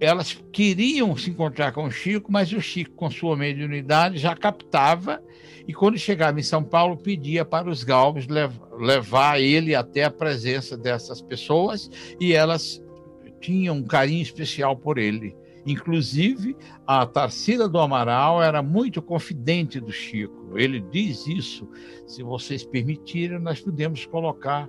elas 0.00 0.32
queriam 0.52 1.14
se 1.16 1.30
encontrar 1.30 1.72
com 1.72 1.84
o 1.84 1.90
Chico, 1.90 2.32
mas 2.32 2.52
o 2.52 2.60
Chico, 2.60 2.94
com 2.94 3.10
sua 3.10 3.36
mediunidade, 3.36 4.16
já 4.16 4.34
captava 4.34 5.22
e 5.68 5.74
quando 5.74 5.98
chegava 5.98 6.40
em 6.40 6.42
São 6.42 6.64
Paulo, 6.64 6.96
pedia 6.96 7.44
para 7.44 7.68
os 7.68 7.84
Galves 7.84 8.26
levar 8.78 9.40
ele 9.40 9.74
até 9.74 10.04
a 10.04 10.10
presença 10.10 10.76
dessas 10.76 11.20
pessoas 11.20 11.90
e 12.18 12.32
elas 12.32 12.82
tinham 13.40 13.76
um 13.76 13.82
carinho 13.82 14.22
especial 14.22 14.76
por 14.76 14.98
ele. 14.98 15.36
Inclusive, 15.66 16.56
a 16.86 17.06
Tarsila 17.06 17.68
do 17.68 17.78
Amaral 17.78 18.42
era 18.42 18.62
muito 18.62 19.02
confidente 19.02 19.78
do 19.78 19.92
Chico. 19.92 20.58
Ele 20.58 20.80
diz 20.80 21.26
isso. 21.26 21.68
Se 22.06 22.22
vocês 22.22 22.64
permitirem, 22.64 23.38
nós 23.38 23.60
podemos 23.60 24.06
colocar 24.06 24.68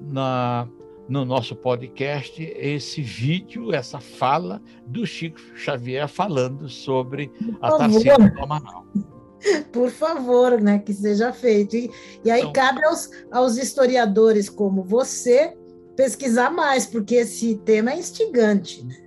na, 0.00 0.68
no 1.08 1.24
nosso 1.24 1.54
podcast 1.54 2.42
esse 2.56 3.00
vídeo, 3.00 3.72
essa 3.72 4.00
fala 4.00 4.60
do 4.86 5.06
Chico 5.06 5.38
Xavier 5.54 6.08
falando 6.08 6.68
sobre 6.68 7.30
a 7.60 7.76
Tarsila 7.76 8.28
do 8.30 8.42
Amaral. 8.42 8.86
Por 9.72 9.90
favor, 9.90 10.60
né, 10.60 10.78
que 10.78 10.92
seja 10.92 11.32
feito. 11.32 11.76
E, 11.76 11.90
e 12.24 12.30
aí 12.30 12.40
então, 12.40 12.52
cabe 12.52 12.84
aos, 12.84 13.10
aos 13.30 13.56
historiadores 13.56 14.48
como 14.48 14.82
você 14.82 15.54
pesquisar 15.94 16.50
mais, 16.50 16.86
porque 16.86 17.16
esse 17.16 17.56
tema 17.56 17.92
é 17.92 17.98
instigante. 17.98 18.84
Né? 18.84 19.03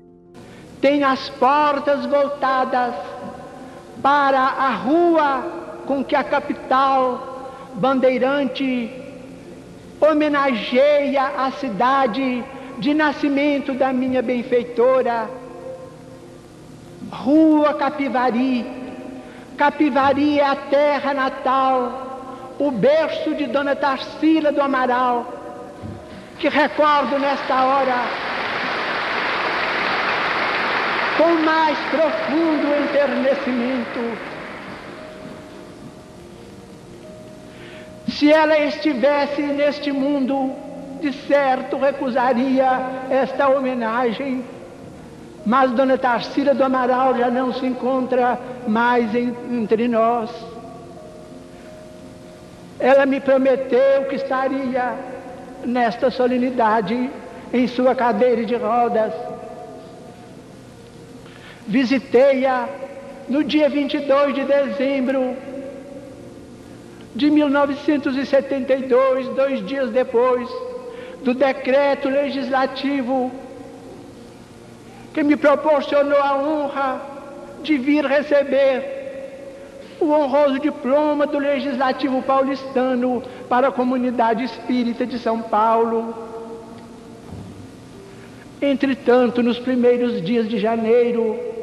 Tem 0.82 1.04
as 1.04 1.30
portas 1.30 2.06
voltadas 2.06 2.94
para 4.02 4.40
a 4.40 4.70
rua 4.70 5.44
com 5.86 6.04
que 6.04 6.16
a 6.16 6.24
capital 6.24 7.52
bandeirante 7.74 8.92
homenageia 10.00 11.24
a 11.38 11.52
cidade 11.52 12.44
de 12.78 12.94
nascimento 12.94 13.74
da 13.74 13.92
minha 13.92 14.22
benfeitora, 14.22 15.30
Rua 17.12 17.74
Capivari, 17.74 18.66
Capivari 19.58 20.40
é 20.40 20.46
a 20.46 20.56
terra 20.56 21.14
natal, 21.14 22.54
o 22.60 22.70
berço 22.70 23.34
de 23.34 23.48
Dona 23.48 23.76
Tarsila 23.76 24.52
do 24.52 24.62
Amaral, 24.62 25.34
que 26.38 26.50
recordo 26.50 27.18
nesta 27.18 27.64
hora 27.64 28.27
com 31.18 31.34
mais 31.44 31.78
profundo 31.90 32.68
enternecimento. 32.84 34.18
Se 38.08 38.32
ela 38.32 38.58
estivesse 38.60 39.42
neste 39.42 39.92
mundo, 39.92 40.54
de 41.02 41.14
certo 41.14 41.78
recusaria 41.78 42.80
esta 43.10 43.50
homenagem. 43.50 44.44
Mas 45.46 45.72
Dona 45.72 45.98
Tarsila 45.98 46.54
do 46.54 46.64
Amaral 46.64 47.18
já 47.18 47.30
não 47.30 47.54
se 47.54 47.66
encontra 47.66 48.40
mais 48.68 49.14
em, 49.16 49.36
entre 49.52 49.88
nós. 49.88 50.30
Ela 52.80 53.06
me 53.06 53.20
prometeu 53.20 54.06
que 54.10 54.16
estaria 54.16 54.94
nesta 55.66 56.12
solenidade 56.12 57.10
em 57.54 57.68
sua 57.68 57.96
cadeira 57.96 58.46
de 58.46 58.56
rodas. 58.56 59.14
Visitei-a 61.68 62.68
no 63.28 63.44
dia 63.44 63.68
22 63.70 64.34
de 64.34 64.46
dezembro 64.46 65.36
de 67.14 67.30
1972, 67.30 69.28
dois 69.30 69.66
dias 69.66 69.90
depois 69.90 70.48
do 71.24 71.34
decreto 71.34 72.08
legislativo 72.08 73.32
que 75.14 75.24
me 75.24 75.36
proporcionou 75.36 76.22
a 76.22 76.38
honra 76.38 77.02
de 77.64 77.78
vir 77.78 78.06
receber 78.06 78.98
o 80.00 80.12
honroso 80.12 80.60
diploma 80.60 81.26
do 81.26 81.40
Legislativo 81.40 82.22
paulistano 82.22 83.24
para 83.50 83.70
a 83.70 83.72
comunidade 83.72 84.44
espírita 84.44 85.06
de 85.06 85.18
São 85.18 85.42
Paulo. 85.42 86.14
Entretanto, 88.62 89.42
nos 89.42 89.58
primeiros 89.58 90.22
dias 90.22 90.48
de 90.48 90.60
janeiro, 90.60 91.57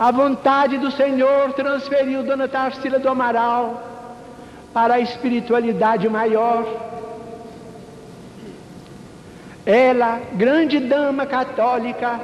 a 0.00 0.10
vontade 0.10 0.78
do 0.78 0.90
Senhor 0.90 1.52
transferiu 1.52 2.22
Dona 2.22 2.48
Tarsila 2.48 2.98
do 2.98 3.06
Amaral 3.06 3.82
para 4.72 4.94
a 4.94 5.00
espiritualidade 5.00 6.08
maior. 6.08 6.64
Ela, 9.66 10.22
grande 10.32 10.80
dama 10.80 11.26
católica, 11.26 12.18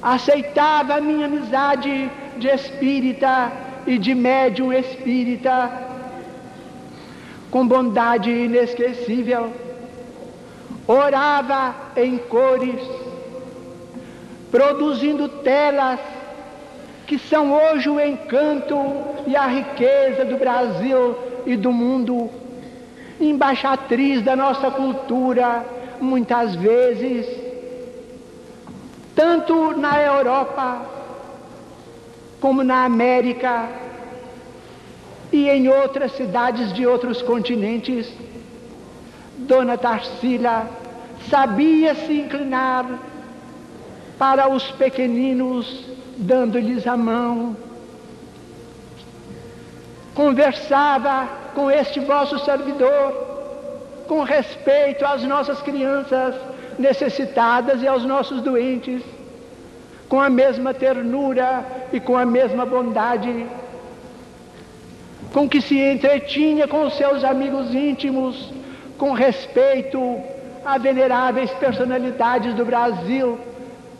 aceitava 0.00 0.94
a 0.94 1.00
minha 1.02 1.26
amizade 1.26 2.10
de 2.38 2.48
espírita 2.48 3.52
e 3.86 3.98
de 3.98 4.14
médium 4.14 4.72
espírita 4.72 5.70
com 7.50 7.68
bondade 7.68 8.30
inesquecível. 8.30 9.52
Orava 10.88 11.74
em 11.94 12.16
cores, 12.16 12.80
produzindo 14.50 15.28
telas 15.28 16.00
que 17.06 17.18
são 17.18 17.52
hoje 17.52 17.88
o 17.88 18.00
encanto 18.00 18.76
e 19.26 19.36
a 19.36 19.46
riqueza 19.46 20.24
do 20.24 20.36
Brasil 20.36 21.16
e 21.44 21.56
do 21.56 21.72
mundo, 21.72 22.30
embaixatriz 23.20 24.22
da 24.22 24.36
nossa 24.36 24.70
cultura, 24.70 25.64
muitas 26.00 26.54
vezes 26.54 27.26
tanto 29.14 29.76
na 29.76 30.00
Europa 30.00 30.82
como 32.40 32.64
na 32.64 32.84
América 32.84 33.68
e 35.30 35.48
em 35.48 35.68
outras 35.68 36.12
cidades 36.12 36.72
de 36.72 36.86
outros 36.86 37.20
continentes, 37.20 38.10
Dona 39.36 39.76
Tarsila 39.76 40.70
sabia 41.28 41.94
se 41.94 42.14
inclinar 42.14 42.86
para 44.20 44.50
os 44.50 44.70
pequeninos, 44.72 45.66
dando-lhes 46.18 46.86
a 46.86 46.94
mão. 46.94 47.56
Conversava 50.14 51.26
com 51.54 51.70
este 51.70 52.00
vosso 52.00 52.38
servidor 52.40 53.28
com 54.06 54.22
respeito 54.22 55.06
às 55.06 55.22
nossas 55.22 55.62
crianças 55.62 56.34
necessitadas 56.78 57.82
e 57.82 57.88
aos 57.88 58.04
nossos 58.04 58.42
doentes, 58.42 59.02
com 60.06 60.20
a 60.20 60.28
mesma 60.28 60.74
ternura 60.74 61.64
e 61.90 61.98
com 61.98 62.14
a 62.14 62.26
mesma 62.26 62.66
bondade, 62.66 63.46
com 65.32 65.48
que 65.48 65.62
se 65.62 65.78
entretinha 65.78 66.68
com 66.68 66.82
os 66.82 66.94
seus 66.94 67.24
amigos 67.24 67.74
íntimos, 67.74 68.52
com 68.98 69.12
respeito 69.12 70.20
a 70.62 70.76
veneráveis 70.76 71.50
personalidades 71.52 72.54
do 72.54 72.66
Brasil, 72.66 73.38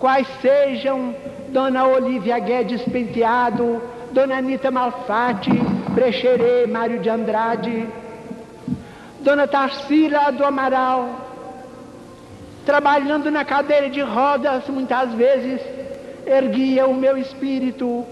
quais 0.00 0.26
sejam 0.40 1.14
Dona 1.50 1.86
Olívia 1.86 2.38
Guedes 2.38 2.82
Penteado, 2.82 3.82
Dona 4.10 4.38
Anita 4.38 4.70
Malfatti, 4.70 5.52
Brecheret, 5.90 6.66
Mário 6.66 6.98
de 6.98 7.10
Andrade, 7.10 7.86
Dona 9.20 9.46
Tarsila 9.46 10.32
do 10.32 10.42
Amaral, 10.42 11.10
trabalhando 12.64 13.30
na 13.30 13.44
cadeira 13.44 13.90
de 13.90 14.00
rodas, 14.00 14.66
muitas 14.68 15.12
vezes 15.12 15.60
erguia 16.26 16.86
o 16.86 16.94
meu 16.94 17.18
espírito, 17.18 18.04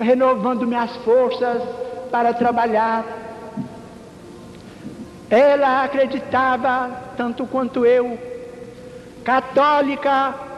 renovando 0.00 0.66
minhas 0.66 0.96
forças 1.04 1.62
para 2.10 2.32
trabalhar. 2.32 3.04
Ela 5.28 5.84
acreditava, 5.84 6.90
tanto 7.16 7.46
quanto 7.46 7.84
eu, 7.84 8.18
católica, 9.22 10.49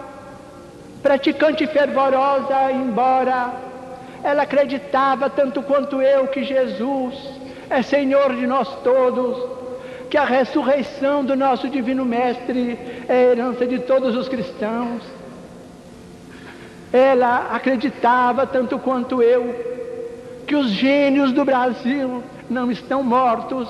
praticante 1.03 1.66
fervorosa, 1.66 2.70
embora 2.72 3.53
ela 4.22 4.44
acreditava, 4.44 5.28
tanto 5.28 5.62
quanto 5.62 6.00
eu, 6.00 6.28
que 6.28 6.44
Jesus 6.44 7.14
é 7.68 7.82
Senhor 7.82 8.34
de 8.36 8.46
nós 8.46 8.68
todos, 8.84 9.36
que 10.09 10.16
a 10.16 10.24
ressurreição 10.24 11.24
do 11.24 11.34
nosso 11.34 11.68
Divino 11.68 12.05
Mestre 12.05 12.78
é 13.09 13.30
herança 13.30 13.66
de 13.66 13.80
todos 13.80 14.14
os 14.14 14.28
cristãos. 14.28 15.03
Ela 16.92 17.48
acreditava, 17.53 18.46
tanto 18.46 18.78
quanto 18.78 19.22
eu, 19.22 19.72
que 20.46 20.55
os 20.55 20.68
gênios 20.68 21.32
do 21.32 21.44
Brasil 21.44 22.22
não 22.48 22.70
estão 22.70 23.03
mortos, 23.03 23.68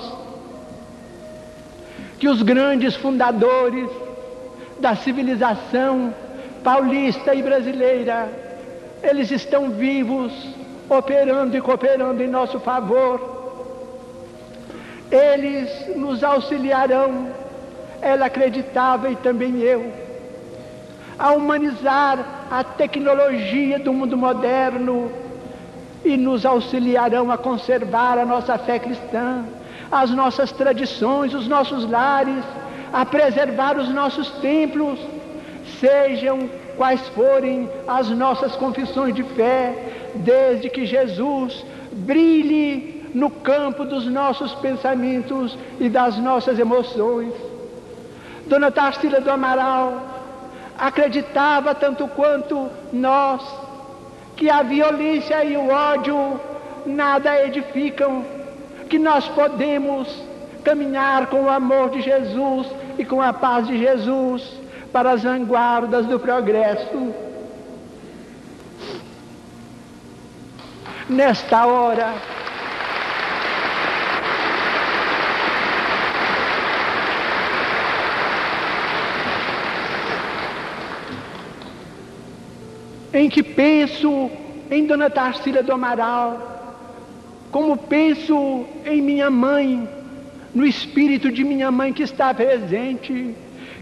que 2.19 2.27
os 2.27 2.41
grandes 2.41 2.95
fundadores 2.95 3.89
da 4.79 4.95
civilização 4.95 6.13
paulista 6.63 7.35
e 7.35 7.43
brasileira, 7.43 8.29
eles 9.01 9.31
estão 9.31 9.69
vivos, 9.71 10.31
operando 10.89 11.57
e 11.57 11.61
cooperando 11.61 12.23
em 12.23 12.27
nosso 12.27 12.59
favor. 12.59 13.31
Eles 15.11 15.95
nos 15.95 16.23
auxiliarão, 16.23 17.27
ela 18.01 18.25
acreditava 18.27 19.09
e 19.09 19.15
também 19.17 19.59
eu, 19.59 19.91
a 21.19 21.33
humanizar 21.33 22.47
a 22.49 22.63
tecnologia 22.63 23.77
do 23.77 23.93
mundo 23.93 24.17
moderno 24.17 25.11
e 26.03 26.17
nos 26.17 26.45
auxiliarão 26.45 27.31
a 27.31 27.37
conservar 27.37 28.17
a 28.17 28.25
nossa 28.25 28.57
fé 28.57 28.79
cristã, 28.79 29.43
as 29.91 30.09
nossas 30.11 30.51
tradições, 30.51 31.33
os 31.33 31.47
nossos 31.47 31.89
lares, 31.89 32.43
a 32.91 33.05
preservar 33.05 33.77
os 33.77 33.89
nossos 33.89 34.29
templos, 34.33 34.99
sejam 35.79 36.49
quais 36.77 37.01
forem 37.09 37.69
as 37.87 38.09
nossas 38.09 38.55
confissões 38.55 39.13
de 39.13 39.23
fé, 39.23 39.73
desde 40.15 40.69
que 40.69 40.85
Jesus 40.85 41.63
brilhe 41.91 43.03
no 43.13 43.29
campo 43.29 43.85
dos 43.85 44.05
nossos 44.07 44.53
pensamentos 44.55 45.57
e 45.79 45.87
das 45.89 46.17
nossas 46.17 46.57
emoções. 46.57 47.33
Dona 48.47 48.71
Tarsila 48.71 49.21
do 49.21 49.29
Amaral 49.29 50.01
acreditava 50.77 51.75
tanto 51.75 52.07
quanto 52.07 52.69
nós 52.91 53.41
que 54.35 54.49
a 54.49 54.63
violência 54.63 55.43
e 55.43 55.55
o 55.55 55.69
ódio 55.69 56.39
nada 56.85 57.45
edificam, 57.45 58.25
que 58.89 58.97
nós 58.97 59.27
podemos 59.29 60.07
caminhar 60.63 61.27
com 61.27 61.43
o 61.43 61.49
amor 61.49 61.91
de 61.91 62.01
Jesus 62.01 62.67
e 62.97 63.05
com 63.05 63.21
a 63.21 63.31
paz 63.31 63.67
de 63.67 63.77
Jesus 63.77 64.62
para 64.93 65.11
as 65.11 65.23
vanguardas 65.23 66.05
do 66.05 66.19
progresso. 66.19 67.13
Nesta 71.09 71.65
hora, 71.65 72.13
em 83.11 83.29
que 83.29 83.41
penso 83.43 84.29
em 84.69 84.85
Dona 84.85 85.09
Tarsila 85.09 85.61
do 85.63 85.73
Amaral, 85.73 86.53
como 87.51 87.75
penso 87.75 88.65
em 88.85 89.01
minha 89.01 89.29
mãe, 89.29 89.89
no 90.53 90.65
espírito 90.65 91.31
de 91.31 91.43
minha 91.43 91.71
mãe 91.71 91.91
que 91.91 92.03
está 92.03 92.33
presente, 92.33 93.35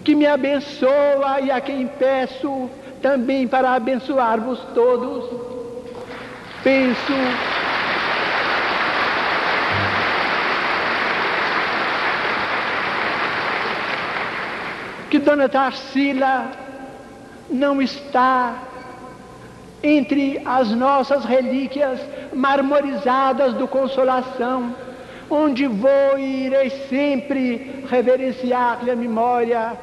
que 0.03 0.15
me 0.15 0.25
abençoa 0.25 1.41
e 1.41 1.51
a 1.51 1.61
quem 1.61 1.87
peço 1.87 2.69
também 3.01 3.47
para 3.47 3.73
abençoar-vos 3.73 4.59
todos. 4.73 5.29
Penso. 6.63 7.13
Que 15.09 15.19
Dona 15.19 15.49
Tarsila 15.49 16.51
não 17.49 17.81
está 17.81 18.55
entre 19.83 20.41
as 20.45 20.71
nossas 20.71 21.25
relíquias 21.25 21.99
marmorizadas 22.33 23.53
do 23.55 23.67
Consolação, 23.67 24.73
onde 25.29 25.67
vou 25.67 26.17
e 26.17 26.45
irei 26.45 26.69
sempre 26.87 27.83
reverenciar-lhe 27.89 28.91
a 28.91 28.95
memória 28.95 29.73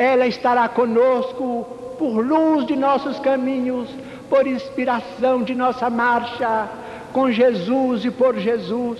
ela 0.00 0.26
estará 0.26 0.66
conosco 0.66 1.66
por 1.98 2.24
luz 2.26 2.64
de 2.64 2.74
nossos 2.74 3.18
caminhos, 3.18 3.86
por 4.30 4.46
inspiração 4.46 5.42
de 5.42 5.54
nossa 5.54 5.90
marcha, 5.90 6.70
com 7.12 7.30
Jesus 7.30 8.06
e 8.06 8.10
por 8.10 8.38
Jesus. 8.38 8.98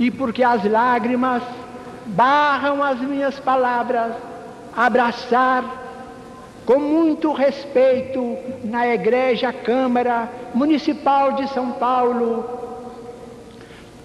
E 0.00 0.10
porque 0.10 0.42
as 0.42 0.68
lágrimas 0.68 1.40
barram 2.04 2.82
as 2.82 2.98
minhas 2.98 3.38
palavras, 3.38 4.14
abraçar 4.76 5.62
com 6.66 6.80
muito 6.80 7.32
respeito 7.32 8.36
na 8.64 8.88
Igreja 8.88 9.52
Câmara 9.52 10.28
Municipal 10.52 11.34
de 11.34 11.46
São 11.50 11.70
Paulo, 11.70 12.44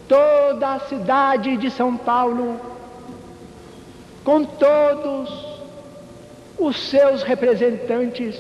toda 0.08 0.76
a 0.76 0.80
cidade 0.82 1.58
de 1.58 1.72
São 1.72 1.98
Paulo, 1.98 2.62
com 4.24 4.44
todos 4.44 5.47
os 6.58 6.90
seus 6.90 7.24
representantes, 7.24 8.40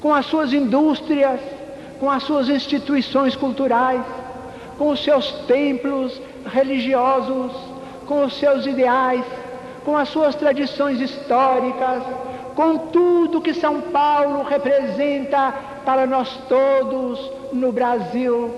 com 0.00 0.12
as 0.12 0.26
suas 0.26 0.52
indústrias, 0.52 1.40
com 1.98 2.10
as 2.10 2.22
suas 2.22 2.48
instituições 2.48 3.34
culturais, 3.34 4.02
com 4.76 4.90
os 4.90 5.02
seus 5.02 5.32
templos 5.46 6.20
religiosos, 6.46 7.52
com 8.06 8.24
os 8.24 8.38
seus 8.38 8.66
ideais, 8.66 9.24
com 9.84 9.96
as 9.96 10.08
suas 10.08 10.34
tradições 10.34 11.00
históricas, 11.00 12.02
com 12.54 12.78
tudo 12.78 13.40
que 13.40 13.54
São 13.54 13.80
Paulo 13.80 14.42
representa 14.42 15.54
para 15.84 16.06
nós 16.06 16.36
todos 16.48 17.30
no 17.52 17.72
Brasil. 17.72 18.54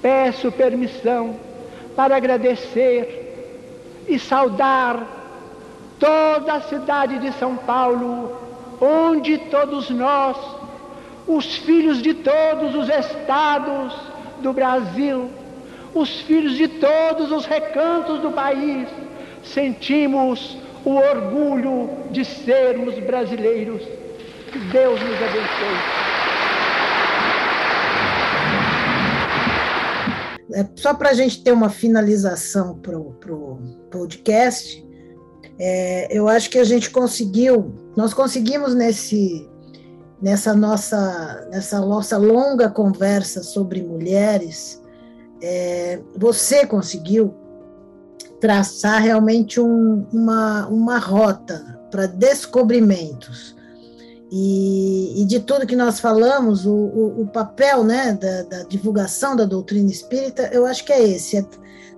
Peço 0.00 0.52
permissão 0.52 1.36
para 1.96 2.16
agradecer 2.16 4.04
e 4.08 4.18
saudar 4.18 5.23
toda 6.04 6.52
a 6.52 6.60
cidade 6.60 7.18
de 7.18 7.32
São 7.38 7.56
Paulo, 7.56 8.36
onde 8.78 9.38
todos 9.38 9.88
nós, 9.88 10.36
os 11.26 11.56
filhos 11.56 12.02
de 12.02 12.12
todos 12.12 12.74
os 12.74 12.90
estados 12.90 13.94
do 14.40 14.52
Brasil, 14.52 15.30
os 15.94 16.20
filhos 16.20 16.56
de 16.56 16.68
todos 16.68 17.32
os 17.32 17.46
recantos 17.46 18.20
do 18.20 18.30
país, 18.32 18.86
sentimos 19.42 20.58
o 20.84 20.90
orgulho 20.96 21.88
de 22.10 22.22
sermos 22.22 22.98
brasileiros. 22.98 23.82
Que 24.52 24.58
Deus 24.58 25.00
nos 25.00 25.16
abençoe. 25.16 26.04
É, 30.52 30.66
só 30.76 30.92
para 30.92 31.10
a 31.10 31.14
gente 31.14 31.42
ter 31.42 31.52
uma 31.52 31.70
finalização 31.70 32.78
para 32.78 32.96
o 32.98 33.58
podcast, 33.90 34.83
é, 35.58 36.08
eu 36.10 36.28
acho 36.28 36.50
que 36.50 36.58
a 36.58 36.64
gente 36.64 36.90
conseguiu, 36.90 37.74
nós 37.96 38.12
conseguimos 38.12 38.74
nesse, 38.74 39.48
nessa, 40.20 40.54
nossa, 40.54 41.48
nessa 41.50 41.80
nossa 41.80 42.16
longa 42.16 42.68
conversa 42.68 43.42
sobre 43.42 43.82
mulheres, 43.82 44.82
é, 45.42 46.00
você 46.16 46.66
conseguiu 46.66 47.34
traçar 48.40 49.00
realmente 49.02 49.60
um, 49.60 50.06
uma, 50.12 50.66
uma 50.68 50.98
rota 50.98 51.78
para 51.90 52.06
descobrimentos. 52.06 53.54
E, 54.30 55.22
e, 55.22 55.24
de 55.26 55.38
tudo 55.40 55.66
que 55.66 55.76
nós 55.76 56.00
falamos, 56.00 56.66
o, 56.66 56.74
o, 56.74 57.22
o 57.22 57.26
papel 57.28 57.84
né, 57.84 58.18
da, 58.20 58.42
da, 58.42 58.62
divulgação 58.64 59.36
da 59.36 59.44
doutrina 59.44 59.90
espírita, 59.90 60.50
eu 60.52 60.66
acho 60.66 60.84
que 60.84 60.92
é 60.92 61.02
esse: 61.02 61.36
é 61.36 61.46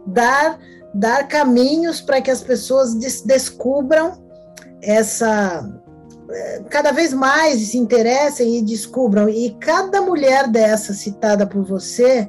dar, 0.07 0.59
dar 0.95 1.29
caminhos 1.29 2.01
para 2.01 2.21
que 2.21 2.31
as 2.31 2.43
pessoas 2.43 2.95
des, 2.95 3.23
descubram 3.23 4.23
essa. 4.83 5.69
É, 6.29 6.63
cada 6.69 6.91
vez 6.91 7.13
mais 7.13 7.61
se 7.69 7.79
interessem 7.79 8.59
e 8.59 8.63
descubram. 8.63 9.29
E 9.29 9.57
cada 9.61 10.01
mulher 10.01 10.49
dessa 10.49 10.93
citada 10.93 11.47
por 11.47 11.65
você 11.65 12.29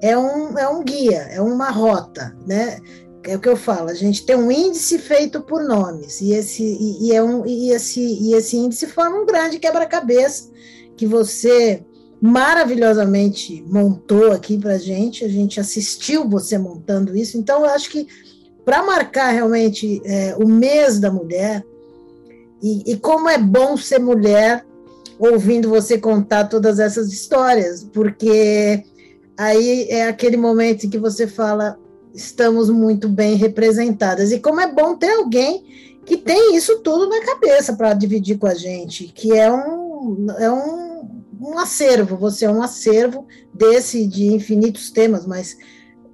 é 0.00 0.16
um, 0.16 0.58
é 0.58 0.68
um 0.68 0.82
guia, 0.82 1.28
é 1.30 1.40
uma 1.40 1.70
rota, 1.70 2.36
né? 2.46 2.78
é 3.26 3.36
o 3.36 3.40
que 3.40 3.48
eu 3.48 3.56
falo, 3.56 3.88
a 3.88 3.94
gente 3.94 4.24
tem 4.26 4.36
um 4.36 4.50
índice 4.50 4.98
feito 4.98 5.40
por 5.40 5.62
nomes, 5.64 6.20
e 6.20 6.32
esse, 6.32 6.62
e, 6.62 7.06
e 7.08 7.12
é 7.14 7.22
um, 7.22 7.46
e 7.46 7.70
esse, 7.70 8.00
e 8.00 8.34
esse 8.34 8.56
índice 8.56 8.86
forma 8.86 9.16
um 9.16 9.26
grande 9.26 9.58
quebra-cabeça 9.58 10.50
que 10.96 11.06
você 11.06 11.82
maravilhosamente 12.24 13.62
montou 13.68 14.32
aqui 14.32 14.56
para 14.56 14.78
gente, 14.78 15.26
a 15.26 15.28
gente 15.28 15.60
assistiu 15.60 16.26
você 16.26 16.56
montando 16.56 17.14
isso, 17.14 17.36
então 17.36 17.60
eu 17.60 17.66
acho 17.66 17.90
que 17.90 18.08
para 18.64 18.82
marcar 18.82 19.28
realmente 19.28 20.00
é, 20.06 20.34
o 20.38 20.48
mês 20.48 20.98
da 20.98 21.10
mulher, 21.10 21.62
e, 22.62 22.92
e 22.92 22.96
como 22.96 23.28
é 23.28 23.36
bom 23.36 23.76
ser 23.76 24.00
mulher 24.00 24.64
ouvindo 25.18 25.68
você 25.68 25.98
contar 25.98 26.44
todas 26.44 26.78
essas 26.78 27.12
histórias, 27.12 27.84
porque 27.92 28.82
aí 29.36 29.86
é 29.90 30.08
aquele 30.08 30.38
momento 30.38 30.86
em 30.86 30.90
que 30.90 30.98
você 30.98 31.26
fala, 31.26 31.78
estamos 32.14 32.70
muito 32.70 33.06
bem 33.06 33.34
representadas. 33.34 34.32
E 34.32 34.40
como 34.40 34.62
é 34.62 34.72
bom 34.72 34.96
ter 34.96 35.10
alguém 35.10 35.62
que 36.06 36.16
tem 36.16 36.56
isso 36.56 36.78
tudo 36.78 37.06
na 37.06 37.20
cabeça 37.20 37.74
para 37.74 37.92
dividir 37.92 38.38
com 38.38 38.46
a 38.46 38.54
gente, 38.54 39.12
que 39.14 39.30
é 39.32 39.52
um, 39.52 40.26
é 40.38 40.50
um, 40.50 40.93
um 41.44 41.58
acervo, 41.58 42.16
você 42.16 42.46
é 42.46 42.50
um 42.50 42.62
acervo 42.62 43.26
desse 43.52 44.06
de 44.06 44.26
infinitos 44.26 44.90
temas, 44.90 45.26
mas 45.26 45.56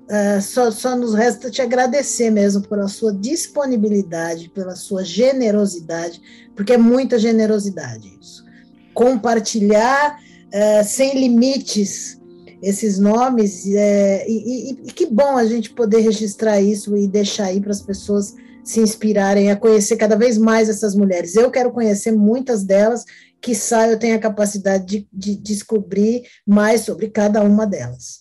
uh, 0.08 0.42
só, 0.42 0.70
só 0.70 0.96
nos 0.96 1.14
resta 1.14 1.50
te 1.50 1.62
agradecer 1.62 2.30
mesmo 2.30 2.66
pela 2.66 2.88
sua 2.88 3.12
disponibilidade, 3.12 4.50
pela 4.50 4.74
sua 4.74 5.04
generosidade, 5.04 6.20
porque 6.56 6.72
é 6.72 6.78
muita 6.78 7.18
generosidade 7.18 8.18
isso. 8.20 8.44
Compartilhar 8.92 10.18
uh, 10.18 10.84
sem 10.84 11.18
limites 11.18 12.20
esses 12.62 12.98
nomes, 12.98 13.66
é, 13.74 14.28
e, 14.28 14.34
e, 14.34 14.70
e, 14.88 14.92
que 14.92 15.06
bom 15.06 15.38
a 15.38 15.46
gente 15.46 15.70
poder 15.70 16.00
registrar 16.00 16.60
isso 16.60 16.94
e 16.94 17.08
deixar 17.08 17.46
aí 17.46 17.58
para 17.58 17.70
as 17.70 17.80
pessoas 17.80 18.34
se 18.62 18.80
inspirarem 18.80 19.50
a 19.50 19.56
conhecer 19.56 19.96
cada 19.96 20.14
vez 20.14 20.36
mais 20.36 20.68
essas 20.68 20.94
mulheres. 20.94 21.34
Eu 21.34 21.50
quero 21.50 21.70
conhecer 21.70 22.12
muitas 22.12 22.62
delas, 22.62 23.06
que 23.40 23.54
eu 23.90 23.98
tenho 23.98 24.16
a 24.16 24.20
capacidade 24.20 24.84
de, 24.86 25.08
de 25.12 25.36
descobrir 25.36 26.22
mais 26.46 26.82
sobre 26.82 27.08
cada 27.08 27.42
uma 27.42 27.66
delas. 27.66 28.20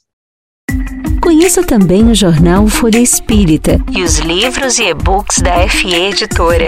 Conheça 1.21 1.63
também 1.63 2.09
o 2.09 2.15
jornal 2.15 2.67
Folha 2.67 2.99
Espírita 2.99 3.77
e 3.91 4.01
os 4.01 4.17
livros 4.19 4.79
e 4.79 4.83
e-books 4.83 5.41
da 5.41 5.67
FE 5.67 5.93
Editora. 5.93 6.67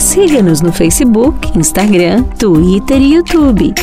Siga-nos 0.00 0.60
no 0.60 0.72
Facebook, 0.72 1.56
Instagram, 1.56 2.24
Twitter 2.38 3.00
e 3.00 3.14
YouTube. 3.14 3.74